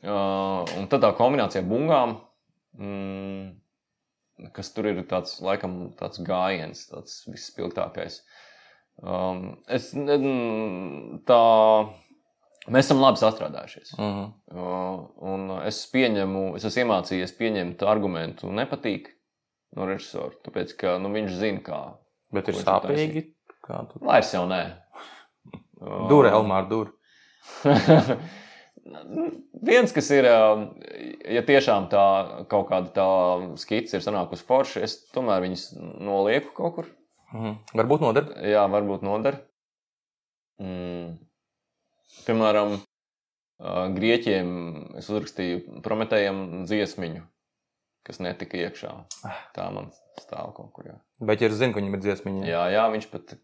Uh, 0.00 0.64
un 0.80 0.86
tad 0.88 1.04
tā 1.04 1.10
kombinācija 1.16 1.60
ar 1.60 1.68
bungām, 1.68 2.14
mm, 2.80 4.50
kas 4.56 4.72
tur 4.72 4.88
ir 4.88 5.02
tāds, 5.10 5.38
laikam, 5.44 5.90
tāds 6.00 6.22
gājiens, 6.24 6.86
tāds 6.88 7.18
visspilgtākais. 7.28 8.22
Um, 9.00 9.58
es, 9.68 9.90
tā, 11.28 11.42
mēs 12.70 12.88
esam 12.88 13.02
labi 13.02 13.20
sastrādājušies. 13.20 13.94
mm 13.98 14.10
-hmm. 14.10 14.28
Uh, 14.50 14.98
un 15.32 15.40
es 15.66 15.78
pieņemu, 15.92 16.56
es 16.56 16.64
esmu 16.64 16.84
iemācījies 16.84 17.36
pieņemt 17.38 17.82
argumentu, 17.86 18.52
nepatīk 18.52 19.08
no 19.76 19.86
režisora. 19.86 20.34
Tāpēc, 20.44 20.76
ka 20.76 20.98
nu, 20.98 21.12
viņš 21.14 21.30
zina, 21.30 21.60
kā. 21.60 21.80
Bet 22.32 22.48
ir 22.48 22.54
sāpīgi. 22.54 23.22
Tu 23.66 24.00
Vairs 24.00 24.34
jau 24.34 24.46
nē. 24.46 24.64
Uh, 25.80 26.10
Dūri, 26.10 26.28
Elmāra, 26.28 26.68
dūri. 26.68 26.90
Viens, 29.70 29.92
kas 29.96 30.10
ir, 30.10 30.26
uh, 30.28 30.66
ja 31.24 31.40
tiešām 31.40 31.86
tā 31.88 32.44
kaut 32.52 32.68
kāda 32.68 32.92
tā 32.92 33.06
skice 33.56 33.96
ir 33.96 34.04
sanākusi 34.04 34.44
forša, 34.44 34.82
es 34.84 34.98
tomēr 35.14 35.40
viņus 35.40 35.62
nolieku 36.04 36.52
kaut 36.52 36.74
kur. 36.74 36.90
Mhm. 37.32 37.56
Varbūt 37.80 38.04
noder. 38.04 38.28
Jā, 38.44 38.66
varbūt 38.68 39.06
noder. 39.06 39.40
Mm. 40.60 41.16
Piemēram, 42.26 42.78
grieķiem 43.96 44.50
es 45.00 45.08
uzrakstīju 45.10 45.80
Prometējam 45.84 46.64
dziesmiņu, 46.68 47.24
kas 48.06 48.20
netika 48.22 48.60
iekšā. 48.60 48.92
Tā 49.56 49.68
man 49.74 49.90
stāv 50.20 50.54
kaut 50.56 50.72
kur. 50.76 50.90
Jā, 50.92 50.98
Bet, 51.20 51.42
es 51.42 51.58
zinu, 51.60 51.74
ka 51.74 51.82
viņam 51.82 51.96
ir 51.98 52.04
dziesmiņa, 52.04 52.46
jā, 52.48 52.62
jā 52.76 52.86
viņš 52.94 53.10
pat. 53.12 53.34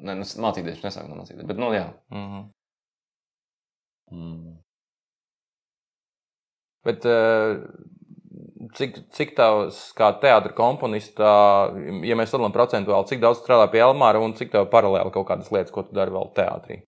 Nē, 0.00 0.16
nu, 0.16 0.24
mācīties, 0.24 0.78
viņš 0.78 0.86
nesāk 0.86 1.08
no 1.10 1.20
mācīties. 1.20 1.46
Bet, 1.46 1.60
nu, 1.60 1.72
jā. 1.76 1.86
Mhm. 2.14 2.48
Mm. 4.10 4.58
Bet 6.82 7.04
cik, 8.76 8.96
cik 9.14 9.34
tavs, 9.38 9.80
kā 9.96 10.10
teātris 10.22 10.56
komponista, 10.56 11.30
ja 12.06 12.16
mēs 12.18 12.32
sadalām 12.32 12.54
procentuāli, 12.54 13.08
cik 13.10 13.22
daudz 13.22 13.42
strādā 13.42 13.68
pie 13.72 13.82
Elmāra 13.84 14.22
un 14.22 14.34
cik 14.38 14.52
tev 14.54 14.68
paralēli 14.72 15.12
kaut 15.14 15.28
kādas 15.30 15.50
lietas, 15.54 15.72
ko 15.74 15.84
tu 15.86 15.96
dari 15.96 16.14
vēl 16.14 16.30
teātrī? 16.36 16.80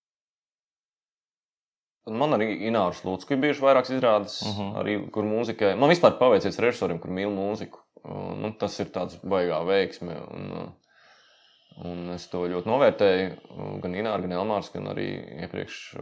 Man 2.11 2.35
arī 2.35 2.49
Ināras 2.67 2.99
Lūdzu 3.05 3.31
ir 3.31 3.37
bijuši 3.39 3.61
vairākas 3.63 3.93
izrādes, 3.95 4.41
uh 4.43 4.47
Mhm. 4.49 4.61
-huh. 4.61 4.79
arī, 4.81 5.11
kur 5.11 5.23
mūzikai. 5.23 5.75
Man 5.79 5.89
vispār 5.89 6.17
paveicies 6.19 6.59
režisoriem, 6.59 6.99
kur 6.99 7.11
mīl 7.11 7.29
mūziku. 7.31 7.79
Uh, 8.03 8.33
Nu, 8.35 8.51
tas 8.59 8.79
ir 8.79 8.85
tāds 8.91 9.15
baigā 9.23 9.61
veiksme. 9.65 10.15
Un, 10.33 10.51
uh, 10.51 11.85
un 11.85 12.09
es 12.09 12.27
to 12.27 12.37
ļoti 12.47 12.65
novērtēju. 12.67 13.37
uh, 13.49 13.79
Gan 13.81 13.93
Ināra, 13.95 14.21
gan 14.21 14.31
Elmārs, 14.31 14.71
gan 14.73 14.87
arī 14.87 15.41
iepriekš. 15.41 15.95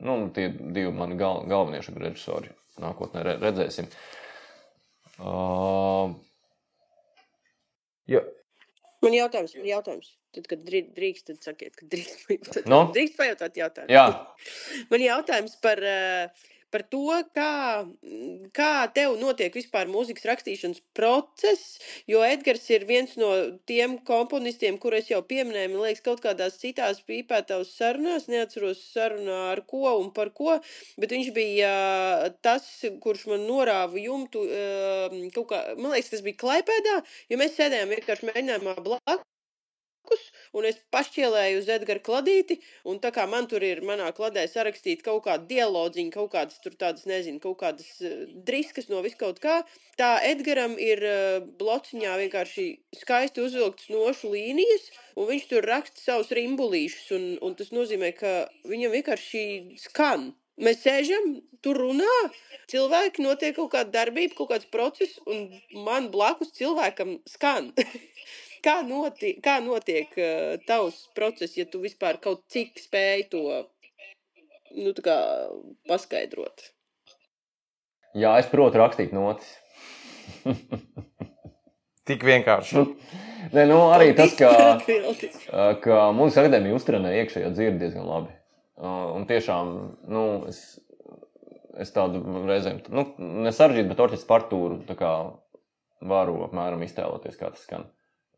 Nu, 0.00 0.30
tie 0.34 0.48
divi 0.48 0.90
mani 0.92 1.14
gal, 1.16 1.44
galvenie 1.46 1.80
režisori. 1.80 2.48
Nākotnē 2.80 3.22
re, 3.22 3.36
redzēsim. 3.38 3.86
Uh, 5.20 6.14
Jo, 8.08 8.20
Man 9.02 9.12
jautājums, 9.12 9.54
man 9.56 9.66
jautājums. 9.66 10.16
Tad, 10.32 10.46
kad 10.48 10.62
drī- 10.64 10.86
drīkst, 10.96 11.26
tad 11.28 11.42
sakiet, 11.44 11.76
ka 11.76 11.86
drīkst. 11.92 12.24
Tad 12.56 12.70
Nu? 12.72 12.84
Drīkst 12.94 13.18
pajautāt 13.20 13.58
jautājumu. 13.60 13.92
jā, 13.92 14.06
Man 14.90 15.04
jautājums 15.04 15.58
par, 15.60 15.82
eh, 15.84 16.48
par 16.72 16.86
to, 16.88 17.04
kā, 17.36 17.50
kā 18.56 18.68
tev 18.96 19.18
notiek 19.20 19.52
vispār 19.52 19.90
mūzikas 19.92 20.24
rakstīšanas 20.30 20.78
process, 20.96 21.74
jo 22.08 22.22
Edgars 22.24 22.64
ir 22.72 22.86
viens 22.88 23.12
no 23.20 23.28
tiem 23.68 23.98
komponistiem, 24.08 24.78
kurus 24.80 25.10
jau 25.12 25.20
pieminēju, 25.28 25.74
man 25.74 25.84
liekas, 25.84 26.00
kaut 26.06 26.22
kādās 26.24 26.56
citās 26.62 27.02
pīpētās 27.04 27.74
sarunās, 27.76 28.24
neatceros 28.32 28.80
sarunā 28.94 29.36
ar 29.50 29.60
ko 29.68 29.84
un 30.00 30.08
par 30.16 30.30
ko, 30.32 30.56
bet 30.96 31.12
viņš 31.12 31.28
bija 31.36 31.74
eh, 32.24 32.32
tas, 32.40 32.64
kurš 33.04 33.26
man 33.34 33.44
norāva 33.50 34.00
jumtu, 34.00 34.46
eh, 34.48 35.18
kaut 35.36 35.50
kā, 35.52 35.60
man 35.76 35.92
liekas, 35.92 36.14
tas 36.16 36.24
bija 36.24 36.40
Klaipēdā, 36.40 36.96
jo 37.28 37.36
mēs 37.44 37.52
sēdējām 37.60 37.92
vienkārši 37.98 38.30
mēģinājumā 38.32 38.78
blakus. 38.80 39.28
Un 40.52 40.66
es 40.68 40.76
pašķielēju 40.92 41.60
uz 41.62 41.68
Edgara 41.72 42.02
kladīti, 42.04 42.58
un 42.88 42.98
tā 43.00 43.12
kā 43.14 43.24
man 43.30 43.46
tur 43.48 43.64
ir 43.64 43.80
manā 43.88 44.10
kladē 44.16 44.42
sarakstīta 44.50 45.06
kaut 45.06 45.22
kāda 45.26 45.46
dialogiņa, 45.48 46.12
kaut 46.12 46.32
kādas 46.34 46.60
tur 46.64 46.74
tādas, 46.76 47.06
nezinu, 47.08 47.40
kaut 47.40 47.56
kādas 47.62 47.88
uh, 48.04 48.26
driskas 48.48 48.90
no 48.92 49.00
viskaut 49.04 49.40
kā, 49.40 49.62
tā 50.00 50.10
Edgaram 50.28 50.76
ir 50.76 51.00
uh, 51.08 51.46
blociņā 51.62 52.18
vienkārši 52.24 52.66
skaisti 53.00 53.46
uzvilktas 53.46 53.88
nošu 53.94 54.34
līnijas, 54.34 54.90
un 55.16 55.30
viņš 55.32 55.48
tur 55.54 55.70
raksta 55.72 56.04
savus 56.04 56.34
rimbulīšus, 56.36 57.08
un, 57.16 57.26
un 57.40 57.56
tas 57.56 57.72
nozīmē, 57.72 58.12
ka 58.18 58.36
viņam 58.68 58.96
vienkārši 58.98 59.42
skan. 59.86 60.32
Mēs 60.62 60.82
sēžam, 60.84 61.30
tur 61.64 61.78
runā, 61.80 62.12
cilvēki 62.70 63.24
notiek 63.24 63.56
kaut 63.56 63.72
kāda 63.72 63.94
darbība, 63.94 64.36
kaut 64.36 64.50
kāds 64.52 64.68
process, 64.68 65.16
un 65.24 65.46
man 65.86 66.10
blakus 66.12 66.52
cilvēkam 66.58 67.16
skan. 67.30 67.72
Kā 68.62 68.76
notiek, 68.86 69.40
kā 69.42 69.56
notiek 69.64 70.12
uh, 70.18 70.54
tavs 70.68 71.08
process, 71.16 71.56
ja 71.58 71.66
tu 71.66 71.82
vispār 71.82 72.20
kaut 72.22 72.44
cik 72.52 72.78
spēj 72.78 73.26
to 73.32 73.42
nu, 74.76 74.92
tā 74.94 75.02
kā 75.08 75.18
paskaidrot? 75.90 76.70
jā, 78.18 78.36
es 78.40 78.48
protu 78.52 78.80
rakstīt 78.80 79.12
notis. 79.16 79.48
tik 82.08 82.24
vienkārši. 82.26 82.84
Nē, 83.56 83.66
nu, 83.68 83.78
arī 83.94 84.12
tas, 84.18 84.36
ka. 84.38 84.52
Uh, 85.52 85.74
ka 85.84 86.06
mūzikas 86.16 86.46
akadēmija 86.46 86.76
uztrenē 86.78 87.10
iekšējo 87.20 87.50
dzirdi 87.52 87.82
diezgan 87.82 88.06
labi. 88.08 88.32
Uh, 88.80 89.12
Un 89.18 89.26
tiešām, 89.28 89.72
nu, 90.08 90.22
es, 90.48 90.62
es 91.82 91.92
tādu 91.92 92.22
reizēm, 92.48 92.78
nu, 92.88 93.04
nesaržģītu, 93.44 93.90
bet 93.90 94.00
orķestra 94.00 94.30
partūru 94.30 94.78
tā 94.88 94.96
kā 94.96 95.10
varu 96.08 96.38
apmēram 96.46 96.80
iztēloties, 96.86 97.36
kā 97.36 97.50
tas 97.52 97.66
skan. 97.66 97.84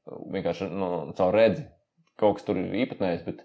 Vienkārši 0.04 0.68
no, 0.68 0.90
caur 1.16 1.34
redzi. 1.36 1.64
Kaut 2.20 2.38
kas 2.38 2.46
tur 2.46 2.58
ir 2.60 2.74
īpatnējs, 2.84 3.24
bet, 3.26 3.40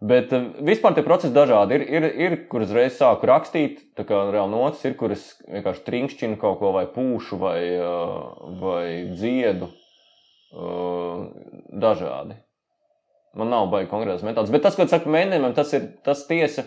bet 0.00 0.30
uh, 0.32 0.46
vispār 0.64 0.94
tie 0.96 1.04
procesi 1.04 1.34
dažādi. 1.34 1.76
Ir, 1.76 1.84
ir, 1.98 2.06
ir 2.26 2.36
kur 2.48 2.64
uzreiz 2.64 2.96
sāku 2.96 3.28
rakstīt, 3.28 3.82
tā 3.98 4.06
kā 4.08 4.22
reāli 4.30 4.54
notis, 4.54 4.84
ir, 4.88 4.94
kur 5.00 5.12
es 5.12 5.26
vienkārši 5.44 5.84
trinkšķinu 5.88 6.38
kaut 6.40 6.60
ko 6.62 6.72
vai 6.76 6.86
pūšu 6.94 7.40
vai, 7.42 7.60
uh, 7.76 8.52
vai 8.62 8.84
dziedu. 9.12 9.72
Uh, 10.48 11.26
dažādi. 11.68 12.38
Man 13.36 13.50
nav 13.52 13.66
baigi 13.68 13.90
konkrētas 13.90 14.24
metodas. 14.24 14.52
Bet 14.54 14.62
tas, 14.64 14.78
ko 14.78 14.86
saka 14.88 15.10
mēģinājumam, 15.12 15.52
tas 15.58 15.74
ir 15.76 15.90
tas 16.06 16.22
tiesa. 16.30 16.64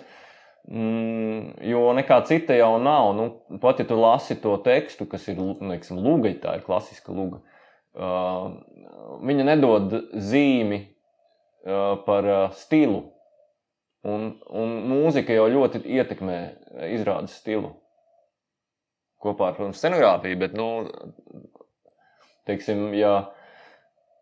Mm, 0.69 1.55
jo 1.65 1.87
nekā 1.97 2.19
cita 2.29 2.53
jau 2.53 2.75
nav. 2.83 3.15
Nu, 3.17 3.25
pat 3.63 3.81
ja 3.81 3.87
tu 3.89 3.97
lasi 3.97 4.37
to 4.43 4.53
tekstu, 4.61 5.07
kas 5.09 5.25
ir 5.31 5.41
neksim, 5.65 5.97
luga, 6.03 6.29
tā 6.43 6.59
ir 6.59 6.67
klasiska 6.67 7.15
luga, 7.15 7.41
uh, 7.41 7.60
viņa 7.95 9.45
nedod 9.47 9.93
zīmi 10.15 10.79
uh, 11.65 11.99
par 12.05 12.27
uh, 12.27 12.55
stilu. 12.55 13.03
Un, 14.01 14.31
un 14.49 14.73
mūzika 14.89 15.35
jau 15.35 15.45
ļoti 15.51 15.83
ietekmē 15.85 16.37
izrādes 16.89 17.35
stilu. 17.37 17.75
Kopā 19.21 19.51
ar 19.51 19.57
protams, 19.59 19.77
scenogrāfiju, 19.77 20.39
bet, 20.41 20.55
nu, 20.57 20.87
teiksim, 22.49 22.87
ja, 22.97 23.29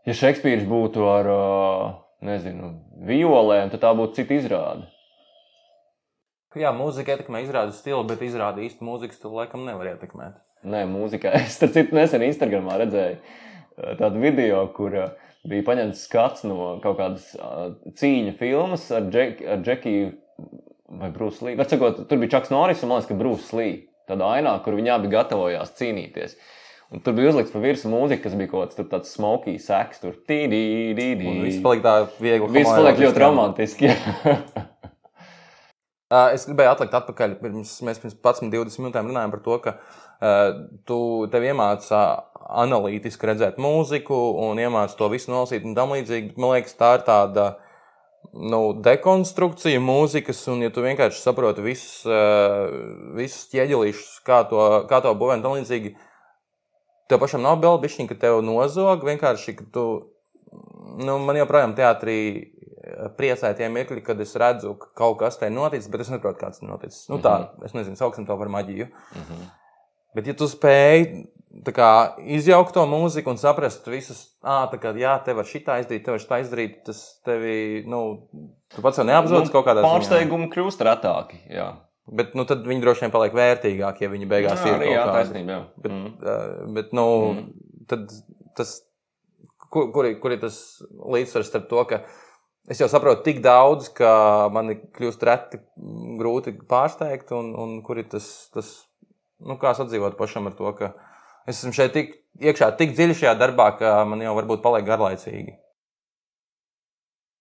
ja 0.03 0.15
Šekspīrs 0.20 0.65
būtu 0.67 1.05
ar, 1.07 1.32
uh, 1.32 1.86
nezinu, 2.28 2.74
violēm, 3.07 3.72
tad 3.72 3.86
tā 3.86 3.93
būtu 3.95 4.20
cita 4.20 4.36
izrāde. 4.36 4.89
Jā, 6.57 6.74
mūzika 6.76 7.13
ietekmē 7.13 7.45
izrādes 7.45 7.78
stilu, 7.80 8.01
bet 8.09 8.26
izrāda 8.26 8.59
īstu 8.65 8.84
mūzikas 8.84 9.22
stilu 9.22 9.38
laikam 9.38 9.63
nevar 9.70 9.93
ietekmēt. 9.93 10.41
Nē, 10.67 10.84
mūzikā. 10.89 11.32
Es 11.45 11.55
starp 11.55 11.78
citu 11.78 11.95
nesen 11.95 12.26
Instagramā 12.26 12.82
redzēju 12.82 13.15
uh, 13.15 13.38
tādu 13.99 14.21
video, 14.23 14.63
kur 14.75 14.95
bija 15.49 15.65
paņemts 15.67 16.05
skats 16.07 16.45
no 16.47 16.75
kaut 16.84 16.99
kādas 16.99 17.32
cīņu 17.99 18.36
filmas 18.39 18.89
ar, 18.95 19.07
Džek, 19.11 19.43
ar 19.55 19.63
Džekiju 19.65 20.11
vai 20.99 21.11
Brūsu 21.13 21.47
Lī. 21.47 21.57
Var 21.59 21.69
sakot, 21.69 22.05
tur 22.09 22.21
bija 22.21 22.38
Čaks 22.38 22.53
Norris 22.53 22.82
un 22.84 22.91
man 22.91 22.99
liekas, 22.99 23.11
ka 23.11 23.19
Brūss 23.19 23.53
Lī. 23.57 23.69
Tādā 24.09 24.32
ainā, 24.39 24.55
kur 24.65 24.73
viņi 24.73 24.95
abi 24.95 25.11
gatavojās 25.11 25.75
cīnīties. 25.77 26.34
Un 26.89 27.03
tur 27.05 27.13
bija 27.13 27.30
uzlikts 27.30 27.53
pa 27.53 27.61
virsmu 27.61 27.91
mūzika, 27.93 28.23
kas 28.23 28.34
bija 28.38 28.49
kaut 28.49 28.71
kāds 28.73 28.89
tāds 28.89 29.11
smoky 29.13 29.53
seks, 29.61 30.01
tur 30.01 30.15
tīdī, 30.25 30.63
Un 31.30 31.43
viss 31.45 31.61
palika 31.61 31.86
tā 31.86 31.93
viegli. 32.17 32.49
Viss 32.55 32.71
paliek 32.73 33.03
ļoti 33.05 33.23
romantiski. 33.25 33.93
Es 36.09 36.47
gribēju 36.49 36.71
atlikt 36.71 36.95
atpakaļ. 36.97 37.36
Pirms, 37.38 37.75
mēs 37.86 37.99
pirms 38.01 38.15
11, 38.17 38.49
20 38.49 38.82
minūtēm 38.82 39.11
runājām 39.11 39.34
par 39.36 39.41
to, 39.45 39.57
ka 39.61 39.73
uh, 39.77 40.63
tu 40.89 40.97
tev 41.30 41.45
iemācā 41.45 41.99
analītiski 42.47 43.29
redzēt 43.29 43.57
mūziku 43.61 44.17
un 44.45 44.59
iemācā 44.61 44.97
to 44.97 45.09
visu 45.11 45.31
nolasīt 45.33 45.65
un 45.67 45.75
tam 45.77 45.93
līdzīgi. 45.95 46.35
Man 46.39 46.55
liekas, 46.55 46.77
tā 46.79 46.93
ir 46.97 47.05
tāda 47.07 47.47
nu, 48.33 48.61
dekonstrukcija 48.85 49.81
mūzikas, 49.83 50.41
un 50.53 50.63
ja 50.65 50.73
tu 50.73 50.83
vienkārši 50.85 51.21
saproti 51.23 51.65
visus, 51.65 52.03
uh, 52.07 52.69
visus 53.17 53.49
ķieģelīšus, 53.53 54.21
kā 54.27 54.43
to, 54.49 54.61
kā 54.89 55.01
to 55.05 55.13
būvēt 55.17 55.43
tam 55.45 55.57
līdzīgi, 55.57 55.95
tev 57.09 57.21
pašam 57.21 57.43
nav 57.45 57.59
vēl 57.63 57.81
bišķiņa, 57.83 58.11
ka 58.11 58.21
tev 58.27 58.41
nozog 58.45 59.05
vienkārši, 59.07 59.57
ka 59.59 59.67
tu, 59.73 59.85
nu, 60.99 61.19
man 61.25 61.39
joprojām 61.41 61.75
teātrī 61.77 62.19
priecē 63.17 63.51
tie 63.57 63.69
mirkļi, 63.71 64.01
kad 64.05 64.19
es 64.23 64.35
redzu, 64.39 64.73
ka 64.79 64.91
kaut 64.97 65.19
kas 65.21 65.39
ir 65.41 65.53
noticis, 65.53 65.89
bet 65.91 66.03
es 66.03 66.11
nesaprotu, 66.11 66.39
kāds 66.41 66.61
ir 66.61 66.69
noticis. 66.69 67.05
Nu, 67.11 67.19
tā, 67.23 67.51
es 67.65 67.75
nezinu, 67.77 67.97
sauksim 67.99 68.27
to 68.27 68.37
par 68.39 68.51
maģiju. 68.51 68.89
Mhm. 69.15 69.47
Bet, 70.16 70.28
ja 70.28 70.34
tu 70.38 70.47
spēj 70.49 71.03
kā, 71.76 71.89
izjaukt 72.38 72.74
to 72.78 72.84
mūziku 72.89 73.32
un 73.34 73.38
saprast 73.41 73.86
visus, 73.89 74.24
ah, 74.45 74.68
tā 74.72 74.80
kā, 74.82 74.93
jā, 74.97 75.16
te 75.26 75.34
var 75.38 75.45
šitā 75.49 75.80
izdarīt, 75.84 76.03
te 76.05 76.14
var 76.14 76.22
šitā 76.24 76.39
izdarīt, 76.43 76.80
tas 76.88 76.99
tevi, 77.26 77.84
nu, 77.89 78.01
tu 78.74 78.82
pats 78.86 79.01
jau 79.01 79.05
neapzināties 79.10 79.53
kaut 79.53 79.66
kādā 79.68 79.82
ziņā. 79.84 79.91
Pārsteigumi 79.91 80.49
kļūst 80.53 80.84
retāki. 80.89 81.41
Jā, 81.53 81.72
Bet, 82.10 82.32
nu, 82.34 82.41
tad 82.49 82.64
viņi 82.66 82.82
droši 82.82 83.03
vien 83.05 83.12
paliek 83.14 83.36
vērtīgāki, 83.38 84.01
ja 84.01 84.10
viņi 84.10 84.26
beigās 84.32 84.64
jā, 84.64 84.72
ir 84.72 84.80
arī, 84.80 84.86
jā 84.95 85.01
kaut 85.03 85.12
kādi. 85.14 85.28
taisnība. 85.28 85.51
Jā. 85.51 85.60
Bet, 85.78 85.91
Mm. 85.91 86.07
mm. 86.18 86.74
bet 86.74 86.93
nu, 86.97 87.03
Mm. 87.34 87.51
tad 87.86 88.07
tas, 88.57 88.72
kur, 89.70 89.91
kur, 89.93 90.07
kur 90.18 90.32
ir 90.34 90.39
tas 90.41 90.82
līdzsvars 90.89 91.51
starp 91.51 91.68
to, 91.70 91.84
ka 91.86 91.99
es 92.68 92.82
jau 92.82 92.88
saprotu 92.89 93.22
tik 93.28 93.43
daudz, 93.45 93.91
ka 93.93 94.49
man 94.49 94.72
ir 94.74 94.80
kļūst 94.97 95.22
reti 95.30 95.62
grūti 96.18 96.55
pārsteigt, 96.66 97.30
un, 97.32 97.53
un 97.53 97.82
kur 97.86 98.01
ir 98.01 98.10
tas, 98.10 98.49
tas 98.53 98.72
nu, 99.45 99.57
kā 99.61 99.73
sadzīvot 99.77 100.17
pašam 100.19 100.49
ar 100.49 100.57
to, 100.57 100.73
ka 100.77 100.93
es 101.47 101.59
esmu 101.59 101.73
šeit 101.75 101.95
tik 101.95 102.13
iekšā, 102.39 102.71
tik 102.79 102.93
dziļi 102.97 103.17
šajā 103.21 103.35
darbā, 103.39 103.71
ka 103.79 103.97
man 104.09 104.21
jau 104.23 104.35
varbūt 104.37 104.63
paliek 104.65 104.87
garlaicīgi. 104.87 105.57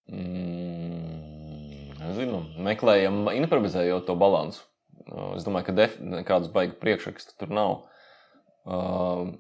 Mm, 0.08 1.98
nezinu, 2.00 2.42
meklējam, 2.64 3.26
improvizējot 3.42 4.08
to 4.08 4.16
balansu. 4.18 4.64
Uh, 4.64 4.78
Es 5.08 5.44
domāju, 5.46 5.70
ka 5.70 5.88
nekādas 6.04 6.50
baigas 6.52 6.76
priekšrakstu 6.82 7.36
tur 7.40 7.52
nav. 7.54 7.76
Uh, 8.68 9.30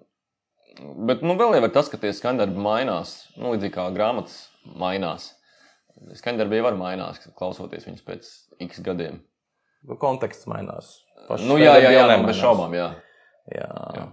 bet 1.08 1.24
nu, 1.26 1.36
vēl 1.36 1.58
jau 1.58 1.64
ir 1.66 1.74
tas, 1.74 1.90
ka 1.92 2.00
tie 2.00 2.14
skaņdarbi 2.16 2.62
mainās. 2.64 3.18
Nu, 3.36 3.52
līdzīgi 3.52 3.74
kā 3.74 3.88
grāmatas 3.92 4.46
mainās. 4.64 5.34
Skaņdarbi 6.16 6.60
jau 6.60 6.68
var 6.68 6.78
mainās, 6.78 7.20
klausoties 7.36 7.88
viņus 7.88 8.06
pēc 8.06 8.30
x 8.68 8.80
gadiem. 8.86 9.20
Nu, 9.86 9.98
Konteksts 10.00 10.48
mainās. 10.50 10.96
Paši 11.28 11.46
Nu, 11.48 11.58
jā, 11.60 11.76
jā, 11.78 11.92
jā, 11.92 12.06
jau 12.06 12.16
nu, 12.22 12.26
bez 12.28 12.40
šaubām. 12.40 12.74
Jā. 12.76 12.88
Jā. 13.52 13.68
Jā. 13.98 14.08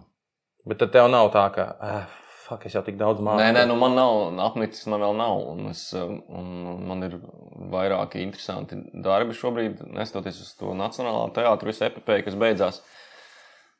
Bet 0.69 0.79
tad 0.81 0.93
tev 0.95 1.09
nav 1.13 1.29
tā, 1.33 1.45
ka, 1.53 1.65
eh, 1.85 2.05
fuck, 2.45 2.65
es 2.65 2.75
jau 2.75 2.83
tik 2.85 2.97
daudz 2.99 3.21
māku. 3.23 3.41
Nē, 3.41 3.51
nē, 3.55 3.65
nu 3.69 3.77
man 3.79 3.95
nav 3.97 4.39
apnicis, 4.47 4.85
man 4.91 5.03
vēl 5.03 5.17
nav. 5.17 5.41
Un 5.53 5.71
es, 5.71 5.87
um, 5.97 6.19
un 6.29 6.85
man 6.89 7.05
ir 7.07 7.17
vairāki 7.73 8.23
interesanti 8.25 8.79
darbi 9.05 9.37
šobrīd, 9.37 9.85
neskatoties 9.95 10.41
uz 10.45 10.53
to 10.59 10.73
nacionālā 10.77 11.27
teātrus, 11.35 11.75
visu 11.75 11.87
epopēju, 11.89 12.27
kas 12.27 12.39
beidzās, 12.41 12.81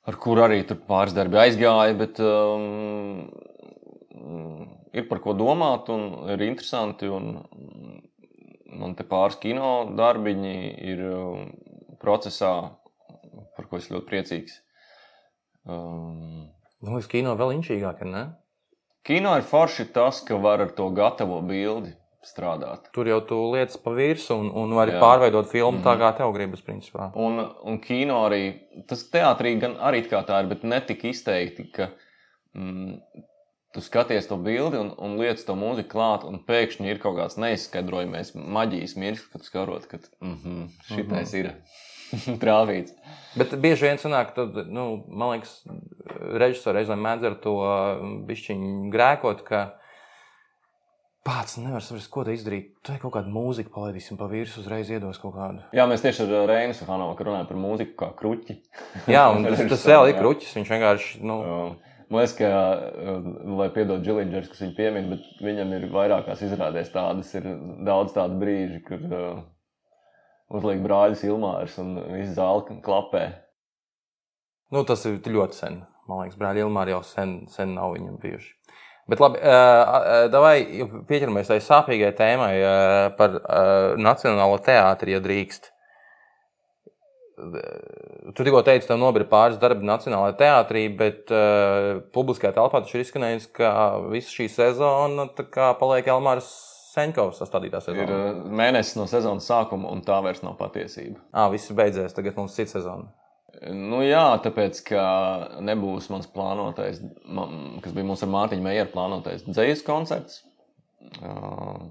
ar 0.06 0.20
kuru 0.22 0.46
arī 0.46 0.62
tur 0.68 0.82
pāris 0.90 1.16
darbi 1.18 1.42
aizgāja. 1.42 1.98
Bet, 1.98 2.22
um, 2.22 3.30
ir 4.96 5.10
par 5.10 5.22
ko 5.24 5.36
domāt, 5.38 5.90
un 5.94 6.30
ir 6.34 6.46
interesanti. 6.48 7.10
Un, 7.12 7.40
man 8.76 8.96
te 8.98 9.06
pāris 9.08 9.38
kino 9.40 9.86
darbiņi 9.96 10.56
ir 10.92 11.04
um, 11.08 11.46
procesā, 12.06 12.54
par 13.58 13.68
ko 13.70 13.82
es 13.82 13.90
ļoti 13.90 14.10
priecīgs. 14.12 14.62
Um, 15.66 16.46
Man 16.84 16.94
liekas, 17.00 17.10
kino 17.10 17.34
vēl 17.40 17.56
inčīgāk, 17.58 18.04
ne? 18.06 18.28
Kino 19.06 19.34
ir 19.38 19.46
forši 19.46 19.88
tas, 19.94 20.22
ka 20.26 20.38
var 20.42 20.62
ar 20.62 20.74
to 20.78 20.90
gatavo 20.94 21.40
bildi 21.46 21.96
strādāt. 22.26 22.88
Tur 22.94 23.10
jau 23.10 23.20
tu 23.26 23.38
lietas 23.54 23.78
pa 23.82 23.94
virsmu 23.94 24.38
un, 24.42 24.50
un 24.64 24.74
vari 24.78 24.96
Jā. 24.96 25.02
pārveidot 25.02 25.50
filmu 25.52 25.84
tā, 25.86 25.94
Mhm. 25.94 26.02
kā 26.02 26.10
tev 26.18 26.34
gribas, 26.34 26.62
principā. 26.66 27.12
Un, 27.16 27.40
un 27.64 27.78
kino 27.80 28.24
arī, 28.26 28.42
tas 28.90 29.06
teātrī 29.10 29.60
gan 29.62 29.78
arī 29.78 30.04
tā 30.10 30.22
ir, 30.42 30.50
bet 30.50 30.64
ne 30.64 30.82
tik 30.82 31.06
izteikti, 31.06 31.72
ka 31.72 31.90
mm, 32.56 32.98
tu 33.74 33.82
skaties 33.82 34.28
to 34.28 34.38
bildi 34.38 34.80
un, 34.80 34.94
un 34.98 35.18
lietas 35.20 35.46
to 35.46 35.54
mūziku 35.54 35.92
klāt, 35.94 36.26
un 36.26 36.40
pēkšņi 36.48 36.90
ir 36.90 37.02
kaut 37.04 37.18
kāds 37.20 37.38
neizskaidrojamais 37.38 38.34
maģijas 38.36 38.96
mirklis, 38.98 39.28
kad 39.32 39.44
skatot, 39.44 39.86
ka 39.92 39.98
mm 40.22 40.36
-hmm, 40.42 40.68
šitais 40.90 41.34
ir 41.34 41.52
trāvīts. 42.44 42.96
Bet 43.36 43.56
bieži 43.60 43.90
vien 43.90 44.00
sanāk, 44.00 44.36
tu, 44.36 44.48
nu, 44.72 44.86
man 45.12 45.36
liekas, 45.36 45.58
režisori 46.40 46.80
reizēm 46.80 47.02
mēdz 47.04 47.28
ar 47.30 47.40
to 47.44 47.56
bišķiņu 48.28 48.92
grēkot, 48.94 49.42
ka 49.48 49.64
pats 51.26 51.58
nevar 51.58 51.84
saprast, 51.84 52.12
ko 52.14 52.24
te 52.24 52.36
izdarīt. 52.38 52.70
Tu 52.86 52.96
kaut 53.02 53.16
kādu 53.18 53.34
mūziku 53.34 53.74
palaidīsim 53.74 54.20
pa 54.20 54.30
virsmu, 54.32 54.64
uzreiz 54.64 54.92
iedos 54.94 55.20
kaut 55.20 55.36
kādu. 55.36 55.66
Jā, 55.76 55.88
mēs 55.90 56.06
tieši 56.06 56.28
ar 56.28 56.48
Reinu 56.52 56.78
Safanovu 56.78 57.18
runājam 57.18 57.50
par 57.50 57.60
mūziku 57.60 57.98
kā 58.04 58.12
kruķi. 58.20 58.60
Jā, 59.16 59.26
un 59.34 59.48
tas, 59.50 59.66
tas 59.74 59.90
vēl 59.90 60.14
ir 60.14 60.22
kruķis, 60.22 60.56
viņš 60.60 60.74
vienkārši, 60.76 61.26
nu, 61.26 61.42
Um, 61.46 61.76
Man 62.06 62.22
liekas, 62.22 62.36
ka, 62.38 62.50
uh, 63.18 63.24
lai 63.58 63.66
piedod 63.74 64.04
Džilingers, 64.06 64.52
kas 64.52 64.62
viņu 64.62 64.76
piemin, 64.78 65.08
bet 65.10 65.40
viņam 65.42 65.72
ir 65.74 65.88
vairākās 65.90 66.44
izrādēs 66.46 66.92
tādas, 66.94 67.32
ir 67.34 67.48
daudz 67.88 68.14
tādu 68.14 68.38
brīžu, 68.44 68.82
kur 68.86 69.06
uh, 69.10 69.40
uzliek 70.54 70.82
brāļus 70.84 71.26
Ilmārs 71.28 71.78
un 71.82 71.96
viss 72.14 72.36
zāle 72.38 72.80
klapē. 72.86 73.26
nu, 74.74 74.84
tas 74.84 75.06
ir 75.08 75.20
ļoti 75.22 75.58
sen. 75.58 75.84
Man 76.06 76.22
liekas, 76.22 76.38
brāļi 76.38 76.66
Ilmāri 76.66 76.94
jau 76.94 77.02
sen, 77.06 77.38
sen 77.50 77.74
nav 77.78 77.96
viņam 77.96 78.20
bijuši. 78.22 78.52
Bet 79.10 79.22
labi, 79.22 79.38
vai 80.34 80.56
pieķeramies 81.06 81.50
tai 81.50 81.60
sāpīgai 81.62 82.12
tēmai 82.18 82.54
par 83.18 83.38
Nacionālo 84.02 84.58
teātri, 84.66 85.14
ja 85.14 85.22
drīkst. 85.22 85.70
Tu 87.36 88.46
tikko 88.48 88.64
teici, 88.66 88.88
ka 88.90 88.98
nobira 88.98 89.28
pāris 89.30 89.60
darbi 89.62 89.86
Nacionālajā 89.86 90.38
teātrī, 90.40 90.86
bet 90.98 91.30
publiskajā 92.16 92.56
telpā 92.56 92.82
taču 92.82 92.98
ir 92.98 93.06
izskanējis, 93.06 93.50
ka 93.54 93.74
visa 94.10 94.34
šī 94.34 94.50
sezona 94.50 95.28
paliek 95.82 96.10
Elmāras 96.10 96.50
Senkovs 96.96 97.42
sastādītā 97.44 97.82
Ir 97.82 97.86
sezona. 97.90 98.16
uh, 98.32 98.42
mēnesis 98.56 98.96
no 99.00 99.06
sezonas 99.12 99.48
sākuma, 99.50 99.92
un 99.92 100.02
tā 100.08 100.22
vairs 100.24 100.42
nav 100.46 100.56
patiesība. 100.60 101.20
Ah, 101.36 101.50
viss 101.52 101.70
ir 101.70 101.78
beidzies, 101.78 102.16
tagad 102.16 102.38
mums 102.40 102.56
ir 102.56 102.64
cita 102.66 102.80
sezona. 102.80 103.12
Nu, 103.72 104.02
jā, 104.04 104.24
tāpēc, 104.44 104.82
ka 104.90 105.04
nebūs 105.64 106.10
mans 106.12 106.28
plānotais, 106.28 106.98
man, 107.24 107.78
kas 107.84 107.94
bija 107.96 108.08
mums 108.08 108.24
ar 108.26 108.32
Mārtiņu 108.34 108.66
Meijeru 108.66 108.92
plānotais 108.92 109.46
dzīslu 109.48 109.86
koncerts. 109.88 110.42
Uh, 111.22 111.86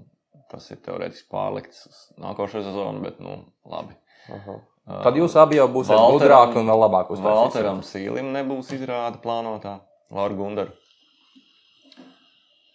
tas 0.51 0.67
ir 0.73 0.77
teorētiski 0.85 1.29
pārlikts 1.33 1.85
uz 1.89 2.01
nākošo 2.21 2.61
sezonu, 2.65 3.01
bet, 3.05 3.17
nu, 3.23 3.39
labi. 3.65 3.95
Uh, 4.29 4.59
Tad 4.85 5.17
jūs 5.17 5.33
abi 5.41 5.57
jau 5.57 5.65
būsiet 5.73 5.97
gudrāki 5.97 6.59
un 6.61 6.69
vēl 6.69 6.83
labāk 6.85 7.09
uztaisīsiet. 7.15 7.41
Valteram 7.41 7.81
Sīlim 7.85 8.29
nebūs 8.35 8.69
izrāda 8.77 9.17
plānotā, 9.23 9.79
Laura 10.13 10.37
Gundara. 10.37 10.73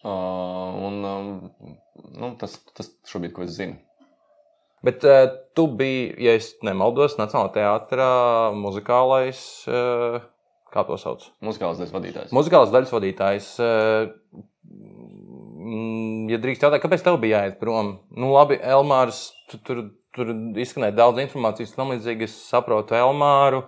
Uh, 0.02 0.10
un, 0.88 0.94
um, 1.04 1.76
nu, 2.16 2.34
tas, 2.40 2.58
tas 2.76 2.90
šobrīd, 3.10 3.34
ko 3.36 3.46
es 3.46 3.56
zinu. 3.58 3.78
Bet 4.86 5.04
uh, 5.04 5.26
tu 5.56 5.66
biji, 5.76 6.14
ja 6.24 6.36
es 6.38 6.54
nemaldos, 6.64 7.18
Nacionālajā 7.20 7.52
teātrā 7.58 8.12
muzikālais, 8.56 9.40
uh, 9.68 10.22
kā 10.72 10.86
to 10.88 10.96
sauc? 11.00 11.26
Muzikāls 11.44 11.82
daļas 11.82 11.92
vadītājs. 11.96 12.32
Muzikālais 12.36 12.72
daļas 12.72 12.94
vadītājs. 12.94 13.50
Uh, 13.60 14.40
ja 16.30 16.40
drīkst 16.40 16.64
jautāt, 16.64 16.80
kāpēc 16.82 17.04
tev 17.04 17.20
bija 17.20 17.42
jāiet 17.42 17.60
prom? 17.60 17.98
Nu, 18.16 18.32
labi, 18.32 18.56
Elmārs, 18.56 19.26
tu, 19.50 19.60
tur, 19.66 19.82
tur 20.16 20.32
izskanēja 20.32 20.96
daudz 20.96 21.20
informācijas, 21.26 21.76
tam 21.76 21.92
līdzīgi 21.92 22.28
es 22.28 22.38
saprotu 22.48 22.96
Elmāru. 22.96 23.66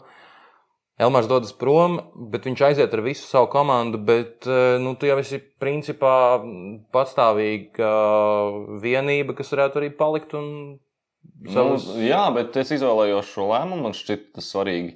Elmārs 1.01 1.29
dodas 1.29 1.55
prom, 1.57 1.97
bet 2.31 2.45
viņš 2.47 2.63
aiziet 2.67 2.93
ar 2.93 3.01
visu 3.05 3.25
savu 3.25 3.49
komandu. 3.53 3.99
Bet 3.99 4.47
eh, 4.47 4.77
nu, 4.83 4.93
tu 4.99 5.09
jau 5.09 5.17
esi 5.23 5.41
principā 5.63 6.15
patstāvīga 6.93 7.93
vienība, 8.83 9.37
kas 9.39 9.55
varētu 9.55 9.81
arī 9.81 9.91
palikt 9.97 10.37
un 10.39 10.47
savus. 11.49 11.89
Nu, 11.95 12.05
jā, 12.05 12.27
bet 12.37 12.57
es 12.61 12.75
izvēlējos 12.77 13.33
šo 13.33 13.49
lēmumu. 13.51 13.89
Man 13.89 13.97
šķiet, 13.97 14.29
tas 14.37 14.51
svarīgi 14.53 14.95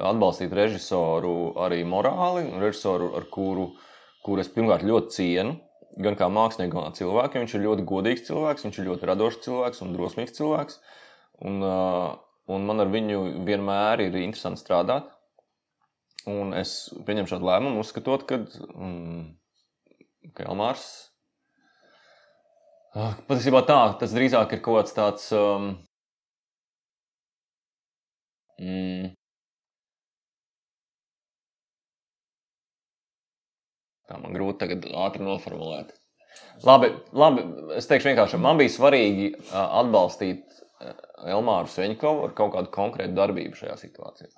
atbalstīt 0.00 0.54
režisoru 0.56 1.52
arī 1.66 1.82
morāli. 1.88 2.48
Režisoru, 2.62 3.12
ar 3.20 3.28
kuru, 3.32 3.70
kuru 4.26 4.44
es 4.44 4.52
pirmkārt 4.52 4.86
ļoti 4.88 5.18
cienu. 5.18 5.56
Gan 6.02 6.16
kā 6.18 6.28
mākslinieku, 6.28 6.76
gan 6.76 6.90
kā 6.90 6.98
cilvēku. 6.98 7.40
Viņš 7.44 7.56
ir 7.56 7.66
ļoti 7.68 7.84
godīgs 7.88 8.24
cilvēks, 8.26 8.66
viņš 8.66 8.80
ir 8.80 8.88
ļoti 8.90 9.08
radošs 9.08 9.42
cilvēks 9.46 9.84
un 9.84 9.92
drosmīgs 9.96 10.36
cilvēks. 10.36 10.80
Un, 11.46 11.60
uh, 11.64 12.16
un 12.52 12.66
man 12.68 12.84
ar 12.84 12.90
viņu 12.92 13.22
vienmēr 13.46 14.04
ir 14.08 14.18
interesanti 14.20 14.60
strādāt. 14.60 15.12
Un 16.26 16.54
es 16.58 16.70
pieņemu 17.06 17.30
šādu 17.30 17.46
lēmumu, 17.46 17.82
uzskatot, 17.84 18.24
ka, 18.26 18.40
mm, 18.74 20.30
ka 20.34 20.48
Elmārs. 20.48 20.86
Ah, 22.96 23.12
Patiesībā 23.28 23.60
tā, 23.68 23.76
tas 24.00 24.14
drīzāk 24.16 24.56
ir 24.56 24.62
kaut 24.64 24.80
kāds 24.80 24.96
tāds. 24.96 25.28
Um, 25.36 25.68
mm, 28.56 29.12
tā 34.08 34.18
man 34.22 34.34
grūti 34.34 34.62
tagad 34.64 34.88
ātri 35.04 35.26
noformulēt. 35.26 35.92
Labi, 36.64 36.88
labi, 37.12 37.44
es 37.76 37.88
teikšu 37.90 38.10
vienkārši, 38.10 38.40
man 38.40 38.58
bija 38.60 38.72
svarīgi 38.72 39.28
ā, 39.52 39.66
atbalstīt 39.82 40.56
ā, 40.80 40.96
Elmāru 41.36 41.68
Sveņkovu 41.72 42.26
ar 42.26 42.34
kaut 42.38 42.54
kādu 42.56 42.72
konkrētu 42.72 43.16
darbību 43.16 43.60
šajā 43.60 43.76
situācijā. 43.84 44.32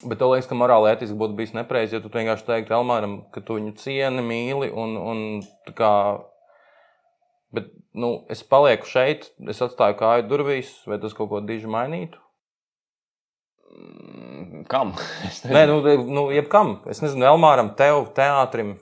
Bet 0.00 0.16
tev 0.16 0.30
liekas, 0.32 0.48
ka 0.48 0.56
morāli 0.56 0.88
ētiski 0.94 1.18
būtu 1.20 1.36
bijis 1.36 1.52
nepareizi, 1.52 1.98
ja 1.98 2.00
tu 2.00 2.08
vienkārši 2.12 2.46
teiktu 2.46 2.72
Elmāram, 2.78 3.18
ka 3.34 3.42
tu 3.44 3.58
viņu 3.58 3.74
cieni, 3.82 4.24
mīli 4.24 4.70
un, 4.72 4.96
un 4.96 5.22
tā 5.68 5.74
kā. 5.76 5.92
Bet 7.52 7.68
nu, 7.92 8.14
es 8.32 8.40
palieku 8.46 8.88
šeit, 8.88 9.28
es 9.50 9.60
atstāju 9.60 9.98
kāju 10.00 10.28
durvīs, 10.30 10.72
vai 10.88 11.00
tas 11.02 11.12
kaut 11.16 11.28
ko 11.32 11.42
diži 11.44 11.68
mainītu? 11.68 12.20
Mm, 13.76 14.64
Kam? 14.70 14.94
Nē, 15.54 15.66
nu, 15.68 15.80
nu 16.08 16.28
jebkam. 16.32 16.78
Es 16.88 17.02
nezinu, 17.04 17.26
Elmāram, 17.34 17.74
tev, 17.76 18.06
teātrim. 18.16 18.78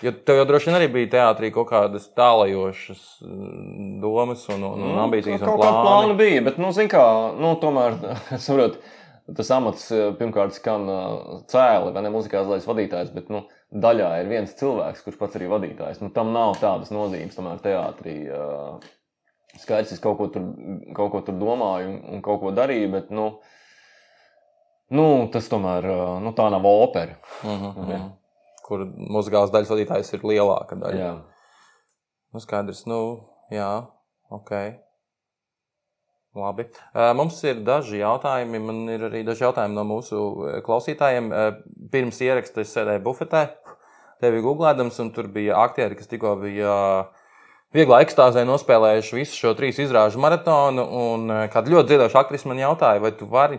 Jo 0.00 0.14
tev 0.24 0.38
jau 0.38 0.46
droši 0.48 0.70
vien 0.70 0.78
arī 0.78 0.86
bija 0.88 1.08
teātrī 1.12 1.50
kaut 1.52 1.68
kādas 1.68 2.06
tālajošas 2.16 3.02
mm, 3.20 3.98
domas 4.00 4.46
un, 4.48 4.64
un, 4.64 4.86
un 4.94 5.00
ambīcijas 5.02 5.42
un 5.42 5.44
Nu, 5.44 5.50
kaut 5.50 5.60
kāda 5.60 5.82
plāna 5.84 6.16
bija, 6.16 6.40
bet, 6.46 6.56
nu, 6.62 6.70
zin 6.72 6.88
kā, 6.88 7.04
nu, 7.36 7.52
tomēr, 7.60 7.98
saprot, 8.46 8.78
tas 9.36 9.50
amats 9.54 9.86
eh, 9.94 10.10
pirmkārt 10.18 10.54
skan 10.56 10.88
eh, 10.90 11.40
cēli, 11.52 11.92
vai 11.94 12.02
ne 12.06 12.12
muzikālais 12.14 12.66
vadītājs, 12.68 13.12
bet, 13.14 13.30
nu, 13.32 13.44
daļā 13.70 14.08
ir 14.22 14.30
viens 14.30 14.54
cilvēks, 14.58 15.02
kurš 15.06 15.18
pats 15.20 15.38
arī 15.38 15.48
vadītājs. 15.52 16.00
Nu, 16.02 16.10
tam 16.14 16.32
nav 16.34 16.56
tādas 16.62 16.92
nozīmes, 16.94 17.36
tomēr 17.38 17.60
teātrī. 17.64 18.16
eh, 18.28 18.90
Skaidrs, 19.60 19.92
es 19.96 20.02
kaut 20.02 20.14
ko 20.20 20.28
tur, 20.30 20.44
kaut 20.94 21.10
ko 21.10 21.20
tur 21.26 21.34
domāju 21.34 21.88
un, 22.14 22.20
kaut 22.22 22.38
ko 22.42 22.52
darīju, 22.54 22.90
bet, 22.92 23.08
nu, 23.10 23.24
nu 24.94 25.06
tas 25.34 25.48
tomēr, 25.50 25.88
nu, 26.22 26.30
tā 26.38 26.46
nav 26.54 26.66
opera. 26.70 27.16
Mhm, 27.42 27.72
Ok. 27.74 27.88
mhm. 27.88 28.08
Kur 28.70 28.84
muzikālās 28.86 29.50
daļas 29.50 29.72
vadītājs 29.72 30.12
ir 30.14 30.22
lielāka 30.22 30.76
daļa. 30.78 31.00
Jā. 31.00 31.14
Nu, 32.30 32.38
skaidrs, 32.38 32.84
nu, 32.86 33.00
jā, 33.50 33.70
ok. 34.30 34.52
Labi. 36.34 36.62
Eh, 36.94 37.12
Mums 37.18 37.40
ir 37.42 37.64
daži 37.66 37.98
jautājumi. 38.04 38.60
Man 38.62 38.84
ir 38.92 39.02
arī 39.08 39.24
daži 39.26 39.42
jautājumi 39.48 39.74
no 39.74 39.82
mūsu 39.88 40.18
eh, 40.46 40.58
klausītājiem. 40.62 41.30
Eh, 41.34 41.48
Pirms 41.90 42.20
ieraksta 42.22 42.62
es 42.62 42.74
sēdēju 42.76 43.02
bufetē, 43.02 43.48
tevi 44.22 44.42
googlēdams, 44.44 45.00
un 45.02 45.10
tur 45.16 45.26
bija 45.32 45.58
aktieri, 45.64 45.98
kas 45.98 46.06
tikko 46.06 46.36
bija 46.38 46.74
vieglā 47.74 47.98
ekstāzē 48.04 48.44
nospēlējuši 48.46 49.18
visu 49.18 49.40
šo 49.40 49.56
trīs 49.58 49.80
izrāžu 49.82 50.22
maratonu. 50.22 50.84
Un 51.00 51.34
kāda 51.50 51.74
ļoti 51.74 51.90
dziedoša 51.94 52.22
aktrise 52.22 52.50
man 52.50 52.62
jautāja, 52.62 53.02
vai 53.02 53.10
tu 53.18 53.26
vari. 53.30 53.58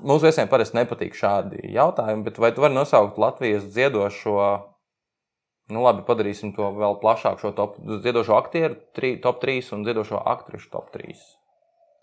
Mūsu 0.00 0.30
viesiem 0.30 0.48
parasti 0.48 0.78
nepatīk 0.78 1.12
šādi 1.12 1.74
jautājumi, 1.74 2.24
bet 2.24 2.40
vai 2.40 2.54
tu 2.56 2.64
vari 2.64 2.72
nosaukt 2.78 3.20
Latvijas 3.20 3.68
dziedošo 3.68 4.40
Nu, 5.70 5.84
labi, 5.84 6.02
padarīsim 6.02 6.50
to 6.56 6.66
vēl 6.74 6.96
plašāk. 6.98 7.38
Šo 7.38 7.52
top, 7.54 7.76
dziedošo 7.78 8.34
aktieru, 8.34 8.74
tri, 8.96 9.12
top 9.22 9.38
3 9.38 9.70
un 9.76 9.84
dziedošo 9.86 10.18
aktrišu 10.32 10.72
top 10.72 10.90
3. 10.96 11.14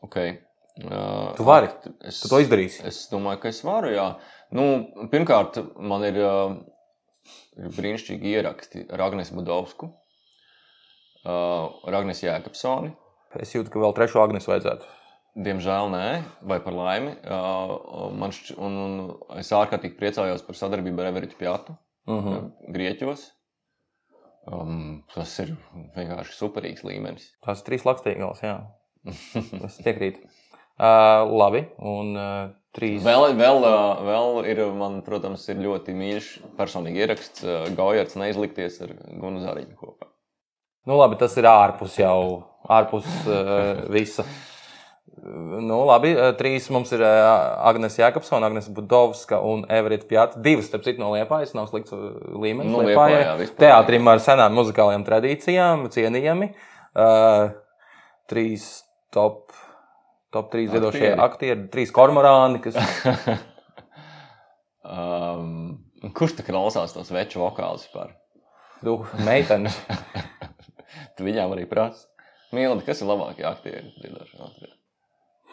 Okay. 0.06 0.38
Uh, 0.84 1.34
Tu 1.38 1.45
vari. 1.48 1.70
Es, 2.06 2.22
Tu 2.22 2.30
to 2.30 2.39
izdarīsi. 2.43 2.84
Es 2.86 3.06
domāju, 3.12 3.41
ka 3.43 3.52
es 3.54 3.64
varu. 3.66 3.91
Jā. 3.93 4.08
Nu, 4.54 4.68
pirmkārt, 5.12 5.58
man 5.82 6.06
ir, 6.08 6.20
uh, 6.22 6.60
ir 7.58 7.74
brīnišķīgi 7.78 8.36
ieraksti 8.38 8.86
ar 8.93 9.08
Agnēs 9.08 9.34
Budovsku, 9.36 9.89
uh, 11.26 11.66
ar 11.89 12.00
Agnēs 12.02 12.24
Jēkabsoni. 12.24 12.93
Es 13.41 13.56
jūtu, 13.56 13.74
ka 13.74 13.82
vēl 13.82 13.98
trešo 13.98 14.22
Agnēs 14.24 14.48
vajadzētu. 14.50 14.93
Diemžēl 15.38 15.91
nē, 15.93 16.06
vai 16.50 16.62
par 16.64 16.74
laimi. 16.74 17.18
Uh, 17.26 18.08
man 18.18 18.32
šķ, 18.34 18.56
un, 18.58 18.78
un 18.86 19.41
es 19.41 19.52
ārkārtīgi 19.54 19.98
priecājos 20.00 20.45
par 20.45 20.58
sadarbību 20.58 21.04
ar 21.04 21.12
Everītu 21.12 21.38
Pjatu, 21.41 21.78
Uh 22.08 22.14
uh 22.14 22.26
-huh. 22.26 22.52
Grieķos. 22.72 23.32
Um, 24.48 25.04
tas 25.14 25.39
ir 25.43 25.58
vienkārši 25.95 26.38
superīgs 26.38 26.86
līmenis. 26.88 27.26
Tās 27.43 27.60
ir 27.60 27.66
trīs 27.68 27.84
lakstīgās, 27.84 28.43
jā. 28.43 28.54
Es 29.68 29.80
piekrītu. 29.86 30.26
Uh, 30.78 31.24
labi, 31.34 31.64
un 31.82 32.12
uh, 32.14 32.49
trīs. 32.78 33.01
Vēl, 33.01 33.32
vēl, 33.39 33.64
ā, 33.66 33.78
vēl 34.05 34.43
ir, 34.51 34.60
man, 34.78 34.99
protams, 35.05 35.47
ir 35.49 35.58
ļoti 35.64 35.95
mīļš 35.97 36.28
personīgi 36.60 37.01
ieraksts. 37.01 37.41
ā, 37.41 37.64
Gaujards 37.78 38.14
neizlikties 38.20 38.78
ar 38.86 38.93
Gunu 39.18 39.41
Zariņu 39.41 39.74
kopā. 39.74 40.12
Nu, 40.88 40.99
labi, 40.99 41.18
tas 41.20 41.34
ir 41.41 41.49
ārpus 41.49 41.97
jau, 41.97 42.20
ārpus 42.70 43.10
uh, 43.26 43.82
visa. 43.97 44.28
Nu, 45.18 45.82
labi, 45.89 46.14
uh, 46.14 46.30
trīs 46.38 46.70
mums 46.70 46.93
ir 46.93 47.01
uh, 47.01 47.58
Agnēs 47.68 47.97
Jēkabsona, 47.97 48.51
Agnēs 48.51 48.70
Budovska 48.72 49.41
un 49.41 49.66
Everita 49.74 50.05
Pjata. 50.08 50.45
Divas, 50.45 50.70
starp 50.70 50.86
citu, 50.86 51.01
no 51.01 51.10
Liepājas. 51.16 51.58
Nav 51.58 51.72
slikts 51.72 51.95
uh, 51.97 52.12
līmenis. 52.38 52.70
Nu, 52.70 52.86
Liepājai. 52.86 53.24
Vispār. 53.41 53.64
Teātrim 53.66 54.14
ar 54.14 54.22
senām 54.22 54.53
muzikālajām 54.62 55.10
tradīcijām, 55.10 55.88
cienījami. 55.97 56.53
Uh, 56.93 57.49
trīs 58.30 58.76
top, 59.16 59.55
top 60.36 60.51
trīs 60.53 60.72
ziedošie 60.74 61.14
Aktieri. 61.14 61.26
aktieri, 61.28 61.68
trīs 61.74 61.93
kormorāni, 61.95 62.62
kas 62.64 62.78
um, 64.97 65.78
kurš 66.18 66.39
tā 66.39 66.47
klausās 66.47 66.95
tos 66.95 67.12
veču 67.14 67.43
vokālus 67.43 67.88
vispār? 67.88 68.16
du, 68.82 69.01
meitenes. 69.26 69.78
Tu 71.18 71.26
viņām 71.26 71.51
arī 71.53 71.66
prasa. 71.70 72.05
Mīlēta, 72.53 72.84
kas 72.86 73.01
ir 73.01 73.10
labākie 73.10 73.45
aktieri? 73.45 73.89
dziedošie 73.97 74.38
aktieri? 74.38 74.74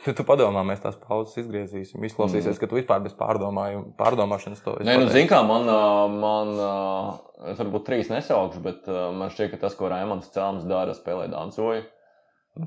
Tu, 0.04 0.12
tu 0.12 0.24
padomā, 0.28 0.60
mēs 0.68 0.82
tās 0.82 0.98
pauzes 1.00 1.38
izgriezīsim. 1.40 2.04
Izklausīsies, 2.04 2.58
ka 2.60 2.68
tu 2.68 2.76
vispār 2.76 3.00
bez 3.04 3.14
pārdomāšanas 3.16 4.60
to 4.64 4.76
Nē, 4.84 4.98
nu, 5.00 5.08
zini, 5.12 5.28
kā 5.30 5.40
man, 5.48 5.64
man 6.20 6.52
es 7.50 7.60
varbūt 7.60 7.86
trīs 7.88 8.12
nesaukšu, 8.12 8.60
bet 8.64 8.88
man 9.16 9.32
šķiet, 9.32 9.54
ka 9.54 9.62
tas, 9.64 9.76
ko 9.78 9.88
Raimons 9.88 10.28
Cēlons 10.36 10.68
dara, 10.68 10.92
spēlē 10.96 11.30
dancoju, 11.32 11.80
nu, 11.80 12.03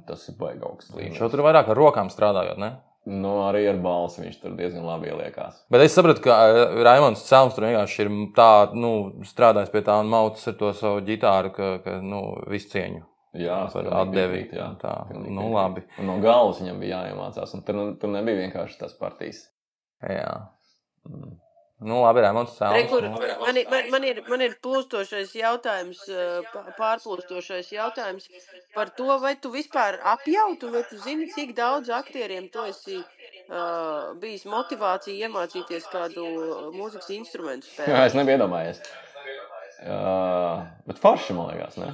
tas 0.07 0.27
ir 0.29 0.35
baigi 0.39 0.63
augsts 0.67 0.91
Viņš 0.91 0.99
līmenis. 1.01 1.21
jau 1.21 1.29
tur 1.31 1.43
vairāk 1.45 1.69
ar 1.71 1.79
rokām 1.79 2.09
strādājot, 2.13 2.57
ne? 2.59 2.71
Nu, 3.07 3.37
arī 3.47 3.61
ar 3.71 3.77
balsi 3.79 4.19
viņš 4.25 4.39
tur 4.41 4.55
diezgan 4.59 4.83
labi 4.83 5.07
ieliekās. 5.07 5.61
Bet 5.71 5.79
es 5.85 5.93
saprotu, 5.95 6.25
ka 6.25 6.35
eh, 6.51 6.81
Raimons 6.83 7.21
Cēlons 7.23 7.55
tur 7.55 7.63
vienkārši 7.63 8.01
ir 8.03 8.09
tā, 8.35 8.47
nu, 8.75 8.91
strādājis 9.23 9.71
pie 9.71 9.81
tā 9.87 9.95
un 10.01 10.09
maucis 10.11 10.49
ar 10.51 10.57
to 10.59 10.73
savu 10.75 10.99
ģitāru, 11.07 11.53
ka, 11.55 11.69
ka 11.85 12.01
nu, 12.03 12.19
visu 12.51 12.73
cieņu 12.75 13.05
Jā, 13.37 13.61
par 13.71 13.87
atdevi. 14.01 14.41
piekrītu, 14.43 14.59
jā. 14.59 14.67
Tā, 14.81 14.93
Pilnīgi 15.07 15.35
nu, 15.37 15.47
labi. 15.53 15.85
Un 16.01 16.09
no 16.11 16.17
galvas 16.23 16.59
viņam 16.59 16.79
bija 16.83 16.99
jāiemācās, 17.05 17.53
un 17.55 17.63
tur, 17.63 17.75
nu, 17.79 17.87
tur 18.01 18.11
nebija 18.11 18.41
vienkārši 18.43 18.79
tas 18.81 18.95
partijas. 18.99 19.45
Jā. 20.03 20.33
Mm. 21.07 21.37
Nu, 21.79 21.99
labi, 22.01 22.21
Raimons 22.25 22.55
Re, 22.59 22.83
kur, 22.89 23.03
Cēlons. 23.05 23.19
nu. 23.21 23.45
man, 23.45 23.57
ir, 23.61 23.67
man, 23.69 23.89
man, 23.93 24.03
ir, 24.09 24.21
man 24.27 24.41
ir 24.41 24.55
plūstošais 24.65 25.35
jautājums, 25.37 25.99
eh, 26.09 26.47
pā- 26.53 26.71
pārplūstošais 26.79 27.69
jautājums 27.75 28.25
par 28.73 28.89
to, 28.97 29.05
vai 29.21 29.35
tu 29.37 29.51
vispār 29.53 29.99
apjautu, 30.01 30.71
vai 30.73 30.81
tu 30.89 30.97
zini, 31.03 31.27
cik 31.35 31.53
daudz 31.59 31.91
aktieriem 31.93 32.47
tu 32.49 32.65
esi 32.65 32.97
uh, 32.97 34.15
bijis 34.17 34.47
motivācija 34.49 35.27
iemācīties 35.29 35.85
kādu 35.93 36.25
mūzikas 36.73 37.11
instrumentu 37.13 37.69
Jā, 37.69 37.75
spēlēt. 37.85 38.05
es 38.09 38.17
nebiju 38.17 38.39
iedomājies. 38.39 38.81
Uh, 39.85 40.65
bet 40.89 40.97
forši, 40.97 41.35
man 41.37 41.51
liekas, 41.53 41.77
ne? 41.77 41.93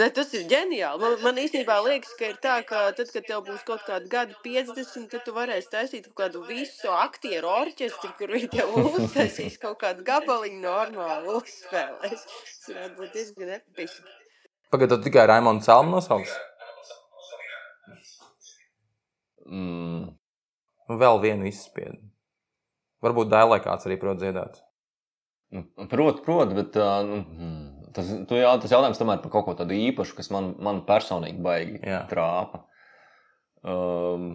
Ne, 0.00 0.06
tas 0.16 0.30
ir 0.32 0.46
ģeniāli. 0.48 1.00
Man, 1.02 1.18
man 1.20 1.38
īstenībā 1.42 1.74
liekas, 1.84 2.14
ka 2.16 2.30
ir 2.30 2.38
tā, 2.40 2.54
ka 2.64 2.86
tad, 2.96 3.10
kad 3.12 3.26
tev 3.28 3.42
būs 3.44 3.64
kaut 3.68 3.82
kāda 3.84 4.08
gada 4.08 4.38
50, 4.44 5.10
tad 5.12 5.26
tu 5.26 5.34
varēsi 5.36 5.68
taisīt 5.74 6.06
kaut 6.06 6.16
kādu 6.22 6.44
visu 6.48 6.88
aktieru 6.96 7.50
orķestri, 7.52 8.14
kur 8.16 8.32
viņi 8.32 8.48
tev 8.54 8.72
uztaisīs 9.02 9.58
kaut 9.60 9.82
kādu 9.82 10.06
gabaliņu 10.06 10.62
normāli 10.64 11.36
uzspēlēs. 11.36 12.24
Tas 12.24 12.70
varētu 12.70 12.96
būt 13.02 13.18
diezgan 13.18 13.52
episki. 13.58 14.16
Pagaidā, 14.72 14.96
tu 14.96 15.10
tikai 15.10 15.26
Raimons 15.28 15.68
Cēlons 15.68 15.92
nosauks. 15.92 16.32
Mm. 19.52 20.14
Vēl 20.88 21.20
vienu 21.20 21.48
izspiedu. 21.50 22.00
Varbūt 23.04 23.28
dēlē 23.32 23.58
kāds 23.60 23.84
arī 23.88 23.98
prot 24.00 24.20
dziedāt. 24.22 24.62
Nu, 25.52 25.66
Protams, 25.90 26.24
prot, 26.24 26.54
bet 26.56 26.76
uh, 26.80 27.02
nu, 27.04 27.18
mm, 27.20 27.61
tas, 27.96 28.08
tu 28.28 28.38
jā, 28.38 28.52
tas 28.62 28.72
jautājums 28.72 29.00
tomēr 29.00 29.20
par 29.22 29.32
kaut 29.34 29.46
ko 29.48 29.56
tādu 29.58 29.76
īpašu, 29.88 30.16
kas 30.18 30.30
man, 30.34 30.52
man 30.62 30.82
personīgi 30.88 31.42
baigi 31.44 31.80
Jā. 31.86 32.02
trāpa. 32.10 32.64
Um, 33.62 34.30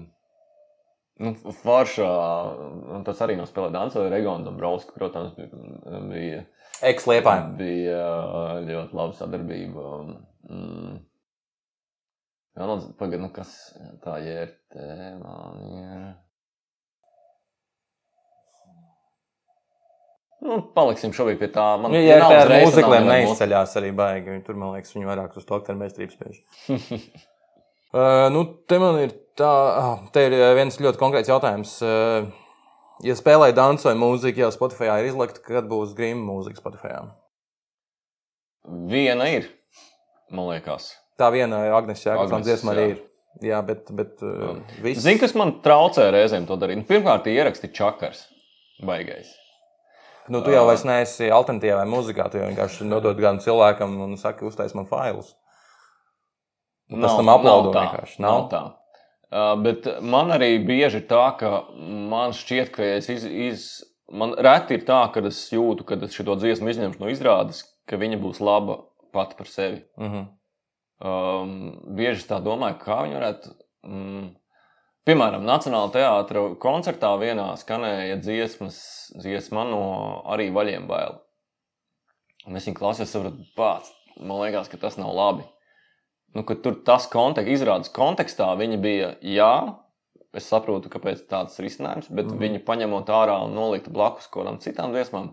nu, 1.24 1.34
Foršā, 1.64 2.12
un 2.97 3.08
tas 3.08 3.24
arī 3.26 3.36
no 3.39 3.47
spēlē 3.49 3.72
dansa, 3.76 4.05
Regona 4.12 4.47
Dombrovska, 4.47 4.95
protams, 4.95 5.36
bija, 5.38 6.03
bija, 6.12 6.45
Eks-liepājiem. 6.88 7.55
bija 7.58 8.01
uh, 8.05 8.53
ļoti 8.68 8.97
laba 8.97 9.18
sadarbība. 9.18 9.88
Mm. 10.51 10.99
Jā, 12.58 12.66
nu, 12.70 12.78
pagaid, 12.97 13.22
nu 13.22 13.30
kas 13.34 13.51
tā 14.05 14.20
ir? 14.26 14.55
Man 15.22 15.60
ir. 15.68 16.08
Nu, 20.46 20.60
paliksim 20.76 21.14
šobrīd 21.18 21.40
pie 21.42 21.50
tā. 21.54 21.66
Man 21.82 21.96
ja 21.98 22.20
nav 22.22 22.32
tā 22.32 22.42
ar 22.44 22.52
mūzikliem 22.62 23.08
neizceļās 23.10 23.72
arī 23.80 23.90
baigi, 23.98 24.30
viņi 24.36 24.44
tur, 24.46 24.58
man 24.62 24.76
liekas, 24.76 24.94
viņi 24.94 25.10
vairāk 25.10 25.38
uz 25.40 25.48
to 25.48 25.58
aktoru 25.58 25.80
meistarību 25.80 26.14
spēj. 26.14 26.38
uh, 27.98 28.28
nu, 28.34 28.44
te 28.70 28.78
man 28.82 29.00
ir 29.02 29.16
tā, 29.40 29.50
ah, 29.50 30.04
te 30.14 30.28
ir 30.28 30.36
uh, 30.38 30.52
viens 30.58 30.78
ļoti 30.78 31.02
konkrēts 31.02 31.32
jautājums. 31.32 31.74
Uh, 31.82 32.30
ja 33.06 33.18
spēlēji 33.18 33.58
dansu 33.58 33.90
vai 33.90 33.96
mūziku, 33.98 34.44
jau 34.46 34.52
Spotify 34.54 34.92
ir 35.02 35.10
izlikta, 35.10 35.42
kad 35.42 35.66
būs 35.72 35.98
grīma 35.98 36.22
mūzika 36.28 36.62
Spotify. 36.62 37.02
Viena 38.94 39.32
ir, 39.34 39.50
man 40.30 40.52
liekas. 40.52 40.92
Tā 41.18 41.32
viena 41.34 41.64
Agnēs 41.74 42.06
Jēkabs 42.06 42.30
Agneses, 42.30 42.46
dziesma 42.46 42.76
arī 42.76 42.88
ir. 42.92 43.04
Jā, 43.42 43.64
bet, 43.66 43.90
bet 43.94 44.22
uh. 44.26 44.62
Zini, 44.86 45.18
kas 45.22 45.34
man 45.38 45.58
traucē 45.66 46.08
reizēm 46.14 46.46
to 46.50 46.58
darīt? 46.62 46.82
Nu, 46.82 46.88
pirmkārt, 46.90 47.30
ieraksti 47.30 47.74
čakars. 47.74 48.28
Baigais. 48.86 49.34
Nu, 50.28 50.42
tu 50.44 50.52
jau 50.52 50.66
vairs 50.68 50.84
neesi 50.88 51.30
alternatīvā 51.32 51.84
mūzikā, 51.88 52.28
tu 52.32 52.42
vienkārši 52.42 52.88
nodod 52.88 53.16
kādam 53.16 53.40
cilvēkam 53.44 53.94
un 54.04 54.18
saki, 54.20 54.48
uztais 54.48 54.76
man 54.76 54.88
failus. 54.90 55.34
Un 56.92 57.04
pēc 57.04 57.20
tam 57.20 57.32
aplaudu 57.32 57.72
tā, 57.76 57.86
vienkārši. 57.86 58.20
Nav 58.24 58.36
Nav? 58.36 58.50
tā. 58.52 58.64
Uh, 59.28 59.54
bet 59.60 59.88
man 60.04 60.32
arī 60.36 60.54
bieži 60.64 61.02
ir 61.02 61.08
tā, 61.10 61.24
ka 61.40 61.66
man 62.12 62.36
šķiet, 62.36 62.72
ka 62.76 62.86
es 62.96 63.10
iz, 63.12 63.26
iz, 63.28 63.66
man 64.08 64.36
reti 64.40 64.78
ir 64.78 64.86
tā, 64.88 65.02
ka 65.12 65.24
es 65.28 65.42
jūtu, 65.52 65.84
ka 65.88 66.00
es 66.08 66.16
šo 66.16 66.38
dziesmu 66.40 66.72
izņemšu 66.72 67.04
no 67.04 67.12
izrādes, 67.12 67.66
ka 67.88 68.00
viņa 68.00 68.20
būs 68.24 68.40
laba 68.44 68.82
pati 69.16 69.40
par 69.40 69.52
sevi. 69.52 69.84
Mhm. 70.00 70.28
Um, 70.98 71.50
bieži 71.94 72.24
es 72.24 72.30
tā 72.30 72.40
domāju, 72.42 72.80
kā 72.82 73.04
viņi 73.04 73.20
varētu. 73.20 73.52
Mm, 73.86 74.30
piemēram, 75.08 75.45
Nacionālajā 75.47 75.93
teātrī 75.95 76.43
koncertā 76.62 77.14
vienā 77.22 77.49
skanēja 77.60 78.20
dziesmas, 78.22 78.78
dziesma 79.18 79.66
no 79.70 79.84
arī 80.34 80.49
vaļiem 80.53 80.88
baila. 80.89 81.22
Un 82.47 82.60
es 82.60 82.68
viņu 82.68 82.78
klausījos, 82.80 83.12
sapratu, 83.12 83.47
pats. 83.58 83.91
Man 84.18 84.39
liekas, 84.41 84.70
ka 84.72 84.80
tas 84.82 84.95
nav 84.99 85.12
labi. 85.16 85.43
Nu, 86.36 86.43
tur 86.43 86.80
tas 86.86 87.08
konteksts, 87.12 87.51
izrādes 87.58 87.91
kontekstā, 87.93 88.49
viņi 88.60 88.80
bija, 88.82 89.12
jā, 89.24 89.51
es 90.38 90.47
saprotu, 90.51 90.91
kāpēc 90.91 91.24
tāds 91.30 91.58
risinājums, 91.64 92.10
bet 92.12 92.28
mm. 92.30 92.39
Viņi 92.41 92.64
paņemot 92.68 93.12
ārā 93.14 93.38
un 93.45 93.55
nolikt 93.58 93.89
blakus 93.93 94.28
kaut 94.30 94.43
kādām 94.43 94.60
citām 94.64 94.95
dziesmām, 94.95 95.32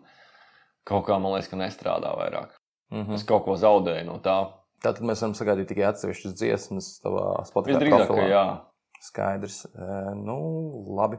kaut 0.88 1.06
kā 1.08 1.18
man 1.20 1.36
liekas, 1.36 1.50
ka 1.50 1.60
nestrādā 1.60 2.14
vairāk. 2.18 2.54
Mhm. 2.94 3.16
Es 3.18 3.26
kaut 3.26 3.44
ko 3.46 3.56
zaudēju 3.58 4.06
no 4.06 4.20
tā. 4.24 4.38
Tātad 4.84 5.04
mēs 5.08 5.22
varam 5.24 5.34
sagaidīt 5.36 5.70
tikai 5.72 5.88
atsevišķas 5.88 6.36
dziesmas 6.38 6.90
savā 7.00 7.28
Spotify 7.48 7.78
Visdrīzāk, 7.78 8.10
ka 8.10 8.26
jā. 8.28 8.44
Skaidrs. 9.04 9.64
Nu, 10.20 10.38
labi. 10.96 11.18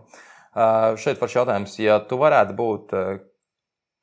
Šeit 1.01 1.19
par 1.19 1.29
jautājums, 1.31 1.75
ja 1.83 1.99
tu 2.07 2.17
varētu 2.21 2.55
būt 2.57 2.93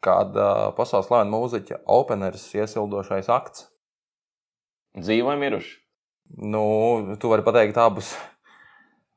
kāda 0.05 0.47
pasaules 0.77 1.09
slavena 1.09 1.33
mūziķa 1.33 1.83
openeris 1.95 2.49
iesildošais 2.59 3.31
akts, 3.33 3.69
Dzīvo 4.93 5.31
vai 5.31 5.39
miruši? 5.41 5.79
nu, 6.53 7.17
tu 7.21 7.31
vari 7.33 7.45
pateikt 7.47 7.79
abus, 7.81 8.11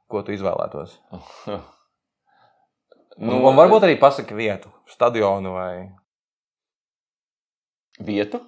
ko 0.07 0.21
tu 0.23 0.35
izvēlētos. 0.35 0.99
Nu, 3.15 3.37
un 3.47 3.55
varbūt 3.55 3.85
arī 3.87 3.93
pasaki 3.95 4.35
vietu, 4.35 4.67
stadionu 4.91 5.53
vai 5.55 5.85
vietu. 8.03 8.41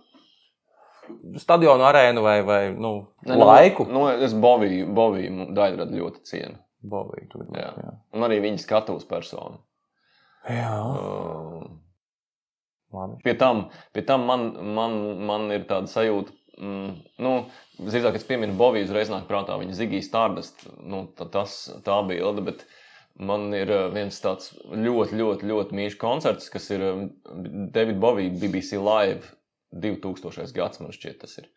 Stadionu 1.41 1.85
arēnu 1.87 2.23
vai, 2.25 2.37
vai 2.47 2.61
nu, 2.75 2.93
Ne, 3.27 3.35
nu, 3.35 3.45
laiku. 3.45 3.85
Nu, 3.91 4.05
es 4.11 4.33
Boviju, 4.33 4.87
Boviju 4.95 5.49
daļradu 5.57 5.97
ļoti 6.01 6.23
cienu. 6.29 6.57
Bobija, 6.87 7.25
tu 7.31 7.41
gribi, 7.41 7.59
Jā. 7.59 7.71
jā. 7.83 7.93
Un 8.15 8.23
arī 8.27 8.37
viņa 8.43 8.61
skatuves 8.63 9.07
personu. 9.09 9.59
jā. 10.47 10.71
Uh, 10.77 11.65
Labi. 12.93 13.17
Pie 13.25 13.33
tam, 13.35 13.65
pie 13.91 14.01
tam 14.07 14.23
man, 14.29 14.45
man, 14.77 14.93
man 15.27 15.49
ir 15.51 15.65
tāda 15.67 15.89
sajūta, 15.91 16.31
mm, 16.55 16.91
nu, 17.25 17.31
zīmēt, 17.83 18.13
kad 18.13 18.21
es 18.21 18.27
pieminu 18.29 18.55
Boviju, 18.59 18.87
uzreiz 18.87 19.11
nāk 19.11 19.25
prātā 19.27 19.57
viņa 19.59 19.75
Zigijas 19.75 20.07
Stardust. 20.07 20.63
Nu, 20.79 21.01
tā, 21.17 21.27
tas, 21.33 21.57
tā 21.83 21.97
bilde, 22.07 22.45
bet 22.47 22.63
man 23.19 23.49
ir 23.57 23.73
uh, 23.73 23.87
viens 23.91 24.21
tāds 24.23 24.53
ļoti, 24.71 25.17
ļoti, 25.19 25.49
ļoti 25.51 25.79
mīļš 25.81 25.97
koncerts, 25.99 26.47
kas 26.53 26.69
ir 26.71 26.85
um, 26.93 27.03
David 27.75 27.99
Bovija 27.99 28.31
BBC 28.39 28.79
Live 28.79 29.33
2000. 29.73 30.53
gads, 30.55 30.81
man 30.81 30.95
šķiet, 30.95 31.19
tas 31.23 31.37
ir. 31.41 31.49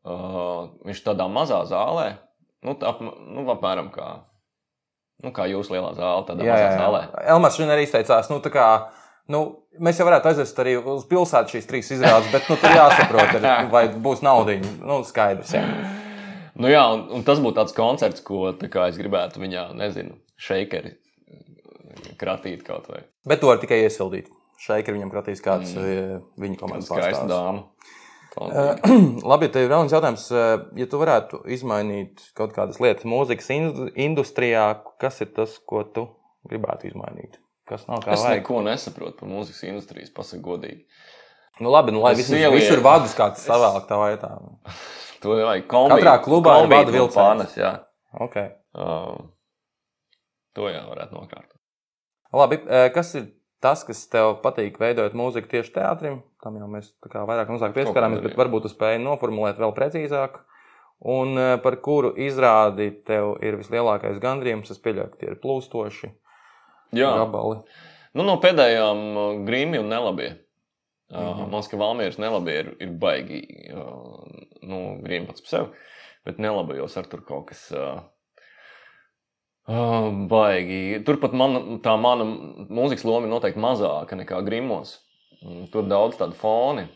Uh, 0.00 0.70
viņš 0.88 1.02
tādā 1.04 1.26
mazā 1.28 1.60
zālē, 1.68 2.14
nu, 2.64 2.72
tā, 2.80 2.94
nu 3.04 3.44
apmēram 3.52 3.90
kā, 3.92 4.08
nu, 5.24 5.32
kā 5.36 5.44
jūsu 5.50 5.74
lielā 5.74 5.90
zāle, 5.98 6.24
tādā 6.28 6.46
Jā, 6.46 6.54
mazā 6.54 6.70
jā, 6.70 6.78
zālē. 6.78 7.02
Elmars 7.34 7.58
šodien 7.58 7.74
arī 7.74 7.84
izteicās, 7.84 8.30
nu, 8.32 8.38
tā 8.40 8.52
kā, 8.54 8.68
nu, 9.32 9.42
mēs 9.76 10.00
jau 10.00 10.08
varētu 10.08 10.32
aizvest 10.32 10.62
arī 10.64 10.78
uz 10.80 11.04
pilsētu 11.10 11.56
šīs 11.56 11.68
trīs 11.68 11.92
izrādes, 11.98 12.30
bet 12.32 12.48
nu, 12.48 12.56
tur 12.62 12.72
jāsaprot, 12.78 13.36
ir, 13.36 13.50
vai 13.74 13.84
būs 13.92 14.24
naudiņa. 14.24 14.72
Nu, 14.80 15.02
skaidrs. 15.04 15.52
Jā. 15.58 15.66
Nu 16.60 16.72
jā, 16.72 16.82
un, 16.94 17.06
un 17.18 17.28
tas 17.28 17.40
būtu 17.40 17.60
tāds 17.60 17.76
koncerts, 17.76 18.24
ko 18.24 18.50
tā 18.56 18.72
kā, 18.72 18.88
es 18.88 18.98
gribētu 19.00 19.40
viņā, 19.44 19.70
nezinu, 19.76 20.16
šeikeri 20.40 20.96
kratīt 22.20 22.64
kaut 22.66 22.88
vai 22.90 23.04
Bet 23.28 23.42
to 23.42 23.50
var 23.50 23.60
tikai 23.60 23.82
iesildīt. 23.84 24.30
Šeit 24.60 24.88
ir 24.88 24.96
viņam 24.98 25.10
kratīs 25.12 25.40
kāds 25.44 25.72
mm. 25.72 26.24
viņa 26.42 26.58
komandas 26.60 26.90
pārstāvis. 26.92 27.62
Uh, 28.40 28.76
Labi, 29.32 29.48
te 29.50 29.64
ir 29.64 29.70
viens 29.72 29.90
jautājums. 29.92 30.26
Uh, 30.30 30.66
Ja 30.78 30.86
tu 30.86 31.00
varētu 31.00 31.40
izmainīt 31.50 32.20
kaut 32.38 32.52
kādas 32.54 32.78
lietas 32.82 33.08
mūzikas 33.08 33.48
indu- 33.56 33.88
industrijā, 33.98 34.66
kas 35.02 35.18
ir 35.24 35.32
tas, 35.34 35.56
ko 35.66 35.82
tu 35.82 36.04
gribētu 36.50 36.90
izmainīt? 36.92 37.40
Kas 37.66 37.88
nav 37.88 38.04
kā 38.04 38.14
Es 38.14 38.22
vajag? 38.22 38.42
neko 38.42 38.60
nesaprotu 38.66 39.22
par 39.22 39.32
mūzikas 39.32 39.64
industrijas, 39.70 40.12
pasaku 40.14 40.44
godīgi. 40.52 40.84
Nu, 41.60 41.72
labi, 41.72 41.92
nu, 41.96 42.00
lai 42.04 42.14
visur, 42.18 42.36
ielieku- 42.38 42.60
visur 42.60 42.84
vadus 42.84 43.16
kāds 43.18 43.42
savēl 43.48 43.80
tā 43.88 43.98
vietā. 44.04 44.34
To 45.20 45.34
nevajag 45.36 45.66
kombi, 45.68 45.98
Katrā 46.00 46.14
klubā 46.24 46.54
ir 46.62 46.70
vada 46.70 46.88
no 46.88 46.94
vilciens. 46.94 47.16
pārnes, 47.18 47.56
jā. 47.60 47.74
Okay. 48.24 48.54
Uh, 48.72 49.18
to 50.56 50.70
jā, 50.70 50.80
varētu 50.88 51.12
nokārtot. 51.12 51.58
Labi, 52.32 52.56
eh, 52.64 52.86
kas 52.94 53.10
ir 53.20 53.26
tas, 53.60 53.84
kas 53.84 54.02
tev 54.12 54.38
patīk 54.44 54.78
veidot 54.80 55.12
mūziku 55.16 55.48
tieši 55.50 55.72
teātrim? 55.74 56.22
Tam 56.42 56.56
jau 56.56 56.68
mēs 56.70 56.92
vairāk 57.12 57.48
un 57.50 57.58
mazāk 57.58 57.74
pieskarāmies, 57.76 58.22
bet 58.24 58.36
varbūt 58.36 58.62
tu 58.66 58.72
spēj 58.72 58.98
noformulēt 59.04 59.60
vēl 59.60 59.74
precīzāk. 59.76 60.40
Un 61.00 61.38
eh, 61.40 61.54
par 61.62 61.76
kuru 61.80 62.10
izrādi 62.20 62.90
tev 63.08 63.38
ir 63.40 63.56
vislielākais 63.56 64.18
gandrījums? 64.20 64.70
Es 64.70 64.78
pieļauju, 64.84 65.10
ka 65.14 65.20
tie 65.22 65.30
ir 65.30 65.38
plūstoši 65.40 66.10
Jā, 66.92 67.12
gabali. 67.22 67.62
nu, 68.14 68.24
no 68.26 68.36
pēdējām 68.42 69.00
uh, 69.16 69.28
grīmi 69.46 69.78
un 69.80 69.88
nelabie. 69.88 70.30
Uh, 71.10 71.16
mm 71.16 71.20
Mhm. 71.20 71.30
-hmm. 71.30 71.38
Man 71.40 71.50
liekas, 71.50 71.68
ka 71.70 71.76
Valmīras 71.76 72.18
nelabie 72.22 72.58
ir, 72.60 72.68
ir 72.80 72.90
baigi. 73.02 73.40
Nu, 74.62 74.76
grīmi 75.02 75.26
pats 75.26 75.40
par 75.42 75.48
sevi, 75.48 75.68
bet 76.24 76.38
nelabajos 76.38 76.96
ar 76.96 77.06
tur 77.10 77.24
kaut 77.26 77.46
kas. 77.48 77.72
Uh, 77.72 78.02
uh, 79.70 80.08
baigi. 80.30 81.00
Turpat 81.06 81.36
man, 81.36 81.78
tā 81.84 81.94
mana 82.00 82.26
mūzikas 82.26 83.06
loma 83.08 83.28
ir 83.28 83.34
noteikti 83.34 83.62
mazāka 83.62 84.18
nekā 84.18 84.42
grimos. 84.46 84.98
Mm, 85.40 85.68
Tur 85.72 85.86
daudz 85.88 86.18
tādu 86.20 86.36
foni, 86.36 86.86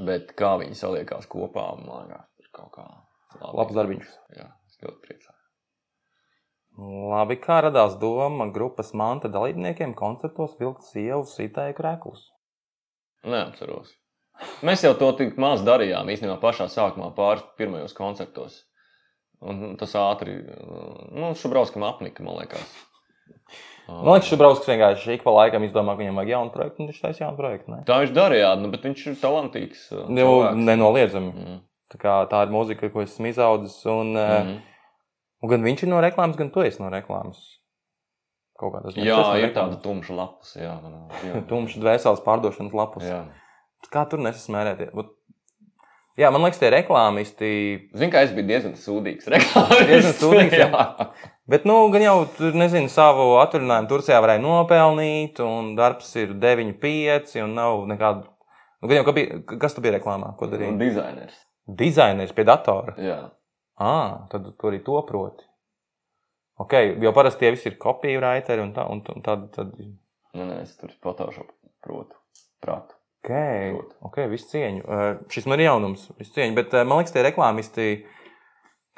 bet 0.00 0.32
kā 0.38 0.54
viņi 0.62 0.78
saliekās 0.78 1.28
kopā, 1.30 1.66
man 1.82 2.06
liekas, 2.06 2.28
tur 2.38 2.52
kaut 2.60 2.70
kā 2.78 2.86
labi. 3.40 3.56
Labs 3.60 3.78
darbiņš. 3.80 4.12
Jā, 4.38 4.48
es 4.70 4.78
ļoti 4.80 5.00
priecājos. 5.04 5.34
Labi, 7.14 7.36
kā 7.38 7.60
radās 7.62 7.98
doma 8.00 8.48
grupas 8.54 8.90
manta 8.98 9.28
dalībniekiem 9.30 9.92
koncertos 9.94 10.56
vilkt 10.58 10.88
sievu 10.88 11.22
sitēju 11.30 11.76
krēklus? 11.78 12.24
Neatceros. 13.24 13.92
Mēs 14.66 14.82
jau 14.82 14.90
to 14.98 15.12
tik 15.20 15.36
maz 15.38 15.62
darījām 15.62 16.10
īstenībā 16.10 16.40
pašā 16.42 16.66
sākumā, 16.72 17.12
pāris 17.14 17.44
pirmajos 17.58 17.94
koncertos. 17.94 18.64
Un 19.44 19.74
tas 19.80 19.92
ātri, 20.00 20.38
nu, 21.12 21.34
Šubrauskam 21.36 21.84
apnika, 21.84 22.24
man 22.24 22.38
liekas. 22.40 22.62
Man 23.84 24.14
liekas, 24.14 24.30
šis 24.30 24.40
brauks 24.40 24.64
vienkārši 24.64 25.18
ik 25.18 25.24
pa 25.26 25.32
laikam 25.34 25.64
izdomā, 25.66 25.92
ka 25.92 26.00
viņam 26.00 26.20
vajag 26.20 26.30
jaunu 26.32 26.52
projektu, 26.54 26.80
un 26.80 26.88
viņš 26.88 27.00
taisa 27.02 27.24
jaunu 27.26 27.36
projektu. 27.36 27.72
Ne? 27.74 27.82
Tā 27.88 27.98
viņš 28.00 28.14
darīja, 28.16 28.54
nu, 28.60 28.70
bet 28.72 28.86
viņš 28.88 29.02
ir 29.10 29.18
talantīgs. 29.20 29.82
uh, 29.92 30.06
Nu, 30.08 30.28
nenoliedzami. 30.56 31.32
Mm. 31.34 31.58
Tā, 31.92 32.00
kā, 32.00 32.14
tā 32.30 32.40
ir 32.46 32.54
mūzika, 32.54 32.88
ko 32.94 33.04
esmu 33.04 33.28
izaudzis. 33.28 33.76
Un, 33.92 34.14
mm. 34.16 34.48
Mm. 34.48 34.88
un 35.44 35.52
gan 35.52 35.68
viņš 35.68 35.84
ir 35.84 35.92
no 35.92 36.00
reklāmas, 36.04 36.40
gan 36.40 36.48
tu 36.54 36.64
esi 36.64 36.80
no 36.80 36.88
reklāmas. 36.94 37.42
Kaut 38.56 38.72
kā 38.72 38.80
tas 38.86 38.96
Jā, 38.96 39.20
ir 39.42 39.52
tāda 39.52 39.76
tumša 39.82 40.16
lapas. 40.16 40.54
Jā, 40.56 40.78
jā. 41.26 41.44
Tumšs 41.50 41.76
dvēseles 41.82 42.24
pārdošanas 42.24 42.76
lapus. 42.80 43.04
Jā. 43.04 43.24
Kā 43.92 44.06
tur 44.08 44.22
nesasmērēties? 44.24 44.94
Jā, 46.20 46.30
man 46.30 46.44
liekas, 46.44 46.60
tie 46.60 46.70
reklāmisti. 46.70 47.48
Zini, 47.90 48.10
kā 48.12 48.22
es 48.22 48.34
biju 48.34 48.46
diezgan 48.46 48.76
sūdīgs. 48.78 49.26
Diezgan 49.88 50.14
sūdīgs, 50.20 50.54
jā. 50.60 50.68
jā. 50.72 51.08
Bet, 51.50 51.66
nu, 51.68 51.80
gan 51.92 52.04
jau 52.04 52.14
tur, 52.36 52.54
nezinu, 52.56 52.90
savu 52.92 53.32
atvaļinājumu 53.42 53.90
Turcijā 53.90 54.20
varēja 54.22 54.42
nopelnīt, 54.44 55.42
un 55.44 55.72
darbs 55.78 56.12
ir 56.20 56.36
9, 56.40 56.70
5, 56.84 57.34
un 57.44 57.58
nav 57.58 57.82
nekādu. 57.90 58.28
Nu, 58.78 58.90
gan 58.90 59.00
jau, 59.00 59.08
ka 59.08 59.16
bija, 59.16 59.40
kas 59.58 59.74
tu 59.74 59.82
biji 59.84 59.96
reklāmā? 59.98 60.30
Ko 60.38 60.48
darīji? 60.52 60.76
Dizainers. 60.80 61.42
Dizainers 61.82 62.36
pie 62.36 62.46
datora. 62.46 62.94
Jā. 63.00 63.18
Ah, 63.82 64.24
tad 64.30 64.46
tu 64.54 64.70
arī 64.70 64.80
to 64.86 65.02
proti. 65.08 65.44
Ok, 66.62 66.78
jo 67.02 67.10
parasti 67.16 67.42
tie 67.42 67.50
visi 67.56 67.66
ir 67.72 67.80
kopiju 67.82 68.22
raiteri 68.22 68.62
un 68.62 68.70
tā, 68.76 68.86
un, 68.86 69.02
un 69.10 69.24
tad, 69.26 69.48
tad 69.56 69.74
Nu, 70.34 70.48
nē, 70.48 70.62
es 70.64 70.74
tur 70.78 70.90
Photoshop 71.02 71.52
protu, 71.84 72.18
prātu. 72.62 72.93
Ok, 74.04 74.18
visu 74.28 74.50
cieņu. 74.50 74.82
Uh, 74.84 75.04
šis 75.32 75.46
man 75.48 75.62
ir 75.62 75.70
jaunums, 75.70 76.10
visu 76.18 76.34
cieņu. 76.36 76.56
Bet 76.58 76.74
uh, 76.76 76.82
man 76.84 77.00
liekas, 77.00 77.14
tie 77.14 77.22
reklāmisti, 77.24 77.86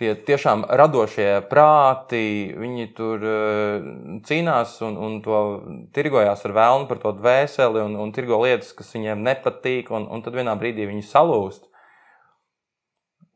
tie 0.01 0.15
tiešām 0.27 0.65
radošie 0.81 1.29
prāti, 1.51 2.25
viņi 2.59 2.89
tur 2.97 3.23
uh, 3.23 3.87
cīnās 4.27 4.75
un, 4.87 4.99
un 4.99 5.21
to 5.23 5.43
tirgojās 5.95 6.43
ar 6.49 6.57
vēlnu 6.59 6.91
par 6.91 7.01
to 7.05 7.15
dvēseli 7.21 7.85
un, 7.85 7.95
un 8.03 8.13
tirgo 8.17 8.41
lietas, 8.43 8.75
kas 8.77 8.91
viņiem 8.97 9.23
nepatīk, 9.27 9.95
un, 9.95 10.09
un 10.11 10.27
tad 10.27 10.35
vienā 10.39 10.59
brīdī 10.59 10.89
viņi 10.91 11.07
salūst. 11.07 11.71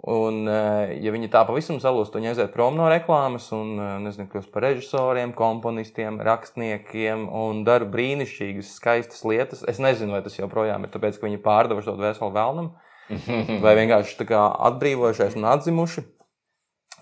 Un, 0.01 0.47
uh, 0.49 0.89
ja 0.97 1.13
viņi 1.13 1.29
tā 1.33 1.43
pavisam 1.45 1.77
salūst, 1.83 2.15
tad 2.15 2.23
viņi 2.23 2.31
aiziet 2.31 2.55
prom 2.55 2.79
no 2.79 2.87
reklāmas 2.89 3.51
un, 3.53 3.75
uh, 3.77 3.91
nezinu, 4.01 4.31
kļūst 4.33 4.49
par 4.55 4.65
režisoriem, 4.65 5.35
komponistiem, 5.37 6.23
rakstniekiem 6.25 7.27
un 7.29 7.61
dara 7.67 7.89
brīnišķīgas, 7.91 8.71
skaistas 8.79 9.27
lietas. 9.29 9.61
Es 9.69 9.83
nezinu, 9.83 10.17
vai 10.17 10.23
tas 10.25 10.39
joprojām 10.39 10.87
ir 10.87 10.95
tāpēc, 10.95 11.21
ka 11.21 11.29
viņi 11.29 11.43
pārdeva 11.45 11.85
šo 11.85 11.99
dvēseli 12.01 12.37
vēlnam, 12.39 12.73
vai 13.65 13.77
vienkārši 13.83 14.17
tā 14.23 14.31
kā 14.33 14.47
atbrīvojušies 14.71 15.37
un 15.37 15.51
atzimuši. 15.53 16.07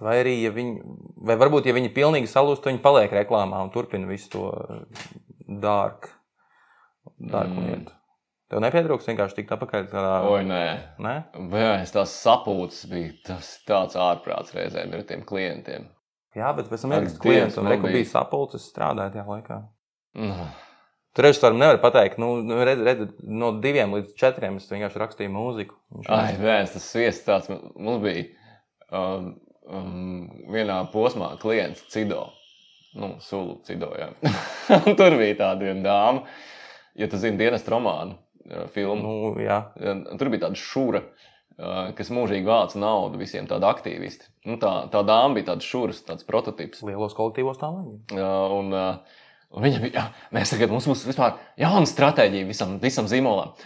Vai 0.02 0.20
arī, 0.20 0.34
ja 0.42 0.50
viņi, 0.54 0.76
vai 1.26 1.34
varbūt, 1.38 1.66
ja 1.66 1.74
viņi 1.74 1.94
pilnīgi 1.94 2.30
salūst, 2.30 2.62
tad 2.62 2.74
viņi 2.74 2.84
paliek 2.84 3.14
reklāmā 3.14 3.62
un 3.62 3.74
turpina 3.74 4.10
visu 4.10 4.30
to 4.34 4.44
dārgu 5.48 6.14
Mm. 7.18 7.30
mm. 7.30 7.97
Tev 8.48 8.62
nepietrūks 8.64 9.08
vienkārši 9.10 9.42
tikt 9.42 9.50
apakaļ 9.58 9.88
tādā 9.90 10.12
Oi, 10.30 10.40
nē. 10.48 10.62
Nē? 11.04 11.14
Vēs, 11.52 11.90
tās 11.92 12.14
sapulces 12.16 12.86
bija 12.88 13.10
tas 13.26 13.50
tāds 13.68 13.98
ārprāts 14.00 14.54
reizēm 14.56 14.94
ar 14.96 15.02
tiem 15.08 15.24
klientiem. 15.28 15.84
Jā, 16.36 16.54
bet 16.56 16.70
pēc 16.70 16.86
tam 16.86 16.94
ir 16.96 17.10
klients, 17.20 17.58
un 17.60 17.68
reku 17.68 17.90
bija- 17.92 18.08
sapulces 18.08 18.64
strādājot 18.70 19.18
tajā 19.18 19.26
laikā. 19.28 19.58
Mm. 20.16 20.46
Tur 21.16 21.26
režisoram 21.26 21.58
nevar 21.60 21.80
pateikt, 21.82 22.16
nu, 22.22 22.42
nu, 22.46 22.56
red, 22.64 22.80
red, 22.86 23.02
no 23.20 23.50
diviem 23.60 23.92
līdz 23.96 24.14
četriem 24.16 24.56
es 24.56 24.68
vienkārši 24.70 25.02
rakstīju 25.02 25.32
mūziku. 25.34 25.76
Ai, 26.08 26.36
vēs, 26.40 26.72
tas 26.72 26.86
sviests 26.88 27.26
tāds 27.26 27.50
mums 27.52 28.00
bija. 28.04 28.28
Um, 28.88 29.34
um, 29.68 30.28
vienā 30.54 30.78
posmā 30.92 31.34
klients 31.42 31.82
Cido. 31.92 32.30
Nu, 32.96 33.18
Sulu 33.20 33.58
Cido, 33.66 33.90
jā. 33.98 34.08
Tur 34.98 35.18
bija 35.20 35.36
tāda 35.42 35.68
viena 35.68 35.84
dāma, 35.84 36.24
ja 36.96 37.10
tu 37.10 37.20
zini 37.20 37.36
dienas 37.40 37.66
romānu 37.68 38.16
filmu. 38.74 39.00
nu, 39.02 39.32
jā, 39.42 39.60
Tur 40.18 40.30
bija 40.32 40.46
tāda 40.46 40.58
šūra, 40.58 41.02
kas 41.98 42.12
mūžīgi 42.14 42.46
vāca 42.46 42.78
naudu 42.78 43.18
visiem, 43.20 43.48
tāda 43.50 43.70
aktīvisti. 43.74 44.28
Nu, 44.46 44.58
tā, 44.62 44.74
tā 44.92 45.02
dāma 45.06 45.34
bija 45.38 45.50
tāds 45.52 45.66
šūras, 45.68 46.04
tāds 46.06 46.26
prototyps. 46.28 46.84
lielos 46.86 47.16
kolektīvos 47.18 47.58
tā. 47.60 47.72
Jā, 48.14 48.34
un, 48.54 48.70
viņa 49.64 49.80
bija, 49.82 49.94
jā, 49.96 50.04
mēs 50.36 50.54
tagad 50.54 50.70
mums 50.70 50.86
būs 50.88 51.06
vispār 51.08 51.36
jauna 51.58 51.88
stratēģija 51.90 52.46
visam, 52.48 52.78
visam 52.82 53.08
zīmolam. 53.10 53.56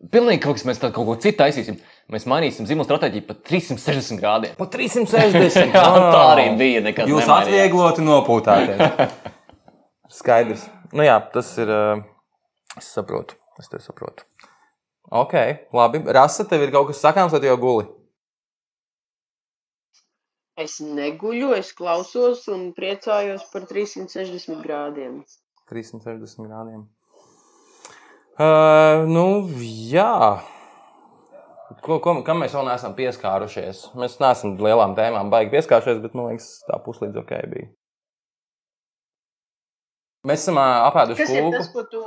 Pilnīgi 0.00 0.40
kaut 0.40 0.56
kas, 0.56 0.62
mēs 0.64 0.78
tad 0.80 0.94
kaut 0.96 1.04
ko 1.10 1.14
citu 1.20 1.42
taisīsim. 1.42 1.76
Mēs 2.10 2.24
mainīsim 2.30 2.64
zīmola 2.64 2.86
stratēģiju 2.88 3.26
pa 3.28 3.34
360 3.50 4.22
grādiem. 4.22 4.54
Pa 4.56 4.64
360. 4.72 5.74
Jā, 5.76 5.82
tā 5.92 6.22
arī 6.30 6.46
bija. 6.56 6.80
Nekas 6.86 7.10
Jūs 7.10 7.26
nemainījās. 7.26 7.50
atviegloti 7.50 8.06
nopūtāties. 8.06 8.80
Skaidrs. 10.16 10.64
Nu 10.96 11.04
jā, 11.04 11.18
tas 11.34 11.52
ir. 11.60 11.68
Es 12.80 12.88
saprotu. 12.96 13.36
Es 13.60 13.68
te 13.68 13.80
saprotu. 13.82 14.24
Ok, 15.10 15.34
labi. 15.76 16.00
Rasa, 16.16 16.46
tev 16.48 16.64
ir 16.64 16.72
kaut 16.74 16.90
kas 16.90 17.02
sakāms, 17.02 17.34
vai 17.34 17.40
tu 17.42 17.48
jau 17.50 17.58
guli? 17.60 17.88
Es 20.60 20.76
neguļu, 20.84 21.54
es 21.56 21.72
klausos 21.76 22.44
un 22.52 22.70
priecājos 22.76 23.46
par 23.52 23.64
360 23.68 24.60
grādiem. 24.64 25.20
360 25.72 26.48
grādiem. 26.48 26.86
Uh, 28.40 29.06
nu, 29.08 29.24
jā. 29.90 30.40
Ko, 31.84 31.98
ko, 32.02 32.18
kam 32.26 32.42
mēs 32.42 32.54
vēl 32.56 32.66
neesam 32.68 32.96
pieskārušies? 32.96 33.90
Mēs 33.96 34.18
neesam 34.20 34.56
lielām 34.60 34.96
tēmām 34.98 35.32
baigi 35.32 35.52
pieskārušies, 35.54 36.00
bet 36.04 36.16
man 36.18 36.32
liekas, 36.32 36.48
tā 36.68 36.80
puslīdz 36.84 37.20
ok 37.22 37.36
bija. 37.52 37.70
Mēs 40.28 40.42
esam 40.44 40.58
apēduši 40.60 41.22
Kas 41.22 41.30
ir 41.32 41.46
kūku. 41.46 41.56
tas, 41.56 41.68
ko 41.72 41.84
tu, 41.88 42.00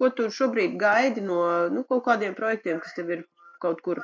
ko 0.00 0.10
tu 0.16 0.30
šobrīd 0.32 0.78
gaidi 0.80 1.24
no 1.24 1.42
nu, 1.72 1.84
kaut 1.88 2.06
kādiem 2.08 2.36
projektiem, 2.38 2.80
kas 2.80 2.96
tev 2.96 3.12
ir 3.12 3.26
kaut 3.62 3.82
kur, 3.84 4.00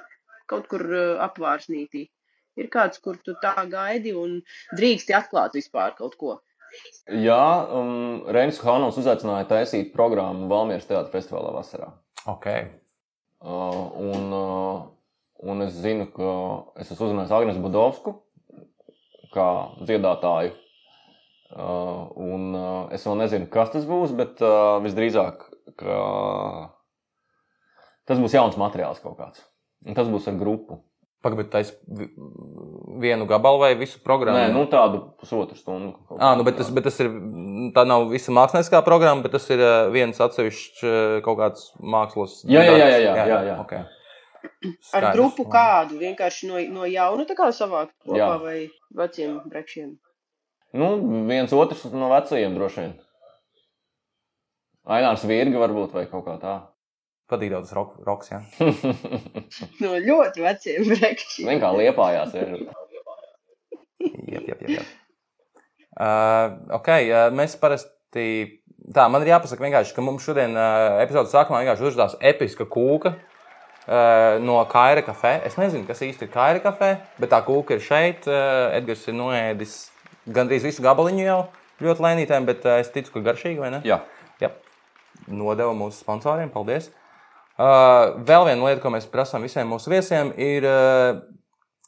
kaut 0.51 0.69
kur 0.71 0.85
uh, 0.85 1.17
apvārsnītī? 1.25 2.07
Ir 2.57 2.69
kāds, 2.73 3.01
kur 3.05 3.19
tu 3.25 3.35
tā 3.43 3.55
gaidi 3.69 4.15
un 4.17 4.39
drīksti 4.77 5.17
atklāt 5.17 5.57
vispār 5.57 5.97
kaut 5.99 6.17
ko? 6.21 6.39
Jā, 7.09 7.69
um, 7.73 8.25
Reinis 8.33 8.59
Hanovs 8.65 8.99
uzaicināja 9.01 9.49
taisīt 9.51 9.93
programmu 9.95 10.49
Valmieras 10.51 10.89
teātra 10.89 11.13
festivālā 11.13 11.53
vasarā. 11.55 11.93
Okay. 12.27 12.69
Uh, 13.41 13.93
un, 14.03 14.31
uh, 14.35 14.79
un 15.47 15.67
es 15.67 15.77
zinu, 15.79 16.09
ka 16.13 16.31
es 16.81 16.91
esmu 16.91 17.11
uzrunājis 17.11 17.35
Agnēs 17.37 17.61
Budovsku 17.63 18.17
kā 19.37 19.49
dziedātāju. 19.85 20.55
Uh, 21.47 22.09
un 22.19 22.49
uh, 22.59 22.95
es 22.95 23.05
vēl 23.07 23.21
nezinu, 23.21 23.47
kas 23.53 23.71
tas 23.73 23.85
būs, 23.87 24.17
bet 24.19 24.41
uh, 24.43 24.81
visdrīzāk 24.83 25.45
ka 25.79 26.71
tas 28.07 28.21
būs 28.23 28.37
jauns 28.37 28.59
materiāls 28.61 29.01
kaut 29.03 29.19
kāds. 29.19 29.43
Un 29.87 29.97
tas 29.99 30.09
būs 30.11 30.29
ar 30.31 30.39
grupu. 30.39 30.83
Pagaidām, 31.25 31.49
tā 31.51 31.63
ir 31.65 32.11
vienu 33.03 33.27
gabalu 33.27 33.59
vai 33.65 33.71
visu 33.79 33.99
programmu? 34.05 34.39
Nē, 34.39 34.53
nu 34.55 34.67
tādu 34.71 35.01
pusotru 35.19 35.57
stundu. 35.59 35.97
kaut 36.07 36.21
À, 36.21 36.29
kā 36.29 36.33
nu, 36.39 36.45
bet, 36.47 36.59
tas, 36.61 36.71
bet 36.71 36.87
tas 36.87 37.01
ir. 37.03 37.11
Tā 37.75 37.87
nav 37.89 38.07
visa 38.13 38.35
mākslinieckā 38.37 38.83
programma, 38.87 39.25
bet 39.25 39.35
tas 39.35 39.49
ir 39.51 39.63
ā, 39.65 39.75
viens 39.91 40.21
atsevišķs 40.23 40.85
ā, 40.87 40.95
kaut 41.27 41.41
kāds 41.41 41.71
mākslas. 41.83 42.45
Jā, 42.47 42.63
jā, 42.63 42.77
jā, 42.77 42.87
jā, 42.87 43.01
darbs. 43.01 43.17
jā, 43.17 43.27
jā, 43.33 43.41
jā. 43.49 43.57
Okay. 43.65 43.83
Ar 44.47 44.77
Skaidrs. 44.79 45.17
grupu 45.17 45.47
kādu? 45.51 45.99
Vienkārši 45.99 46.51
no, 46.51 46.61
no 46.77 46.87
jauna 46.87 47.27
savākt 47.51 47.97
kopā 48.07 48.21
Jā. 48.21 48.29
vai 48.43 48.59
veciem 48.95 49.41
brekšiem? 49.51 49.97
Nu, 50.77 50.93
viens 51.27 51.53
otrs 51.57 51.87
no 51.91 52.11
vecajiem 52.13 52.55
droši 52.55 52.85
vien. 52.85 52.95
Ainārs 54.87 55.25
Virga 55.27 55.61
varbūt 55.65 55.95
vai 55.97 56.07
kaut 56.11 56.27
kā 56.29 56.37
tā. 56.43 56.57
Patīk 57.27 57.51
tas 57.51 57.73
rok, 57.75 57.97
roks. 58.07 58.31
Jā. 58.31 58.43
No 59.83 59.97
ļoti 59.99 60.45
veciem 60.45 60.87
brekšiem. 60.93 61.49
Vien 61.49 61.63
kā 61.63 61.73
liepājās. 61.75 62.37
Ir. 62.39 62.69
Jep, 64.31 64.47
jep, 64.47 64.61
jep, 64.63 64.71
jep. 64.77 64.93
Uh, 65.97 66.55
ok, 66.77 66.91
uh, 67.09 67.27
mēs 67.35 67.57
parasti. 67.59 68.27
Tā, 68.95 69.09
man 69.11 69.25
ir 69.25 69.33
jāpasaka 69.33 69.65
vienkārši, 69.65 69.95
ka 69.97 70.05
mums 70.05 70.23
šodien 70.23 70.55
uh, 70.55 71.01
epizodes 71.03 71.33
sākumā 71.35 71.65
vienkārši 71.65 71.89
uzrādās 71.89 72.15
episka 72.23 72.69
kūka 72.71 73.17
uh, 73.17 74.37
no 74.45 74.61
Kaira 74.71 75.03
kafē. 75.03 75.41
Es 75.49 75.59
nezinu, 75.59 75.87
kas 75.89 76.05
īsti 76.07 76.29
ir 76.29 76.33
Kaira 76.35 76.63
kafē, 76.63 76.93
bet 77.19 77.33
tā 77.35 77.41
kūka 77.47 77.75
ir 77.75 77.83
šeit. 77.83 78.29
Uh, 78.31 78.69
Edgars 78.77 79.03
ir 79.11 79.19
noēdis 79.19 79.75
gandrīz 80.37 80.69
visu 80.69 80.85
gabaliņu 80.87 81.27
jau 81.27 81.41
ļoti 81.83 82.07
lēnītēm, 82.07 82.47
bet 82.47 82.63
uh, 82.69 82.79
es 82.85 82.93
ticu, 82.95 83.17
ka 83.17 83.25
garšīgi, 83.33 83.59
vai 83.65 83.73
ne? 83.75 83.83
Jā. 83.89 84.05
Jā. 84.43 84.53
Nodeva 85.29 85.75
mūsu 85.77 86.03
sponsoriem. 86.03 86.53
Paldies. 86.55 86.91
Uh, 87.57 88.19
vēl 88.29 88.45
viena 88.51 88.67
lieta, 88.69 88.83
ko 88.83 88.91
mēs 88.93 89.07
prasām 89.09 89.47
visiem 89.47 89.69
mūsu 89.73 89.89
viesiem, 89.89 90.33
ir, 90.37 90.67
uh, 90.69 91.23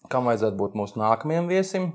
kam 0.09 0.25
vajadzētu 0.31 0.57
būt 0.57 0.77
mūsu 0.81 0.97
nākamajam 1.03 1.51
viesim. 1.51 1.91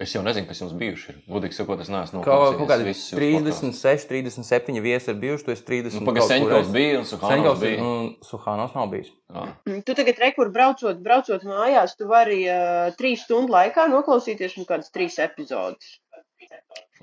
Es 0.00 0.10
jau 0.16 0.22
nezinu, 0.24 0.48
kas 0.48 0.58
jums 0.58 0.72
bijuši. 0.74 1.12
Ir. 1.12 1.16
Godīgi 1.30 1.54
sakot, 1.54 1.78
es 1.84 1.90
neesmu 1.92 2.22
Kaut, 2.24 2.32
noklausījies 2.32 2.58
kaut 2.58 2.70
kādi 2.72 2.86
visus 2.88 3.10
jūsu 3.12 3.20
36, 3.20 4.06
37 4.10 4.80
viesi 4.82 5.10
ir 5.12 5.18
bijuši. 5.20 5.44
Tu 5.46 5.52
esi 5.52 5.64
30. 5.68 5.98
Nu, 6.00 6.06
Pagaidām, 6.08 6.30
Senkovs 6.32 6.70
bija 6.74 6.96
un 6.98 7.06
Suhanovs 7.06 7.60
bija. 7.62 7.84
un 7.84 8.08
Suhānos 8.26 8.72
nav 8.74 8.88
bijis. 8.90 9.12
Jā. 9.30 9.44
Mm, 9.68 9.82
Tu 9.86 9.94
tagad 10.00 10.22
rekur 10.24 10.50
braucot, 10.54 10.98
braucot 11.04 11.44
mājās, 11.46 11.94
tu 12.00 12.08
vari 12.10 12.40
uh, 12.48 12.88
trīs 12.98 13.22
stundu 13.28 13.52
laikā 13.54 13.84
noklausīties 13.92 14.56
nu 14.58 14.66
kādas 14.66 14.90
trīs 14.96 15.20
epizodes. 15.22 15.98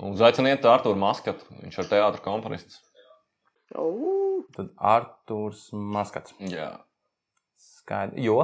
Uzaiciniet 0.00 0.64
Arthuru 0.64 0.98
Maskatu. 1.00 1.44
Viņš 1.60 1.78
ir 1.82 1.90
teātris 1.90 2.24
komponists. 2.24 2.80
Tad 4.56 4.72
Arthurs 4.76 5.68
Maskats. 5.72 6.34
Jā. 6.40 6.72
Skaidrs. 7.60 8.20
Jo? 8.24 8.38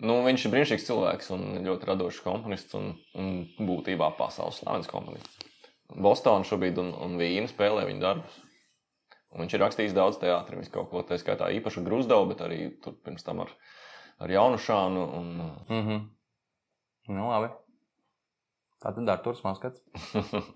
Nu, 0.00 0.20
viņš 0.24 0.46
ir 0.46 0.52
brīnišķīgs 0.54 0.86
cilvēks 0.86 1.32
un 1.34 1.42
ļoti 1.66 1.88
radošs 1.90 2.22
komponists 2.24 2.76
un, 2.78 2.94
un 3.20 3.32
būtībā 3.68 4.14
pasaules 4.16 4.62
slavens 4.62 4.88
komponists. 4.88 5.42
Bostonā 5.90 6.46
šobrīd 6.46 6.78
un, 6.80 6.94
un 6.94 7.18
Vīna 7.20 7.50
spēlē 7.50 7.84
viņa 7.88 8.04
darbus. 8.04 8.38
Un 9.30 9.44
viņš 9.44 9.54
ir 9.54 9.62
rakstījis 9.62 9.94
daudz 9.94 10.18
teātrī, 10.22 10.58
viņš 10.58 10.70
kaut 10.74 10.88
ko 10.90 11.02
tā 11.06 11.18
skaitā 11.20 11.50
īpaši 11.58 11.84
grūzdavu, 11.86 12.30
bet 12.32 12.40
arī 12.46 12.62
tur 12.82 12.96
pirms 13.04 13.26
tam 13.26 13.44
ar, 13.44 13.52
ar 14.22 14.32
Jaunušānu. 14.32 15.04
Un, 15.18 15.28
Mm 15.68 15.82
-hmm. 15.86 16.00
Nu, 17.08 17.28
labi. 17.28 17.50
Tā 18.80 18.94
tad 18.96 19.08
Arthurs 19.12 19.42
Maskats. 19.44 19.82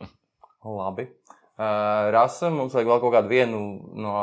Labi. 0.64 1.08
Uh, 1.54 2.10
Rasa, 2.14 2.48
mums 2.50 2.74
vajag 2.74 2.88
vēl 2.88 3.00
kaut 3.02 3.12
kādu 3.14 3.30
vienu 3.30 3.58
no 4.00 4.14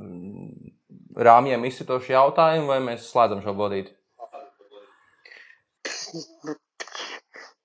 mm, 0.00 0.70
rāmjiem 1.18 1.66
izsitošu 1.68 2.14
jautājumu, 2.14 2.70
vai 2.70 2.78
mēs 2.84 3.10
slēdzam 3.10 3.42
šo 3.44 3.56
bodīti? 3.58 3.92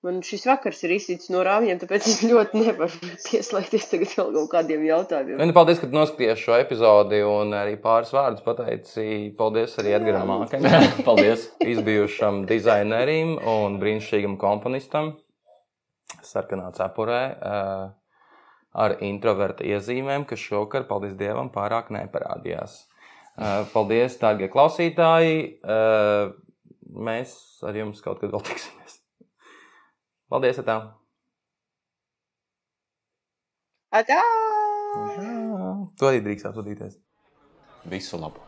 Man 0.04 0.20
šis 0.22 0.44
vakars 0.46 0.82
ir 0.86 0.92
izsits 0.94 1.30
no 1.32 1.40
rāmjiem, 1.46 1.78
tāpēc 1.80 2.04
es 2.06 2.20
ļoti 2.26 2.60
nevaru 2.60 3.08
pieslēgties 3.24 3.88
tagad 3.90 4.12
vēl 4.12 4.28
kaut 4.36 4.50
kādiem 4.52 4.84
jautājumiem. 4.86 5.40
Nu, 5.40 5.54
paldies, 5.56 5.80
ka 5.82 5.88
noskaties 5.90 6.42
šo 6.42 6.58
epizodi 6.60 7.22
un 7.26 7.54
arī 7.56 7.74
pāris 7.82 8.12
vārdus 8.14 8.44
pateici. 8.44 9.32
Paldies 9.38 9.74
arī 9.82 9.96
Edgars 9.98 10.26
Mākam, 10.28 10.68
Paldies! 11.08 11.48
izbijušam 11.64 12.44
dizainerim 12.50 13.38
un 13.40 13.80
brīnišķīgam 13.82 14.36
komponistam 14.42 15.16
sarkanā 16.22 16.72
cepurē. 16.76 17.22
eh, 17.42 17.86
Ar 18.76 18.92
introverta 19.00 19.64
iezīmēm, 19.64 20.26
kas 20.28 20.38
šovakar, 20.38 20.84
paldies 20.84 21.14
Dievam, 21.16 21.48
pārāk 21.48 21.88
neparādījās. 21.96 22.74
Eh, 23.38 23.64
Paldies, 23.72 24.18
dārgie 24.20 24.50
klausītāji! 24.52 25.60
Eh, 25.64 26.34
Mēs 26.96 27.32
ar 27.66 27.74
jums 27.76 28.00
kaut 28.04 28.20
kad 28.20 28.30
vēl 28.30 28.44
tiksimies. 28.46 29.00
Paldies! 30.30 30.60
Tā! 30.64 30.76
Atā! 33.96 34.20
To 35.98 36.08
arī 36.10 36.20
drīkst 36.24 36.46
atsūtīties. 36.52 36.96
Visu 37.90 38.20
labu! 38.20 38.40